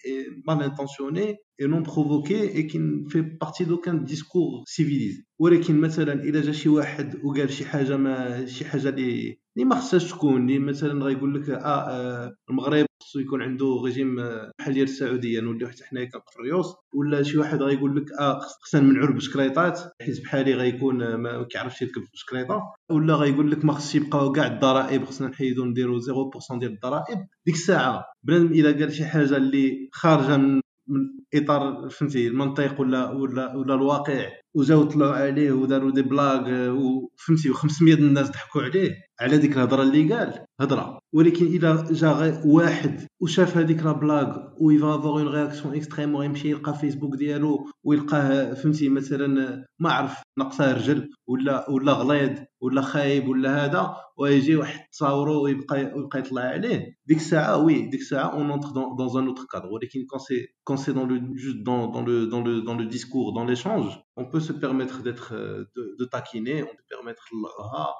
مال 0.47 0.63
انتونسيوني 0.63 1.35
اي 1.61 1.67
نون 1.67 1.83
بروفوكي 1.83 2.41
اي 2.55 2.63
كي 2.63 2.79
في 3.09 3.21
بارتي 3.21 3.63
دوكان 3.63 4.03
ديسكور 4.03 4.63
سيفيليزي 4.67 5.23
ولكن 5.39 5.81
مثلا 5.81 6.13
الا 6.13 6.41
جا 6.41 6.51
شي 6.51 6.69
واحد 6.69 7.15
وقال 7.25 7.49
شي 7.49 7.65
حاجة 7.65 7.97
ما 7.97 8.45
شي 8.45 8.65
حاجة 8.65 8.89
اللي 8.89 9.39
اللي 9.57 9.65
ما 9.69 9.75
خصهاش 9.75 10.11
تكون 10.11 10.41
اللي 10.41 10.59
مثلا 10.59 11.03
غايقول 11.05 11.41
لك 11.41 11.49
آه 11.49 12.35
المغرب 12.49 12.86
خصو 13.03 13.19
يكون 13.19 13.41
عنده 13.41 13.81
ريجيم 13.85 14.15
بحال 14.59 14.73
ديال 14.73 14.83
السعودية 14.83 15.39
نوليو 15.39 15.67
حتى 15.67 15.83
حنايا 15.83 16.05
كنقريوس 16.05 16.75
ولا 16.93 17.23
شي 17.23 17.37
واحد 17.37 17.61
غايقول 17.61 17.95
لك 17.95 18.11
آه 18.19 18.39
خصنا 18.39 18.81
نمنعوا 18.81 19.07
البشكليطات 19.07 19.79
حيت 20.01 20.21
بحالي 20.23 20.53
غيكون 20.53 21.15
ما 21.15 21.43
كيعرفش 21.43 21.81
يركب 21.81 22.01
البشكليطه 22.01 22.73
ولا 22.91 23.15
غايقول 23.15 23.51
لك 23.51 23.65
ما 23.65 23.73
خصش 23.73 23.95
يبقاو 23.95 24.31
كاع 24.31 24.47
الضرائب 24.47 25.05
خصنا 25.05 25.27
نحيدو 25.27 25.65
نديرو 25.65 25.99
0% 25.99 26.59
ديال 26.59 26.71
الضرائب 26.71 27.27
ديك 27.45 27.55
الساعة. 27.55 28.05
بنادم 28.23 28.51
إذا 28.51 28.79
قال 28.79 28.93
شي 28.93 29.05
حاجة 29.05 29.37
اللي 29.37 29.89
خارجة 29.93 30.37
من 30.37 30.61
من 30.89 30.99
إطار 31.33 31.89
فهمتي 31.89 32.27
المنطق 32.27 32.81
ولا 32.81 33.11
ولا 33.11 33.55
ولا 33.55 33.73
الواقع 33.73 34.29
وجاو 34.55 34.83
طلعوا 34.83 35.13
عليه 35.13 35.51
وداروا 35.51 35.91
دي 35.91 36.01
بلاغ 36.01 36.41
وفهمتي 36.69 37.53
و500 37.53 37.81
الناس 37.99 38.29
ضحكوا 38.31 38.61
عليه 38.61 39.06
على 39.20 39.38
ديك 39.38 39.56
الهضره 39.56 39.82
اللي 39.82 40.14
قال 40.14 40.46
هضره 40.60 40.98
ولكن 41.12 41.46
اذا 41.46 41.86
جا 41.90 42.42
واحد 42.44 43.06
وشاف 43.20 43.56
هذيك 43.56 43.82
لا 43.84 43.92
بلاغ 43.92 44.38
ويفا 44.60 44.94
افوغ 44.94 45.20
اون 45.20 45.28
رياكسيون 45.28 45.74
اكستريم 45.74 46.14
ويمشي 46.14 46.50
يلقى 46.50 46.74
فيسبوك 46.78 47.16
ديالو 47.16 47.70
ويلقاه 47.84 48.54
فهمتي 48.54 48.88
مثلا 48.88 49.64
ما 49.78 49.92
عرف 49.92 50.22
نقصه 50.38 50.72
رجل 50.72 51.10
ولا 51.26 51.70
ولا 51.70 51.92
غليظ 51.92 52.38
ولا 52.60 52.80
خايب 52.82 53.28
ولا 53.28 53.64
هذا 53.64 53.96
ويجي 54.18 54.56
واحد 54.56 54.80
تصاورو 54.92 55.44
ويبقى 55.44 55.92
ويبقى 55.94 56.18
يطلع 56.18 56.42
عليه 56.42 56.96
ديك 57.06 57.16
الساعه 57.16 57.64
وي 57.64 57.82
ديك 57.82 58.00
الساعه 58.00 58.32
اون 58.32 58.50
اونتر 58.50 58.68
دون 58.68 59.22
ان 59.22 59.28
اوتر 59.28 59.44
كادر 59.52 59.66
ولكن 59.66 60.06
كون 60.10 60.18
سي 60.18 60.46
كون 60.64 60.76
سي 60.76 60.92
دون 60.92 61.08
لو 61.08 61.34
juste 61.36 61.62
dans, 61.68 61.86
dans 61.94 62.04
le 62.08 62.26
dans 62.32 62.42
le 62.46 62.60
dans 62.68 62.76
le 62.80 62.86
discours 62.86 63.32
dans 63.32 63.44
l'échange 63.44 64.00
on 64.16 64.24
peut 64.32 64.40
se 64.48 64.52
permettre 64.52 65.02
d'être 65.02 65.28
de, 65.76 65.96
de 66.00 66.04
taquiner 66.04 66.62
on 66.62 66.74
peut 66.78 66.88
permettre 66.94 67.24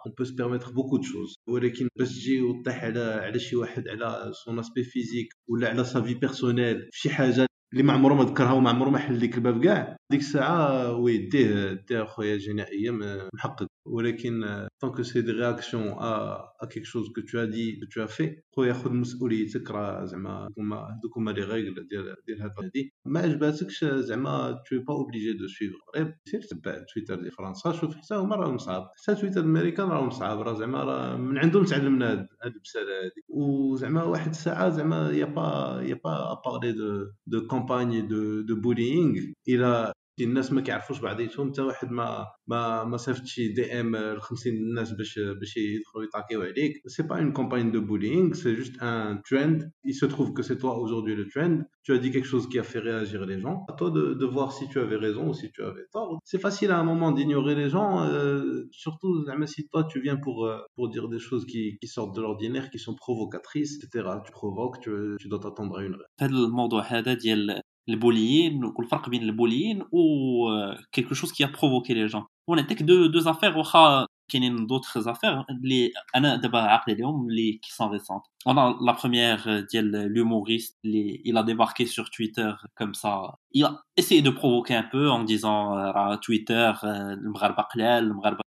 on 0.07 0.11
peut 0.17 0.25
se 0.31 0.35
permettre 0.41 0.73
beaucoup 0.73 0.99
de 0.99 1.05
Choses 1.08 1.36
ولكن 1.50 1.88
باش 1.96 2.10
تجي 2.10 2.42
وطيح 2.42 2.84
على 2.84 3.00
على 3.02 3.40
شي 3.40 3.56
واحد 3.56 3.88
على 3.88 4.32
سون 4.46 4.60
اسبي 4.60 4.84
فيزيك 4.84 5.28
ولا 5.50 5.70
على 5.70 5.84
سافي 5.84 6.14
بيرسونيل 6.14 6.80
في 6.92 7.00
شي 7.00 7.10
حاجة 7.10 7.48
اللي 7.74 7.84
ما 7.84 7.94
عمره 7.94 8.14
ما 8.14 8.24
ذكرها 8.24 8.52
وما 8.52 8.70
عمره 8.70 8.90
ما 8.90 8.98
حل 8.98 9.20
ديك 9.20 9.36
الباب 9.36 9.64
كاع. 9.64 9.98
ديك 10.12 10.20
الساعة 10.20 10.94
وي 10.94 11.18
ديه 11.18 11.74
ديه 11.74 12.04
خويا 12.04 12.38
جنائيه 12.38 12.92
محقق 13.34 13.68
ولكن 13.86 14.68
طونك 14.82 15.02
سي 15.02 15.22
دي 15.22 15.32
رياكسيون 15.32 15.84
ا 15.84 16.66
كيك 16.72 16.84
شوز 16.86 17.08
كو 17.16 17.22
تو 17.22 17.46
دي 17.46 17.80
كو 17.80 17.86
تو 17.86 18.08
في 18.08 18.42
خويا 18.56 18.74
خذ 18.74 18.92
مسؤوليتك. 18.94 19.72
راه 19.72 20.06
زعما 20.06 20.50
هما 20.58 20.78
هذوك 20.78 21.18
هما 21.18 21.32
لي 21.32 21.42
ريغل 21.44 21.88
ديال 21.88 22.16
ديال 22.28 22.42
هاد 22.42 22.52
هادي 22.64 22.94
ما 23.06 23.20
عجباتكش 23.20 23.86
زعما 23.86 24.64
تو 24.70 24.80
با 24.88 24.94
اوبليجي 24.94 25.34
دو 25.34 25.48
سويفر 25.48 25.78
غير 25.96 26.18
سير 26.26 26.42
تبع 26.42 26.84
تويتر 26.94 27.16
ديال 27.16 27.32
فرنسا 27.32 27.72
شوف 27.72 27.96
حتى 27.96 28.16
هما 28.16 28.36
راهم 28.36 28.58
صعاب. 28.58 28.84
حتى 29.08 29.16
تويتر 29.22 29.40
الأمريكان 29.42 29.88
راهم 29.90 30.10
صعاب. 30.10 30.40
راه 30.42 30.54
زعما 30.54 30.84
راه 30.84 31.18
من 31.18 31.38
عندهم 31.38 31.64
تعلمنا 31.66 32.12
هاد 32.14 32.54
البسالة 32.56 33.06
هادي. 33.06 33.22
وزعما 33.30 34.04
واحد 34.04 34.30
الساعة 34.30 34.70
زعما 34.70 35.12
يا 35.12 35.26
با 35.26 35.82
يا 35.86 36.00
با 36.04 36.42
بارلي 36.46 36.72
دو 36.72 37.06
دو 37.28 37.48
كومباني 37.48 38.02
دو 38.02 38.42
دو 38.42 38.56
بولينغ 38.62 39.20
إلى 39.50 39.94
الناس 40.21 40.53
ما 40.53 40.61
كيعرفوش 40.61 41.01
بعضياتهم 41.01 41.51
حتى 41.51 41.63
واحد 41.63 41.91
ما 41.91 42.27
ما 42.47 42.85
ما 42.85 42.97
صيفطش 42.97 43.41
دي 43.41 43.81
ام 43.81 43.97
ل 43.97 44.21
50 44.21 44.53
الناس 44.53 44.93
باش 44.93 45.19
باش 45.19 45.57
يدخلوا 45.57 46.05
يطاكيو 46.05 46.43
عليك 46.43 46.73
سي 46.87 47.03
با 47.03 47.19
اون 47.19 47.33
كومباني 47.33 47.71
دو 47.71 47.81
بولينغ 47.81 48.33
سي 48.33 48.55
جوست 48.55 48.83
ان 48.83 49.23
ترند 49.23 49.71
il 49.89 49.95
se 49.95 50.07
trouve 50.07 50.33
que 50.33 50.43
c'est 50.43 50.59
toi 50.59 50.79
aujourd'hui 50.79 51.15
le 51.15 51.27
trend 51.29 51.57
tu 51.85 51.93
as 51.93 51.99
dit 51.99 52.11
quelque 52.11 52.31
chose 52.35 52.49
qui 52.49 52.59
a 52.59 52.63
fait 52.63 52.83
réagir 52.91 53.21
les 53.27 53.41
gens 53.41 53.57
à 53.71 53.73
toi 53.73 53.91
de, 53.91 54.05
de 54.23 54.27
voir 54.27 54.53
si 54.53 54.65
tu 54.69 54.79
avais 54.85 55.01
raison 55.07 55.25
ou 55.31 55.35
si 55.35 55.51
tu 55.55 55.63
avais 55.71 55.87
tort 55.93 56.19
c'est 56.31 56.43
facile 56.47 56.71
à 56.77 56.79
un 56.83 56.87
moment 56.93 57.11
d'ignorer 57.17 57.55
les 57.63 57.71
gens 57.77 57.93
euh, 58.03 58.65
surtout 58.85 59.13
si 59.55 59.61
toi 59.73 59.83
tu 59.93 59.99
viens 60.07 60.19
pour 60.27 60.37
pour 60.77 60.87
dire 60.95 61.07
des 61.15 61.23
choses 61.29 61.45
qui, 61.51 61.63
qui 61.81 61.89
sortent 61.97 62.15
de 62.19 62.23
l'ordinaire 62.27 62.67
qui 62.73 62.81
sont 62.87 62.97
provocatrices 63.05 63.75
etc 63.79 63.87
tu 64.27 64.33
provoques 64.41 64.79
tu, 64.85 64.91
tu 65.23 65.27
dois 65.33 65.41
t'attendre 65.45 65.75
à 65.79 65.83
une 65.87 65.97
هذا 66.21 66.33
الموضوع 66.33 66.83
هذا 66.83 67.15
ديال 67.15 67.63
البوليين 67.89 68.65
والفرق 68.65 69.09
بين 69.09 69.23
البوليين 69.23 69.83
و 69.93 70.49
quelque 70.97 71.15
chose 71.15 71.33
qui 71.33 71.45
a 71.45 71.49
provoqué 71.49 71.95
les 71.95 72.09
gens 72.09 72.25
ونعطيك 72.49 72.83
دو 72.83 73.07
دو 73.07 73.19
زافير 73.19 73.59
واخا 73.59 74.07
كاينين 74.29 74.67
دوطخ 74.67 74.99
زافير 74.99 75.45
اللي 75.51 75.91
انا 76.17 76.37
دابا 76.37 76.59
عاقل 76.59 76.93
عليهم 76.93 77.29
اللي 77.29 77.53
كي 77.53 77.71
سون 77.73 77.89
ريسونت 77.89 78.23
on 78.49 78.53
a 78.53 78.77
la 78.87 78.93
première 78.93 79.49
ديال 79.73 80.15
l'humoriste 80.15 80.75
اللي 80.85 81.23
il 81.27 81.37
a 81.37 81.43
débarqué 81.43 81.87
sur 81.87 82.11
Twitter 82.11 82.53
comme 82.81 82.95
ça 82.95 83.35
il 83.55 83.65
a 83.65 83.83
essayé 83.97 84.23
de 84.23 84.31
provoquer 84.31 84.75
un 84.75 84.89
peu 84.93 85.11
en 85.11 85.25
disant 85.25 85.73
راه 85.73 86.15
تويتر 86.15 86.79
المغاربه 86.85 87.63
قلال 87.63 88.05
المغاربه 88.05 88.43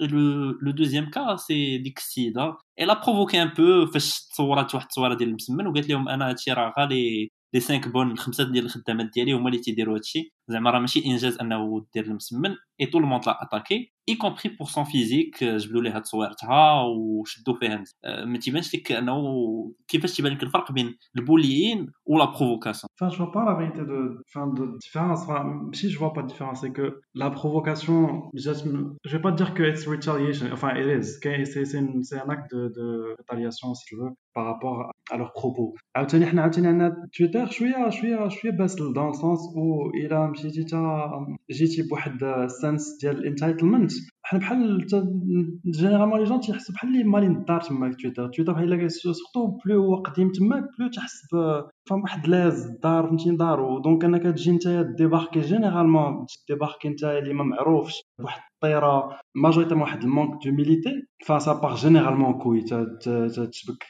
لو 0.00 0.50
لو 0.62 0.70
دوزيام 0.70 1.10
كا 1.10 1.36
سي 1.36 1.78
ديك 1.78 1.98
السيده 1.98 2.56
الا 2.80 2.94
بروفوكي 2.94 3.42
ان 3.42 3.48
بو 3.48 3.86
فاش 3.86 4.28
تصورات 4.28 4.74
واحد 4.74 4.84
التصويره 4.84 5.14
ديال 5.14 5.28
المسمن 5.28 5.66
وقالت 5.66 5.88
لهم 5.88 6.08
أنا 6.08 6.28
هادشي 6.28 6.52
راه 6.52 6.74
غالي 6.78 7.28
لي 7.54 7.60
5 7.60 7.90
بون 7.90 8.10
الخمسه 8.10 8.44
ديال 8.52 8.64
الخدامات 8.64 9.06
ديالي 9.14 9.32
هما 9.32 9.48
اللي 9.48 9.58
تيديروا 9.60 9.96
هادشي. 9.96 10.32
زعما 10.48 10.70
راه 10.70 10.78
ماشي 10.78 11.06
إنجاز 11.06 11.38
أنه 11.40 11.86
دير 11.94 12.04
المسمن 12.04 12.56
et 12.79 12.89
tout 12.91 12.99
le 12.99 13.05
monde 13.11 13.23
l'a 13.25 13.37
attaqué 13.45 13.91
y 14.07 14.17
compris 14.17 14.49
pour 14.57 14.69
son 14.75 14.85
physique 14.85 15.43
جبدوا 15.43 15.81
ليه 15.81 15.97
التصوير 15.97 16.31
تاعها 16.33 16.83
وشدوا 16.83 17.55
فيها 17.59 17.83
ما 18.25 18.37
تيبانش 18.37 18.75
لك 18.75 18.91
انه 18.91 19.15
كيفاش 19.87 20.15
تيبان 20.15 20.31
لك 20.33 20.43
الفرق 20.43 20.71
بين 20.71 20.95
البوليين 21.17 21.87
ولا 22.05 22.25
بروفوكاسيون 22.25 22.89
Enfin, 23.01 23.09
je 23.13 23.17
vois 23.17 23.31
pas 23.37 23.45
la 23.49 23.55
vérité 23.61 23.81
de, 23.91 23.99
enfin, 24.27 24.45
de 24.59 24.63
différence. 24.85 25.19
Enfin, 25.25 25.41
si 25.79 25.85
je 25.91 25.97
vois 26.01 26.13
pas 26.15 26.21
de 26.25 26.27
différence, 26.33 26.57
c'est 26.63 26.73
que 26.79 26.87
la 27.23 27.29
provocation, 27.39 27.97
just, 28.45 28.63
je 29.07 29.11
vais 29.17 29.23
pas 29.27 29.31
dire 29.39 29.49
que 29.57 29.63
it's 29.71 29.83
retaliation. 29.95 30.47
Enfin, 30.55 30.69
it 30.81 30.87
is. 30.99 31.07
Okay? 31.17 31.37
C'est, 31.51 31.65
c'est, 31.69 31.79
une- 31.83 32.03
c'est 32.09 32.19
un 32.25 32.29
acte 32.35 32.49
de, 32.55 32.61
de 32.79 32.87
retaliation, 33.19 33.67
si 33.79 33.83
tu 33.89 33.95
veux, 33.99 34.11
par 34.35 34.45
rapport 34.51 34.77
à 35.13 35.17
leurs 35.17 35.33
propos. 35.33 35.73
عاوتاني 35.95 36.25
حنا 36.25 36.41
عاوتاني 36.41 36.67
عندنا 36.67 36.95
تويتر 37.13 37.45
شويه 37.51 37.89
شويه 37.89 38.27
شويه 38.29 38.51
باسل 38.51 38.93
dans 38.93 39.07
le 39.11 39.13
sens 39.13 39.39
où 39.55 39.91
الا 40.05 40.27
مشيتي 40.27 40.63
تا 40.63 41.09
جيتي 41.51 41.81
بواحد 41.89 42.23
substance 42.66 42.98
gel 43.00 43.24
entitlement. 43.24 43.92
حنا 44.28 44.40
بحال 44.40 44.86
جينيرالمون 45.66 46.18
لي 46.18 46.24
جون 46.24 46.40
تيحسوا 46.40 46.74
بحال 46.74 46.90
اللي 46.90 47.04
مالين 47.04 47.36
الدار 47.36 47.60
تماك 47.60 48.00
تويتر 48.00 48.28
تويتر 48.28 48.52
بحال 48.52 48.90
سورتو 48.90 49.58
بلو 49.64 49.84
هو 49.84 49.96
قديم 49.96 50.32
تماك 50.32 50.64
بلو 50.78 50.88
تحس 50.88 51.22
فهم 51.90 52.02
واحد 52.02 52.28
لاز 52.28 52.66
الدار 52.66 53.06
فهمتي 53.06 53.36
دارو 53.36 53.78
دونك 53.78 54.04
انك 54.04 54.22
تجي 54.22 54.52
نتايا 54.52 54.82
ديباركي 54.82 55.40
جينيرالمون 55.40 56.26
ديباركي 56.48 56.88
نتايا 56.88 57.18
اللي 57.18 57.34
ما 57.34 57.44
معروفش 57.44 58.02
بواحد 58.20 58.40
الطيرة 58.54 59.16
ماجوريتيمون 59.34 59.82
واحد 59.82 60.02
المونك 60.02 60.44
دو 60.44 60.52
ميليتي. 60.52 61.02
Ça 61.26 61.54
part 61.62 61.76
généralement 61.76 62.42
كوي 62.42 62.60
ت- 62.62 62.74
ت- 62.74 63.08
ت- 63.08 63.48
تشبك 63.50 63.84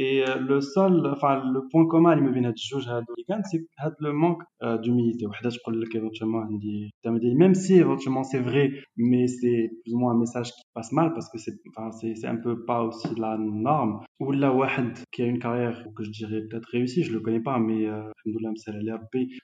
اي 0.00 0.24
لو 0.38 0.60
سول 0.60 1.14
enfin 1.16 1.24
لو 1.54 1.68
بوين 1.74 1.88
كومان 1.90 2.12
اللي 2.18 2.24
ما 2.24 2.30
بين 2.34 2.44
هاد 2.44 2.54
الجوج 2.54 2.88
هادو 2.88 3.12
اللي 3.14 3.24
كان 3.28 3.42
سي 3.42 3.66
هاد 3.80 3.94
لو 4.00 4.12
مونك 4.12 4.38
دوميليتي 4.84 5.26
وحده 5.26 5.50
تقول 5.50 5.80
لك 5.82 5.94
ايفونتومون 5.96 6.42
عندي 6.42 7.34
ميم 7.34 7.54
سي 7.54 7.78
ايفونتومون 7.78 8.22
سي 8.24 8.42
فري 8.42 8.70
مي 8.96 9.26
سي 9.26 9.70
plus 9.82 9.94
ou 9.94 9.98
moins 9.98 10.12
un 10.12 10.18
message 10.18 10.52
qui 10.52 10.62
passe 10.74 10.92
mal 10.92 11.12
parce 11.12 11.28
que 11.30 11.38
c'est 11.38 11.54
enfin, 11.76 11.90
un 12.24 12.36
peu 12.36 12.64
pas 12.64 12.82
aussi 12.82 13.08
la 13.16 13.36
norme. 13.38 14.00
Ou 14.20 14.32
la 14.32 14.52
Wahed 14.52 14.98
qui 15.12 15.22
a 15.22 15.26
une 15.26 15.38
carrière 15.38 15.86
que 15.96 16.04
je 16.04 16.10
dirais 16.10 16.42
peut-être 16.48 16.68
réussie 16.70 17.02
je 17.02 17.12
le 17.12 17.20
connais 17.20 17.40
pas 17.40 17.58
mais 17.58 17.86
euh, 17.86 18.10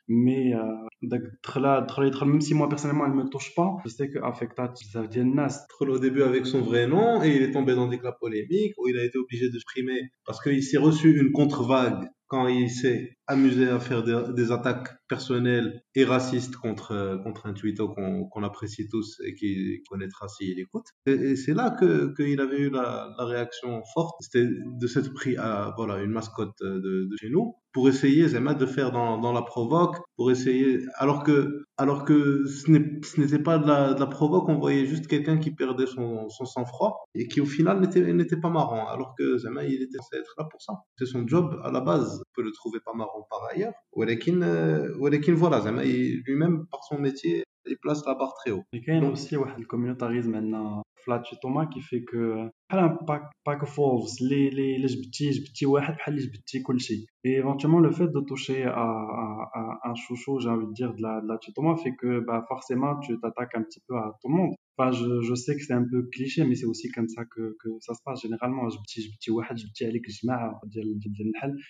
mais 0.09 0.55
euh, 0.55 2.25
même 2.27 2.41
si 2.41 2.55
moi 2.55 2.69
personnellement 2.69 3.07
elle 3.07 3.15
me 3.15 3.29
touche 3.29 3.55
pas 3.55 3.77
je 3.85 3.89
sais 3.89 4.09
que 4.09 4.19
affectat 4.23 4.73
ça 4.75 5.03
nas 5.25 5.67
au 5.81 5.99
début 5.99 6.23
avec 6.23 6.47
son 6.47 6.61
vrai 6.61 6.87
nom 6.87 7.23
et 7.23 7.35
il 7.37 7.43
est 7.43 7.51
tombé 7.51 7.75
dans 7.75 7.89
des 7.89 7.99
cas 7.99 8.13
polémiques 8.13 8.75
où 8.79 8.89
il 8.89 8.97
a 8.97 9.05
été 9.05 9.19
obligé 9.19 9.51
de 9.51 9.59
se 9.59 9.65
primer 9.65 10.11
parce 10.25 10.41
qu'il 10.43 10.63
s'est 10.63 10.79
reçu 10.79 11.19
une 11.21 11.33
contre-vague 11.33 12.09
quand 12.31 12.47
il 12.47 12.71
s'est 12.71 13.19
amusé 13.27 13.69
à 13.69 13.81
faire 13.81 14.05
des, 14.05 14.53
attaques 14.53 14.89
personnelles 15.09 15.83
et 15.97 16.05
racistes 16.05 16.57
contre, 16.57 17.21
contre 17.25 17.47
un 17.47 17.53
tweeto 17.53 17.89
qu'on 17.89 18.43
apprécie 18.45 18.89
tous 18.89 19.21
et 19.27 19.35
qui 19.35 19.83
connaîtra 19.89 20.29
s'il 20.29 20.61
écoute. 20.61 20.87
Et, 21.07 21.35
c'est 21.35 21.55
là 21.55 21.77
qu'il 22.17 22.41
avait 22.41 22.61
eu 22.61 22.71
la, 22.71 23.13
réaction 23.19 23.83
forte, 23.95 24.15
c'était 24.21 24.47
de 24.47 24.87
s'être 24.87 25.13
pris 25.13 25.37
à 25.37 25.75
voilà 25.77 26.01
une 26.03 26.13
mascotte 26.13 26.57
de, 26.63 27.09
de 27.11 27.17
chez 27.21 27.31
nous 27.31 27.57
pour 27.73 27.89
essayer 27.89 28.29
Zema 28.29 28.55
de 28.55 28.67
faire 28.67 28.91
dans, 28.91 29.19
dans, 29.19 29.33
la 29.33 29.43
provoque, 29.43 29.97
pour 30.17 30.31
essayer, 30.31 30.81
alors 30.97 31.23
que, 31.23 31.65
alors 31.77 32.05
que 32.05 32.45
ce 32.47 32.71
n'était 32.71 33.39
pas 33.39 33.59
de 33.59 33.67
la, 33.67 33.95
de 33.95 34.01
la, 34.01 34.07
provoque, 34.07 34.49
on 34.49 34.59
voyait 34.59 34.87
juste 34.87 35.07
quelqu'un 35.07 35.39
qui 35.39 35.53
perdait 35.53 35.87
son, 35.87 36.29
son 36.29 36.45
sang-froid 36.45 37.05
et 37.15 37.29
qui 37.29 37.41
au 37.41 37.47
final 37.47 37.81
n'était 37.81 38.41
pas 38.41 38.51
marrant, 38.51 38.89
alors 38.89 39.15
que 39.17 39.39
Zema 39.39 39.65
il 39.65 39.83
était 39.83 39.99
censé 39.99 40.17
être 40.17 40.35
là 40.39 40.47
pour 40.51 40.61
ça. 40.61 40.75
C'est 40.99 41.07
son 41.07 41.27
job 41.27 41.61
à 41.65 41.71
la 41.71 41.81
base, 41.81 42.21
on 42.21 42.31
peut 42.35 42.43
le 42.43 42.53
trouver 42.53 42.81
pas 42.85 42.93
marrant 42.95 43.27
par 43.31 43.41
ailleurs. 43.53 43.73
Walekin, 43.93 44.43
euh, 44.43 44.93
voilà, 45.35 45.61
Zema 45.61 45.85
lui-même 45.85 46.67
par 46.71 46.85
son 46.85 46.99
métier 46.99 47.45
il 47.68 47.78
place 47.84 48.06
la 48.08 48.14
barre 48.14 48.34
très 48.40 48.52
haut. 48.52 48.64
Mais 48.76 48.80
كاين 48.86 49.02
Donc- 49.02 49.18
aussi 49.18 49.34
واحد 49.34 49.60
الكوميونيتاريزم 49.60 50.36
عندنا 50.36 50.84
في 50.96 51.12
لاتشي 51.12 51.36
توما 51.36 51.66
كي 51.66 51.82
في 51.82 52.00
كو 52.00 52.50
بحال 52.70 52.98
باك 53.08 53.22
باك 53.48 53.60
اوف 53.60 53.80
وولفز 53.80 54.18
اللي 54.24 54.48
اللي 54.48 54.76
اللي 54.76 54.88
جبتي 54.88 55.30
جبتي 55.30 55.66
واحد 55.66 55.94
بحال 55.94 56.14
اللي 56.18 56.28
جبتي 56.28 56.60
كلشي 56.62 57.06
et 57.28 57.32
éventuellement 57.42 57.80
le 57.88 57.92
fait 57.92 58.10
de 58.18 58.22
toucher 58.32 58.64
à, 58.64 58.88
à, 59.24 59.26
à 59.60 59.90
un 59.90 59.96
chouchou 59.96 60.40
j'ai 60.42 60.50
envie 60.50 60.68
de 60.68 60.74
dire 60.80 60.92
de 60.98 61.02
la, 61.06 61.14
de 61.22 61.28
la 61.32 61.38
tutoma 61.44 61.76
fait 61.84 61.96
que 62.02 62.12
bah, 62.28 62.46
forcément 62.52 62.94
tu 63.04 63.12
t'attaques 63.22 63.56
un 63.60 63.64
petit 63.68 63.82
peu 63.88 63.96
à 64.04 64.06
tout 64.22 64.30
le 64.32 64.36
monde 64.40 64.54
je, 64.91 65.35
sais 65.35 65.57
que 65.57 65.63
c'est 65.63 65.73
un 65.73 65.85
peu 65.85 66.03
cliché, 66.13 66.45
mais 66.45 66.55
c'est 66.55 66.67
aussi 66.67 66.91
comme 66.91 67.09
ça 67.09 67.25
que, 67.25 67.57
ça 67.81 67.95
se 67.95 68.03
passe 68.05 68.23
généralement. 68.23 68.69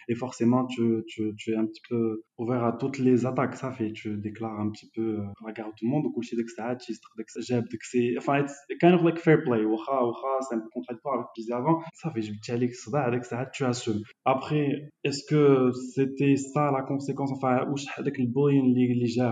Et 0.08 0.14
forcément, 0.14 0.66
tu, 0.66 1.02
tu, 1.06 1.32
tu, 1.36 1.52
es 1.52 1.56
un 1.56 1.66
petit 1.66 1.82
peu 1.88 2.22
ouvert 2.38 2.64
à 2.64 2.72
toutes 2.72 2.98
les 2.98 3.26
attaques. 3.26 3.56
Ça 3.56 3.72
fait, 3.72 3.92
tu 3.92 4.16
déclares 4.16 4.58
un 4.58 4.70
petit 4.70 4.88
peu 4.94 5.18
euh, 5.18 5.24
la 5.46 5.52
garde 5.52 5.72
tout 5.76 5.84
le 5.84 5.90
monde. 5.90 6.06
Ou 6.14 6.22
c'est 6.22 6.36
Enfin, 8.18 8.44
kind 8.80 8.94
of 8.94 9.02
like 9.02 9.18
fair 9.18 9.42
play. 9.42 9.64
C'est 10.48 10.54
un 10.54 10.60
peu 10.60 10.68
contradictoire 10.72 11.14
avec 11.14 11.26
ce 11.26 11.32
que 11.32 11.36
je 11.36 11.42
disais 11.42 11.54
avant. 11.54 11.82
Ça 11.94 12.10
fait, 12.10 12.20
tu 13.52 13.64
assumes. 13.64 14.02
Après, 14.24 14.90
est-ce 15.04 15.24
que 15.24 15.70
c'était 15.94 16.36
ça 16.36 16.70
la 16.70 16.82
conséquence? 16.82 17.30
Enfin, 17.32 17.66
avec 17.96 18.18
le 18.18 18.26
bullying, 18.26 18.74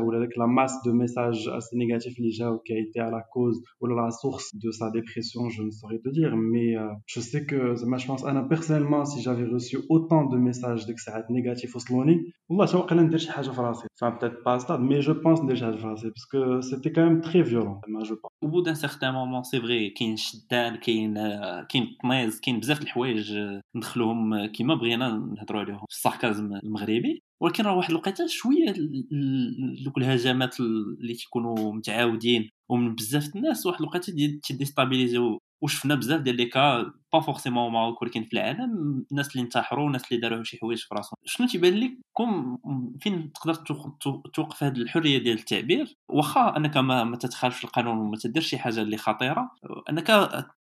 ou 0.03 0.13
avec 0.13 0.37
la 0.37 0.47
masse 0.47 0.83
de 0.85 0.93
messages 0.93 1.49
assez 1.49 1.77
négatifs, 1.77 2.15
les 2.19 2.33
gens 2.33 2.59
qui 2.59 2.73
a 2.73 2.79
été 2.79 3.01
à 3.01 3.11
la 3.11 3.23
cause 3.33 3.63
ou 3.82 3.86
la 3.88 4.10
source 4.22 4.48
de 4.64 4.70
sa 4.80 4.88
dépression 4.98 5.42
je 5.56 5.62
ne 5.68 5.72
saurais 5.80 6.00
te 6.06 6.10
dire 6.18 6.32
mais 6.52 6.70
euh, 6.78 6.94
je 7.14 7.20
sais 7.20 7.44
que 7.50 7.74
زعما 7.76 7.98
je 7.98 8.06
pense 8.08 8.26
انا 8.26 8.48
personnellement 8.54 9.06
si 9.06 9.22
j'avais 9.22 9.48
reçu 9.56 9.78
autant 9.90 10.24
de 10.34 10.38
messages 10.38 10.86
ديك 10.86 10.96
الساعات 10.96 11.26
négatifs 11.32 11.76
وصلوني 11.76 12.32
والله 12.50 12.66
تا 12.66 12.78
واقيلا 12.78 13.02
ندير 13.02 13.18
شي 13.18 13.32
حاجه 13.32 13.50
في 13.52 13.62
راسي 13.62 13.88
enfin 14.02 14.12
peut-être 14.12 14.44
pas 14.44 14.54
à 14.56 14.60
ce 14.60 14.66
stade 14.66 14.82
mais 14.82 15.02
je 15.02 15.12
pense 15.12 15.44
ندير 15.44 15.56
شي 15.56 15.66
حاجه 15.66 15.76
في 15.76 15.88
راسي 15.88 16.08
parce 16.10 16.26
que 16.34 16.62
c'était 16.70 16.92
quand 16.96 17.06
même 17.10 17.22
très 17.22 17.42
violent 17.50 17.80
زعما 17.88 18.04
je 18.04 18.14
pense 18.14 18.32
au 18.46 18.48
bout 18.50 18.62
d'un 18.64 18.76
certain 18.88 19.12
moment 19.12 19.42
سي 19.44 19.62
فري 19.62 19.90
كاين 19.90 20.18
شدان 20.18 20.76
كاين 20.76 21.18
آه، 21.18 21.64
كاين 21.70 21.84
الطنيز 21.84 22.40
كاين 22.40 22.60
بزاف 22.60 22.80
د 22.80 22.84
الحوايج 22.84 23.32
آه، 23.34 23.62
ندخلوهم 23.76 24.34
آه، 24.34 24.46
كيما 24.48 24.76
بغينا 24.76 25.10
نهضروا 25.38 25.62
عليهم 25.62 25.78
في 25.90 25.96
الساركازم 25.96 26.54
المغربي 26.64 27.24
ولكن 27.42 27.64
راه 27.64 27.78
واحد 27.78 27.90
الوقيته 27.90 28.28
شويه 28.28 28.70
ال- 28.70 29.08
ال- 29.12 29.84
دوك 29.84 29.98
الهجمات 29.98 30.60
اللي 30.60 31.14
تيكونوا 31.14 31.74
متعاودين 31.74 32.50
ومن 32.69 32.95
بزاف 32.95 33.37
الناس 33.37 33.67
واحد 33.67 33.81
الوقيته 33.81 34.13
دي- 34.13 34.41
تيديستابيليزيو. 34.45 35.39
وشفنا 35.63 35.95
بزاف 35.95 36.21
ديال 36.21 36.37
لي 36.37 36.45
كا 36.47 36.93
با 37.13 37.21
فورسيمون 37.21 37.73
ماروك 37.73 38.03
ولكن 38.03 38.25
في 38.25 38.33
العالم 38.33 39.05
الناس 39.13 39.33
اللي 39.33 39.43
انتحروا 39.45 39.87
الناس 39.87 40.03
اللي 40.13 40.21
داروا 40.21 40.45
شي 40.45 40.59
حوايج 40.59 40.79
في 40.79 40.95
راسهم 40.95 41.15
شنو 41.25 41.47
تيبان 41.47 41.75
لك 41.81 41.91
كم 42.19 42.59
فين 43.01 43.33
تقدر 43.33 43.55
توق- 43.55 43.99
تو- 44.01 44.21
توقف 44.35 44.63
هذه 44.63 44.77
الحريه 44.77 45.19
ديال 45.19 45.39
التعبير 45.39 45.95
واخا 46.09 46.57
انك 46.57 46.77
ما, 46.77 47.05
ما 47.05 47.17
تتخالفش 47.17 47.65
القانون 47.65 47.99
وما 47.99 48.17
تدير 48.17 48.43
شي 48.43 48.59
حاجة 48.59 48.83
اللي 48.83 48.97
خطيره 48.97 49.51
انك 49.91 50.07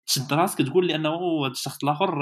تشد 0.06 0.34
راسك 0.34 0.58
تقول 0.62 0.88
لأنه 0.88 1.10
هذا 1.46 1.52
الشخص 1.52 1.84
الآخر 1.84 2.18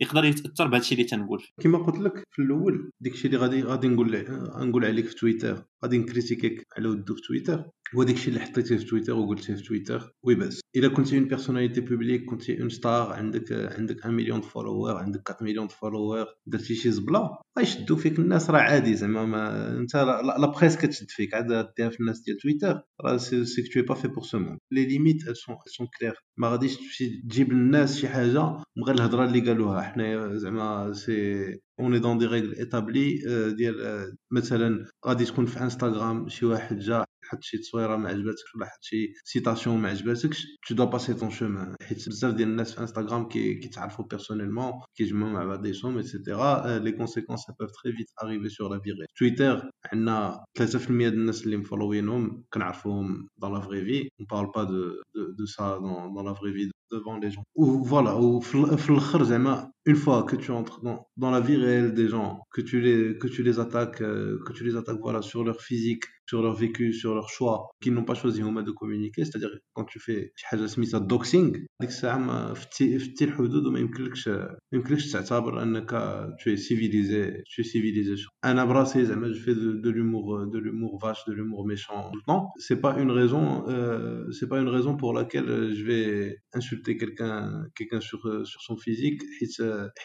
يقدر 0.00 0.24
يتاثر 0.24 0.66
بهذا 0.68 0.82
الشيء 0.82 0.98
اللي 0.98 1.08
تنقول 1.08 1.42
كما 1.60 1.78
قلت 1.78 1.98
لك 1.98 2.22
في 2.30 2.42
الأول 2.42 2.90
داكشي 3.00 3.26
اللي 3.26 3.38
غادي 3.38 3.62
غادي 3.62 3.88
نقول 3.88 4.24
نقول 4.68 4.84
عليك 4.84 5.06
في 5.06 5.14
تويتر 5.14 5.64
غادي 5.84 5.98
نكريتيكيك 5.98 6.66
على 6.76 6.88
ودو 6.88 7.14
في 7.14 7.20
تويتر 7.28 7.64
هو 7.96 8.02
داكشي 8.02 8.28
اللي 8.28 8.40
حطيتيه 8.40 8.76
في 8.76 8.84
تويتر 8.84 9.12
وقلتيه 9.12 9.54
في 9.54 9.62
تويتر 9.62 10.12
وي 10.22 10.34
بس 10.34 10.60
الا 10.76 10.88
كنتي 10.88 11.18
اون 11.18 11.24
بيرسوناليتي 11.28 11.80
بوبليك 11.80 12.24
كنتي 12.24 12.60
اون 12.60 12.68
ستار 12.68 13.12
عندك 13.12 13.51
عندك 13.52 13.96
1 13.96 14.10
مليون 14.10 14.40
فولوور 14.40 14.96
عندك 14.96 15.30
4 15.30 15.44
مليون 15.44 15.68
فولوور 15.68 16.26
درتي 16.46 16.74
شي 16.74 16.90
زبلة؟ 16.90 17.38
غيشدوا 17.58 17.96
فيك 17.96 18.18
الناس 18.18 18.50
راه 18.50 18.60
عادي 18.60 18.94
زعما 18.94 19.24
ما 19.24 19.70
انت 19.78 19.96
لا 19.96 20.46
بريس 20.46 20.76
كتشد 20.76 21.10
فيك 21.10 21.34
عاد 21.34 21.72
ديها 21.76 21.88
في 21.88 22.00
الناس 22.00 22.20
ديال 22.20 22.36
تويتر 22.36 22.82
راه 23.04 23.16
سي 23.16 23.62
كو 23.74 23.82
با 23.88 23.94
في 23.94 24.08
بور 24.08 24.24
سو 24.24 24.38
موند 24.38 24.58
لي 24.70 24.86
ليميت 24.86 25.22
elles 25.22 25.72
sont 25.76 25.86
claires. 25.86 26.22
ما 26.36 26.48
غاديش 26.48 26.76
تمشي 26.76 27.22
تجيب 27.22 27.52
للناس 27.52 27.96
شي 27.98 28.08
حاجة 28.08 28.42
من 28.76 28.84
غير 28.86 28.94
الهضرة 28.94 29.24
اللي 29.24 29.40
قالوها. 29.40 29.82
حنايا 29.82 30.36
زعما 30.36 30.92
سي 30.92 31.60
اون 31.80 32.00
دون 32.00 32.18
دي 32.18 32.26
ريغل 32.26 32.54
ايتابلي 32.54 33.18
ديال 33.56 33.80
آه، 33.82 34.12
مثلا 34.30 34.86
غادي 35.06 35.24
تكون 35.24 35.46
في 35.46 35.60
انستغرام 35.60 36.28
شي 36.28 36.46
واحد 36.46 36.78
جا 36.78 37.04
حط 37.31 37.43
شي 37.43 37.57
تصويره 37.57 37.95
ما 37.95 38.09
عجباتكش 38.09 38.55
ولا 38.55 38.65
حط 38.65 38.83
شي 38.83 39.13
سيتاسيون 39.23 39.77
ما 39.77 39.89
عجباتكش 39.89 40.47
تو 40.67 40.75
دو 40.75 40.85
باسي 40.85 41.13
طون 41.13 41.29
شومان 41.29 41.75
حيت 41.81 42.09
بزاف 42.09 42.33
ديال 42.33 42.49
الناس 42.49 42.73
في 42.73 42.81
انستغرام 42.81 43.27
كي 43.27 43.53
كيتعرفوا 43.55 44.05
بيرسونيلمون 44.05 44.71
كيجمعوا 44.95 45.31
مع 45.31 45.43
بعضيهم 45.43 45.97
ايتترا 45.97 46.79
لي 46.79 46.91
كونسيكونس 46.91 47.41
peuvent 47.51 47.71
très 47.71 47.91
vite 47.91 48.11
arriver 48.23 48.49
sur 48.49 48.69
la 48.69 48.77
vie 48.77 48.91
réelle 48.91 49.17
تويتر 49.17 49.69
عندنا 49.93 50.43
3% 50.59 50.87
ديال 50.87 51.13
الناس 51.13 51.45
اللي 51.45 51.57
مفولوينهم 51.57 52.43
كنعرفوهم 52.53 53.27
dans 53.41 53.49
la 53.49 53.59
vraie 53.59 53.83
vie 53.83 54.09
on 54.21 54.25
parle 54.25 54.51
pas 54.51 54.65
de 54.65 55.01
de, 55.15 55.35
de 55.39 55.45
ça 55.45 55.79
dans, 55.79 56.09
dans 56.15 56.23
la 56.23 56.33
vraie 56.33 56.51
vie 56.51 56.71
devant 56.91 57.17
les 57.17 57.31
gens 57.31 57.43
ou 57.55 57.83
voilà 57.83 58.15
ou 58.17 58.39
في 58.39 58.77
في 58.77 58.89
الاخر 58.89 59.23
زعما 59.23 59.71
une 59.89 59.95
fois 59.95 60.23
que 60.23 60.35
tu 60.35 60.51
entres 60.51 60.81
dans, 60.83 61.07
dans 61.17 61.31
la 61.31 61.39
vie 61.39 61.55
réelle 61.55 61.93
des 61.93 62.07
gens 62.09 62.41
que 62.55 62.61
tu 62.61 62.81
les 62.81 63.17
que 63.17 63.27
tu 63.27 63.41
les 63.43 63.59
attaques 63.59 64.01
euh, 64.01 64.39
que 64.45 64.53
tu 64.53 64.63
les 64.67 64.75
attaques 64.75 65.01
voilà 65.07 65.21
sur 65.21 65.43
leur 65.43 65.61
physique 65.61 66.05
sur 66.29 66.41
leur 66.41 66.53
vécu, 66.53 66.93
sur 66.93 67.15
leur 67.15 67.29
choix, 67.29 67.69
qu'ils 67.81 67.93
n'ont 67.93 68.03
pas 68.03 68.13
choisi 68.13 68.41
de 68.41 68.71
communiquer. 68.71 69.23
C'est-à-dire 69.25 69.51
quand 69.73 69.85
tu 69.85 69.99
fais 69.99 70.33
حاجه 70.43 70.65
سميتها 70.65 71.07
doxing 71.07 71.51
ديك 71.81 71.89
الساعه 71.89 72.17
ما 72.17 72.53
فتي 72.53 72.99
فتي 72.99 73.25
الحدود 73.25 73.65
وما 73.65 73.79
يمكنلكش 73.79 74.27
ما 74.27 74.57
يمكنلكش 74.73 75.11
تعتبر 75.11 75.63
انك 75.63 75.91
tu 76.39 76.49
es 76.49 76.57
civilisé 76.57 77.43
tu 77.45 77.61
es 77.61 77.65
civilisé 77.65 78.29
انا 78.45 78.65
براسي 78.65 79.05
زعما 79.05 79.33
je 79.33 79.39
fais 79.39 79.55
de, 79.55 79.81
de 79.83 79.89
l'humour 79.89 80.45
de 80.53 80.59
l'humour 80.59 80.99
vache 81.03 81.25
de 81.27 81.33
l'humour 81.33 81.67
méchant 81.67 82.11
tout 82.11 82.17
le 82.17 82.23
temps 82.25 82.51
c'est 82.57 82.81
pas 82.81 82.99
une 82.99 83.11
raison 83.11 83.67
euh, 83.69 84.31
c'est 84.31 84.49
pas 84.49 84.59
une 84.59 84.69
raison 84.69 84.97
pour 84.97 85.13
laquelle 85.13 85.73
je 85.77 85.83
vais 85.89 86.37
insulter 86.53 86.97
quelqu'un 86.97 87.65
quelqu'un 87.75 88.01
sur 88.09 88.21
sur 88.51 88.61
son 88.67 88.77
physique 88.77 89.21
حيت 89.39 89.55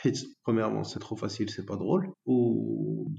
حيت 0.03 0.16
premièrement 0.47 0.84
c'est 0.84 1.03
trop 1.07 1.16
facile 1.24 1.49
c'est 1.51 1.66
pas 1.72 1.76
drôle 1.76 2.05
ou 2.26 2.36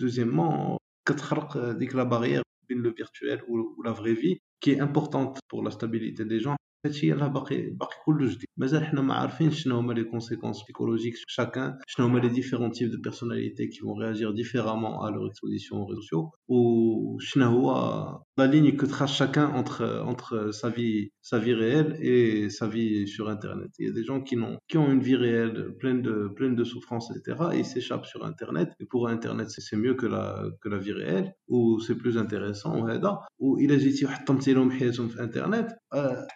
deuxièmement 0.03 0.77
كتخرق 1.05 1.71
ديك 1.71 1.95
لا 1.95 2.03
بارير 2.03 2.43
le 2.76 2.92
virtuel 2.92 3.42
ou, 3.48 3.82
la 3.82 3.92
vraie 3.92 4.14
vie, 4.14 4.40
qui 4.60 4.72
est 4.72 4.80
importante 4.80 5.40
pour 5.48 5.62
la 5.62 5.70
stabilité 5.70 6.24
des 6.24 6.40
gens. 6.40 6.56
هادشي 6.85 7.11
راه 7.13 7.27
باقي 7.27 7.69
باقي 7.69 7.95
كله 8.05 8.27
جديد 8.27 8.45
مازال 8.57 8.85
حنا 8.85 9.01
ما 9.01 9.13
عارفين 9.13 9.51
شنو 9.51 9.77
هما 9.77 9.93
لي 9.93 10.03
كونسيكونس 10.03 10.57
psychologiques 10.61 11.21
chacun 11.35 11.71
شنو 11.87 12.05
هما 12.05 12.19
لي 12.19 12.27
ديفيرون 12.27 12.71
تيب 12.71 12.91
دو 12.91 13.01
بيرسوناليتي 13.01 13.67
qui 13.67 13.79
vont 13.79 13.93
réagir 13.93 14.33
différemment 14.33 15.03
à 15.03 15.11
leur 15.11 15.25
exposition 15.27 15.81
aux 15.81 15.85
réseaux 15.85 16.01
sociaux 16.01 16.31
ou 16.49 17.17
شنو 17.19 17.45
هو 17.45 18.23
la 18.37 18.47
ligne 18.47 18.75
que 18.75 18.85
trace 18.85 19.15
chacun 19.21 19.47
entre 19.59 19.85
entre 20.11 20.51
sa 20.61 20.69
vie 20.69 21.11
sa 21.21 21.37
vie 21.43 21.53
réelle 21.53 21.91
et 22.11 22.49
sa 22.49 22.67
vie 22.67 23.07
sur 23.07 23.25
internet 23.29 23.69
il 23.79 23.85
y 23.87 23.89
a 23.89 23.93
des 23.99 24.05
gens 24.09 24.21
qui 24.27 24.35
n'ont 24.41 24.57
qui 24.69 24.77
ont 24.81 24.89
une 24.95 25.03
vie 25.07 25.19
réelle 25.25 25.57
pleine 25.81 26.01
de 26.07 26.15
pleine 26.37 26.55
de 26.61 26.65
souffrances 26.71 27.09
etc 27.15 27.19
et 27.53 27.59
ils 27.63 27.69
s'échappent 27.73 28.09
sur 28.13 28.21
internet 28.31 28.69
et 28.81 28.85
pour 28.91 29.01
internet 29.15 29.47
c'est 29.67 29.79
mieux 29.83 29.95
que 30.01 30.07
la 30.15 30.25
que 30.61 30.67
la 30.73 30.79
vie 30.85 30.95
réelle 31.01 31.27
ou 31.53 31.59
c'est 31.85 31.97
plus 32.03 32.15
intéressant 32.23 32.73
وهذا 32.81 33.11
و 33.39 33.57
الا 33.57 33.77
جيتي 33.77 34.05
وحطمتي 34.05 34.53
لهم 34.53 34.71
حياتهم 34.71 35.07
في 35.07 35.23
انترنت 35.23 35.67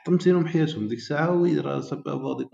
حطمتي 0.04 0.31
لهم 0.33 0.47
حياتهم. 0.47 0.89
ديك 0.89 0.99
الساعة 0.99 1.41
وي 1.41 1.59
راه 1.61 1.81
سا 1.81 1.97
بو 1.97 2.11
افوار 2.11 2.37
دي 2.39 2.49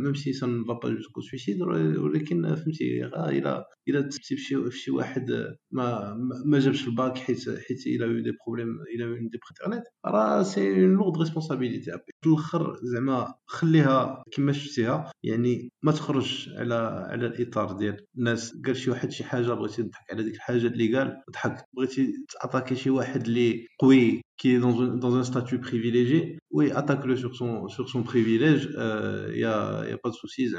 ميم 0.00 0.14
سي 0.14 0.32
سا 0.32 0.46
نفا 0.46 0.72
با 0.72 0.90
جوسكو 0.90 1.20
سويسيد 1.20 1.62
ولكن 1.62 2.54
فهمتي 2.54 3.04
إلا 3.06 3.64
إلا 3.88 4.00
تسبتي 4.02 4.36
في 4.36 4.78
شي 4.78 4.90
واحد 4.90 5.30
ما 5.72 6.14
ما 6.46 6.58
جابش 6.58 6.88
الباك 6.88 7.18
حيت 7.18 7.50
حيت 7.50 7.86
إلى 7.86 8.04
يو 8.06 8.20
دي 8.22 8.32
بروبليم 8.46 8.68
إلى 8.94 9.04
يو 9.04 9.14
دي 9.14 9.38
انترنت 9.50 9.84
راه 10.06 10.42
سي 10.42 10.70
اون 10.84 10.94
لورد 10.94 11.18
ريسبونسابيلتي 11.18 11.90
في 11.92 12.26
الآخر 12.28 12.76
زعما 12.82 13.34
خليها 13.46 14.24
كما 14.32 14.52
شفتيها. 14.52 15.12
يعني 15.22 15.70
ما 15.82 15.92
تخرج 15.92 16.48
على 16.56 16.74
على 17.10 17.26
الإطار 17.26 17.72
ديال 17.72 17.96
الناس. 18.18 18.52
قال 18.66 18.76
شي 18.76 18.90
واحد 18.90 19.10
شي 19.10 19.24
حاجة 19.24 19.52
بغيتي 19.54 19.82
تضحك 19.82 20.12
على 20.12 20.22
ديك 20.22 20.34
الحاجة 20.34 20.66
اللي 20.66 20.96
قال 20.98 21.22
ضحك 21.32 21.64
بغيتي 21.76 22.12
تاتاكي 22.42 22.76
شي 22.76 22.90
واحد 22.90 23.26
اللي 23.26 23.66
قوي. 23.80 24.20
qui 24.37 24.51
est 24.55 24.59
dans 24.59 24.75
un, 24.81 24.95
dans 25.05 25.15
un 25.15 25.23
statut 25.23 25.59
privilégié, 25.59 26.39
oui, 26.51 26.71
attaque-le 26.71 27.15
sur 27.15 27.35
son, 27.35 27.67
sur 27.67 27.87
son 27.89 28.03
privilège, 28.03 28.69
il 28.71 28.75
euh, 28.77 29.35
n'y 29.35 29.43
a, 29.43 29.87
y 29.89 29.91
a 29.91 29.97
pas 29.97 30.09
de 30.09 30.15
souci, 30.15 30.49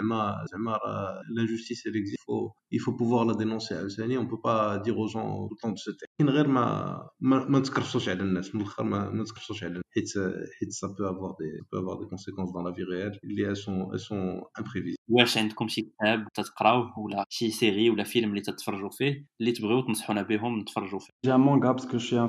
l'injustice 1.37 1.83
elle 1.87 1.97
existe, 1.97 2.19
il 2.21 2.25
faut, 2.25 2.53
il 2.71 2.81
faut 2.81 2.93
pouvoir 2.93 3.25
la 3.25 3.35
dénoncer 3.35 3.75
à 3.75 3.83
on 3.83 4.25
ne 4.25 4.29
peut 4.29 4.41
pas 4.43 4.79
dire 4.79 4.99
aux 4.99 5.09
gens 5.09 5.49
tout 5.49 5.57
le 5.57 5.61
temps 5.61 5.73
de 5.73 5.79
se 5.79 5.91
taire. 5.91 6.09
غير 6.21 6.49
ما 6.49 7.09
ما, 7.21 7.47
ما 7.49 7.59
نتكرفصوش 7.59 8.09
على 8.09 8.23
الناس 8.23 8.55
من 8.55 8.61
الاخر 8.61 8.85
ما, 8.85 9.11
ما 9.11 9.23
نتكرفصوش 9.23 9.65
على 9.65 9.83
حيت 9.95 10.13
حيت 10.59 10.73
ça 10.73 10.89
peut 10.89 11.07
avoir 11.07 11.37
des 11.37 11.53
peut 11.71 11.79
avoir 11.79 11.99
des 11.99 12.07
conséquences 12.07 12.53
dans 12.53 12.63
la 12.63 12.71
vie 12.71 12.85
réelle 12.85 13.19
اللي 13.25 13.47
elles 13.47 13.57
sont 13.57 13.91
elles 13.93 14.07
sont 14.11 14.43
imprévisibles 14.61 15.05
واش 15.09 15.39
عندكم 15.39 15.69
شي 15.69 15.83
كتاب 15.83 16.29
تتقراوه 16.35 16.99
ولا 16.99 17.25
شي 17.29 17.51
سيري 17.51 17.91
ولا 17.91 18.05
فيلم 18.05 18.31
اللي 18.31 18.41
تتفرجوا 18.41 18.91
فيه 18.91 19.27
اللي 19.41 19.53
تبغيو 19.53 19.81
تنصحونا 19.81 20.23
بهم 20.23 20.61
نتفرجوا 20.61 20.99
فيه 20.99 21.13
J'ai 21.27 21.31
un 21.31 21.39
manga 21.39 21.75
parce 21.75 21.87
que 21.87 21.99
je 21.99 22.07
suis 22.07 22.17
un 22.17 22.29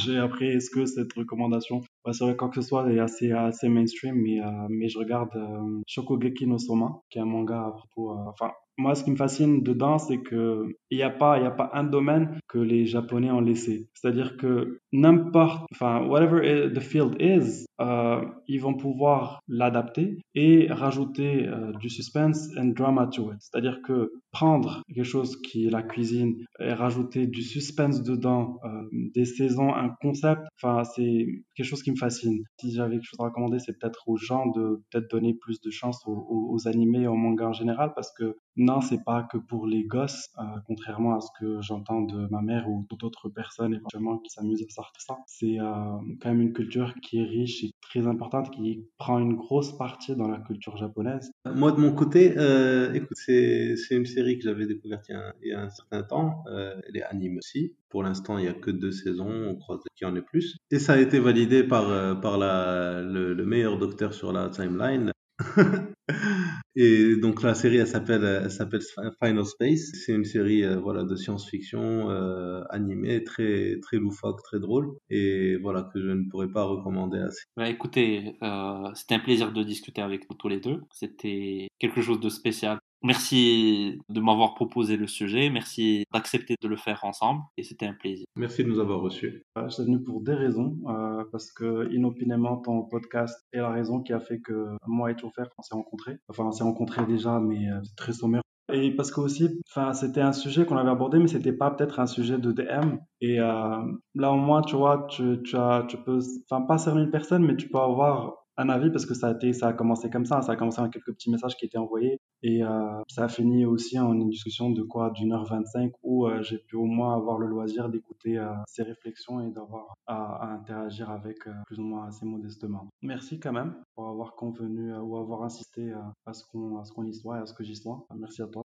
manger. 0.00 0.18
Après, 0.18 0.46
est-ce 0.46 0.70
que 0.70 0.86
cette 0.86 1.12
recommandation, 1.12 1.82
bah, 2.04 2.12
c'est 2.12 2.24
vrai 2.24 2.36
quoi 2.36 2.48
que 2.48 2.60
ce 2.60 2.62
soit, 2.62 2.90
est 2.92 2.98
assez, 2.98 3.32
assez 3.32 3.68
mainstream, 3.68 4.16
mais, 4.16 4.40
euh, 4.40 4.66
mais 4.68 4.88
je 4.88 4.98
regarde 4.98 5.30
euh, 5.36 5.80
Shokugeki 5.86 6.46
no 6.46 6.58
Soma, 6.58 7.00
qui 7.10 7.18
est 7.18 7.22
un 7.22 7.26
manga 7.26 7.66
à 7.66 7.70
propos, 7.70 8.12
euh, 8.12 8.30
enfin, 8.30 8.52
moi, 8.80 8.94
ce 8.94 9.04
qui 9.04 9.10
me 9.10 9.16
fascine 9.16 9.62
dedans, 9.62 9.98
c'est 9.98 10.22
que 10.22 10.64
il 10.90 10.96
n'y 10.96 11.02
a 11.02 11.10
pas, 11.10 11.38
il 11.38 11.44
a 11.44 11.50
pas 11.50 11.70
un 11.74 11.84
domaine 11.84 12.38
que 12.48 12.58
les 12.58 12.86
Japonais 12.86 13.30
ont 13.30 13.40
laissé. 13.40 13.88
C'est-à-dire 13.94 14.36
que 14.38 14.80
n'importe, 14.92 15.66
enfin, 15.72 16.06
whatever 16.06 16.72
the 16.72 16.80
field 16.80 17.16
is, 17.20 17.66
euh, 17.80 18.22
ils 18.48 18.60
vont 18.60 18.74
pouvoir 18.74 19.40
l'adapter 19.48 20.18
et 20.34 20.66
rajouter 20.70 21.46
euh, 21.46 21.72
du 21.78 21.90
suspense 21.90 22.48
and 22.56 22.72
drama 22.76 23.06
to 23.06 23.32
it. 23.32 23.38
C'est-à-dire 23.40 23.80
que 23.82 24.12
prendre 24.32 24.82
quelque 24.88 25.04
chose 25.04 25.36
qui 25.42 25.66
est 25.66 25.70
la 25.70 25.82
cuisine 25.82 26.36
et 26.58 26.72
rajouter 26.72 27.26
du 27.26 27.42
suspense 27.42 28.02
dedans, 28.02 28.58
euh, 28.64 28.68
des 29.14 29.26
saisons, 29.26 29.74
un 29.74 29.90
concept, 30.00 30.42
enfin, 30.62 30.84
c'est 30.84 31.26
quelque 31.54 31.66
chose 31.66 31.82
qui 31.82 31.90
me 31.90 31.96
fascine. 31.96 32.42
Si 32.60 32.72
j'avais 32.72 32.96
quelque 32.96 33.04
chose 33.04 33.20
à 33.20 33.24
recommander, 33.24 33.58
c'est 33.58 33.78
peut-être 33.78 34.02
aux 34.06 34.16
gens 34.16 34.46
de 34.46 34.82
peut-être 34.90 35.10
donner 35.10 35.34
plus 35.34 35.60
de 35.60 35.70
chance 35.70 36.02
aux, 36.06 36.26
aux 36.50 36.68
animés 36.68 37.02
et 37.02 37.06
aux 37.06 37.16
mangas 37.16 37.48
en 37.48 37.52
général 37.52 37.92
parce 37.94 38.12
que 38.12 38.36
non, 38.56 38.80
c'est 38.80 39.02
pas 39.04 39.26
que 39.30 39.38
pour 39.38 39.66
les 39.66 39.84
gosses, 39.84 40.28
euh, 40.38 40.42
contrairement 40.66 41.16
à 41.16 41.20
ce 41.20 41.28
que 41.38 41.60
j'entends 41.62 42.02
de 42.02 42.26
ma 42.30 42.42
mère 42.42 42.68
ou 42.68 42.86
d'autres 42.98 43.28
personnes 43.28 43.74
éventuellement 43.74 44.18
qui 44.18 44.30
s'amusent 44.30 44.62
à 44.62 44.68
sortir 44.68 45.00
ça. 45.00 45.16
C'est 45.26 45.58
euh, 45.58 45.96
quand 46.20 46.30
même 46.30 46.40
une 46.40 46.52
culture 46.52 46.94
qui 47.00 47.20
est 47.20 47.24
riche 47.24 47.64
et 47.64 47.70
très 47.80 48.06
importante, 48.06 48.50
qui 48.50 48.86
prend 48.98 49.18
une 49.18 49.36
grosse 49.36 49.76
partie 49.76 50.16
dans 50.16 50.28
la 50.28 50.38
culture 50.40 50.76
japonaise. 50.76 51.30
Moi, 51.46 51.72
de 51.72 51.80
mon 51.80 51.92
côté, 51.92 52.34
euh, 52.36 52.92
écoute, 52.92 53.16
c'est 53.16 53.76
une 53.90 54.06
série 54.06 54.38
que 54.38 54.44
j'avais 54.44 54.66
découverte 54.66 55.06
il, 55.08 55.48
y 55.48 55.52
a 55.52 55.60
un 55.60 55.70
certain 55.70 56.02
temps. 56.02 56.44
elle 56.48 56.96
est 56.96 57.04
anime 57.04 57.38
aussi. 57.38 57.74
Pour 57.88 58.02
l'instant, 58.02 58.38
il 58.38 58.42
n'y 58.42 58.48
a 58.48 58.54
que 58.54 58.70
deux 58.70 58.92
saisons. 58.92 59.30
On 59.30 59.56
croise 59.56 59.80
qu'il 59.94 60.06
en 60.06 60.14
ait 60.16 60.22
plus. 60.22 60.56
Et 60.70 60.78
ça 60.78 60.94
a 60.94 60.98
été 60.98 61.18
validé 61.18 61.64
par, 61.64 62.20
par 62.20 62.38
le 62.38 63.44
meilleur 63.44 63.78
docteur 63.78 64.12
sur 64.12 64.32
la 64.32 64.48
timeline. 64.48 65.12
Et 66.76 67.16
donc 67.16 67.42
la 67.42 67.54
série, 67.54 67.76
elle 67.78 67.86
s'appelle, 67.86 68.24
elle 68.24 68.50
s'appelle 68.50 68.82
Final 69.22 69.44
Space. 69.44 69.90
C'est 69.94 70.12
une 70.12 70.24
série, 70.24 70.64
euh, 70.64 70.78
voilà, 70.78 71.04
de 71.04 71.16
science-fiction 71.16 72.10
euh, 72.10 72.62
animée, 72.70 73.24
très, 73.24 73.78
très 73.80 73.96
loufoque, 73.96 74.42
très 74.42 74.60
drôle, 74.60 74.96
et 75.08 75.56
voilà 75.56 75.88
que 75.92 76.00
je 76.00 76.08
ne 76.08 76.28
pourrais 76.28 76.48
pas 76.48 76.64
recommander 76.64 77.18
assez. 77.18 77.42
Bah, 77.56 77.68
écoutez, 77.68 78.36
euh, 78.42 78.90
c'était 78.94 79.16
un 79.16 79.20
plaisir 79.20 79.52
de 79.52 79.62
discuter 79.62 80.02
avec 80.02 80.26
vous 80.28 80.36
tous 80.36 80.48
les 80.48 80.60
deux. 80.60 80.80
C'était 80.92 81.68
quelque 81.78 82.00
chose 82.00 82.20
de 82.20 82.28
spécial. 82.28 82.78
Merci 83.02 83.98
de 84.08 84.20
m'avoir 84.20 84.54
proposé 84.54 84.96
le 84.96 85.06
sujet, 85.06 85.48
merci 85.48 86.04
d'accepter 86.12 86.56
de 86.60 86.68
le 86.68 86.76
faire 86.76 87.00
ensemble 87.04 87.42
et 87.56 87.62
c'était 87.62 87.86
un 87.86 87.94
plaisir. 87.94 88.26
Merci 88.36 88.62
de 88.62 88.68
nous 88.68 88.78
avoir 88.78 89.00
reçus. 89.00 89.42
Euh, 89.56 89.64
je 89.68 89.74
suis 89.74 89.84
venu 89.84 90.02
pour 90.02 90.20
des 90.20 90.34
raisons, 90.34 90.76
euh, 90.86 91.24
parce 91.32 91.50
que 91.50 91.90
inopinément 91.94 92.58
ton 92.58 92.82
podcast 92.82 93.34
est 93.52 93.58
la 93.58 93.70
raison 93.70 94.02
qui 94.02 94.12
a 94.12 94.20
fait 94.20 94.40
que 94.40 94.76
moi 94.86 95.10
et 95.10 95.14
Tchofer 95.14 95.44
on 95.56 95.62
s'est 95.62 95.74
rencontrés. 95.74 96.18
Enfin 96.28 96.44
on 96.44 96.52
s'est 96.52 96.64
rencontrés 96.64 97.06
déjà 97.06 97.40
mais 97.40 97.70
euh, 97.70 97.80
très 97.96 98.12
sommaire. 98.12 98.42
Et 98.72 98.94
parce 98.94 99.10
que 99.10 99.20
aussi, 99.20 99.48
enfin, 99.68 99.92
c'était 99.92 100.20
un 100.20 100.32
sujet 100.32 100.64
qu'on 100.64 100.76
avait 100.76 100.90
abordé, 100.90 101.18
mais 101.18 101.28
c'était 101.28 101.52
pas 101.52 101.70
peut-être 101.70 101.98
un 102.00 102.06
sujet 102.06 102.38
de 102.38 102.52
DM. 102.52 102.98
Et 103.20 103.40
euh, 103.40 103.82
là, 104.14 104.32
au 104.32 104.36
moins, 104.36 104.62
tu 104.62 104.76
vois, 104.76 105.06
tu, 105.10 105.42
tu 105.42 105.96
peux, 106.04 106.20
enfin, 106.48 106.62
pas 106.62 106.78
servir 106.78 107.04
une 107.04 107.10
personne, 107.10 107.44
mais 107.44 107.56
tu 107.56 107.68
peux 107.68 107.78
avoir 107.78 108.39
un 108.59 108.69
avis 108.69 108.89
parce 108.89 109.05
que 109.05 109.13
ça 109.13 109.27
a 109.27 109.31
été, 109.31 109.51
ça 109.53 109.67
a 109.67 109.73
commencé 109.73 110.09
comme 110.09 110.25
ça. 110.25 110.41
Ça 110.41 110.53
a 110.53 110.55
commencé 110.55 110.79
avec 110.79 110.93
quelques 110.93 111.13
petits 111.13 111.29
messages 111.29 111.55
qui 111.57 111.65
étaient 111.65 111.77
envoyés 111.77 112.19
et 112.41 112.63
euh, 112.63 113.01
ça 113.07 113.25
a 113.25 113.27
fini 113.27 113.65
aussi 113.65 113.99
en 113.99 114.13
une 114.13 114.29
discussion 114.29 114.69
de 114.69 114.81
quoi 114.83 115.11
d'une 115.11 115.33
heure 115.33 115.45
25 115.45 115.91
où 116.03 116.27
euh, 116.27 116.41
j'ai 116.41 116.57
pu 116.57 116.75
au 116.75 116.85
moins 116.85 117.15
avoir 117.15 117.37
le 117.37 117.47
loisir 117.47 117.89
d'écouter 117.89 118.37
euh, 118.37 118.53
ses 118.67 118.83
réflexions 118.83 119.41
et 119.41 119.51
d'avoir 119.51 119.93
à, 120.07 120.15
à, 120.43 120.47
interagir 120.53 121.09
avec 121.09 121.47
euh, 121.47 121.51
plus 121.65 121.79
ou 121.79 121.83
moins 121.83 122.07
assez 122.07 122.25
modestement. 122.25 122.87
Merci 123.01 123.39
quand 123.39 123.53
même 123.53 123.75
pour 123.95 124.07
avoir 124.07 124.35
convenu 124.35 124.93
euh, 124.93 124.99
ou 124.99 125.17
avoir 125.17 125.43
insisté 125.43 125.81
euh, 125.91 125.97
à 126.25 126.33
ce 126.33 126.43
qu'on 126.49 126.77
à 126.79 126.85
ce 126.85 126.93
qu'on 126.93 127.05
y 127.05 127.13
soit 127.13 127.39
et 127.39 127.41
à 127.41 127.45
ce 127.45 127.53
que 127.53 127.63
j'y 127.63 127.75
sois. 127.75 128.05
Merci 128.15 128.41
à 128.41 128.47
toi. 128.47 128.61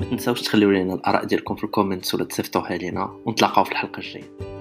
ما 0.00 0.10
تنساوش 0.10 0.42
تخليو 0.42 0.70
لنا 0.70 0.94
الاراء 0.94 1.24
ديالكم 1.24 1.54
في 1.56 1.64
الكومنتس 1.64 2.14
ولا 2.14 2.24
تصيفطوها 2.24 2.76
لينا 2.76 3.20
ونتلاقاو 3.26 3.64
في 3.64 3.72
الحلقه 3.72 3.98
الجايه 3.98 4.59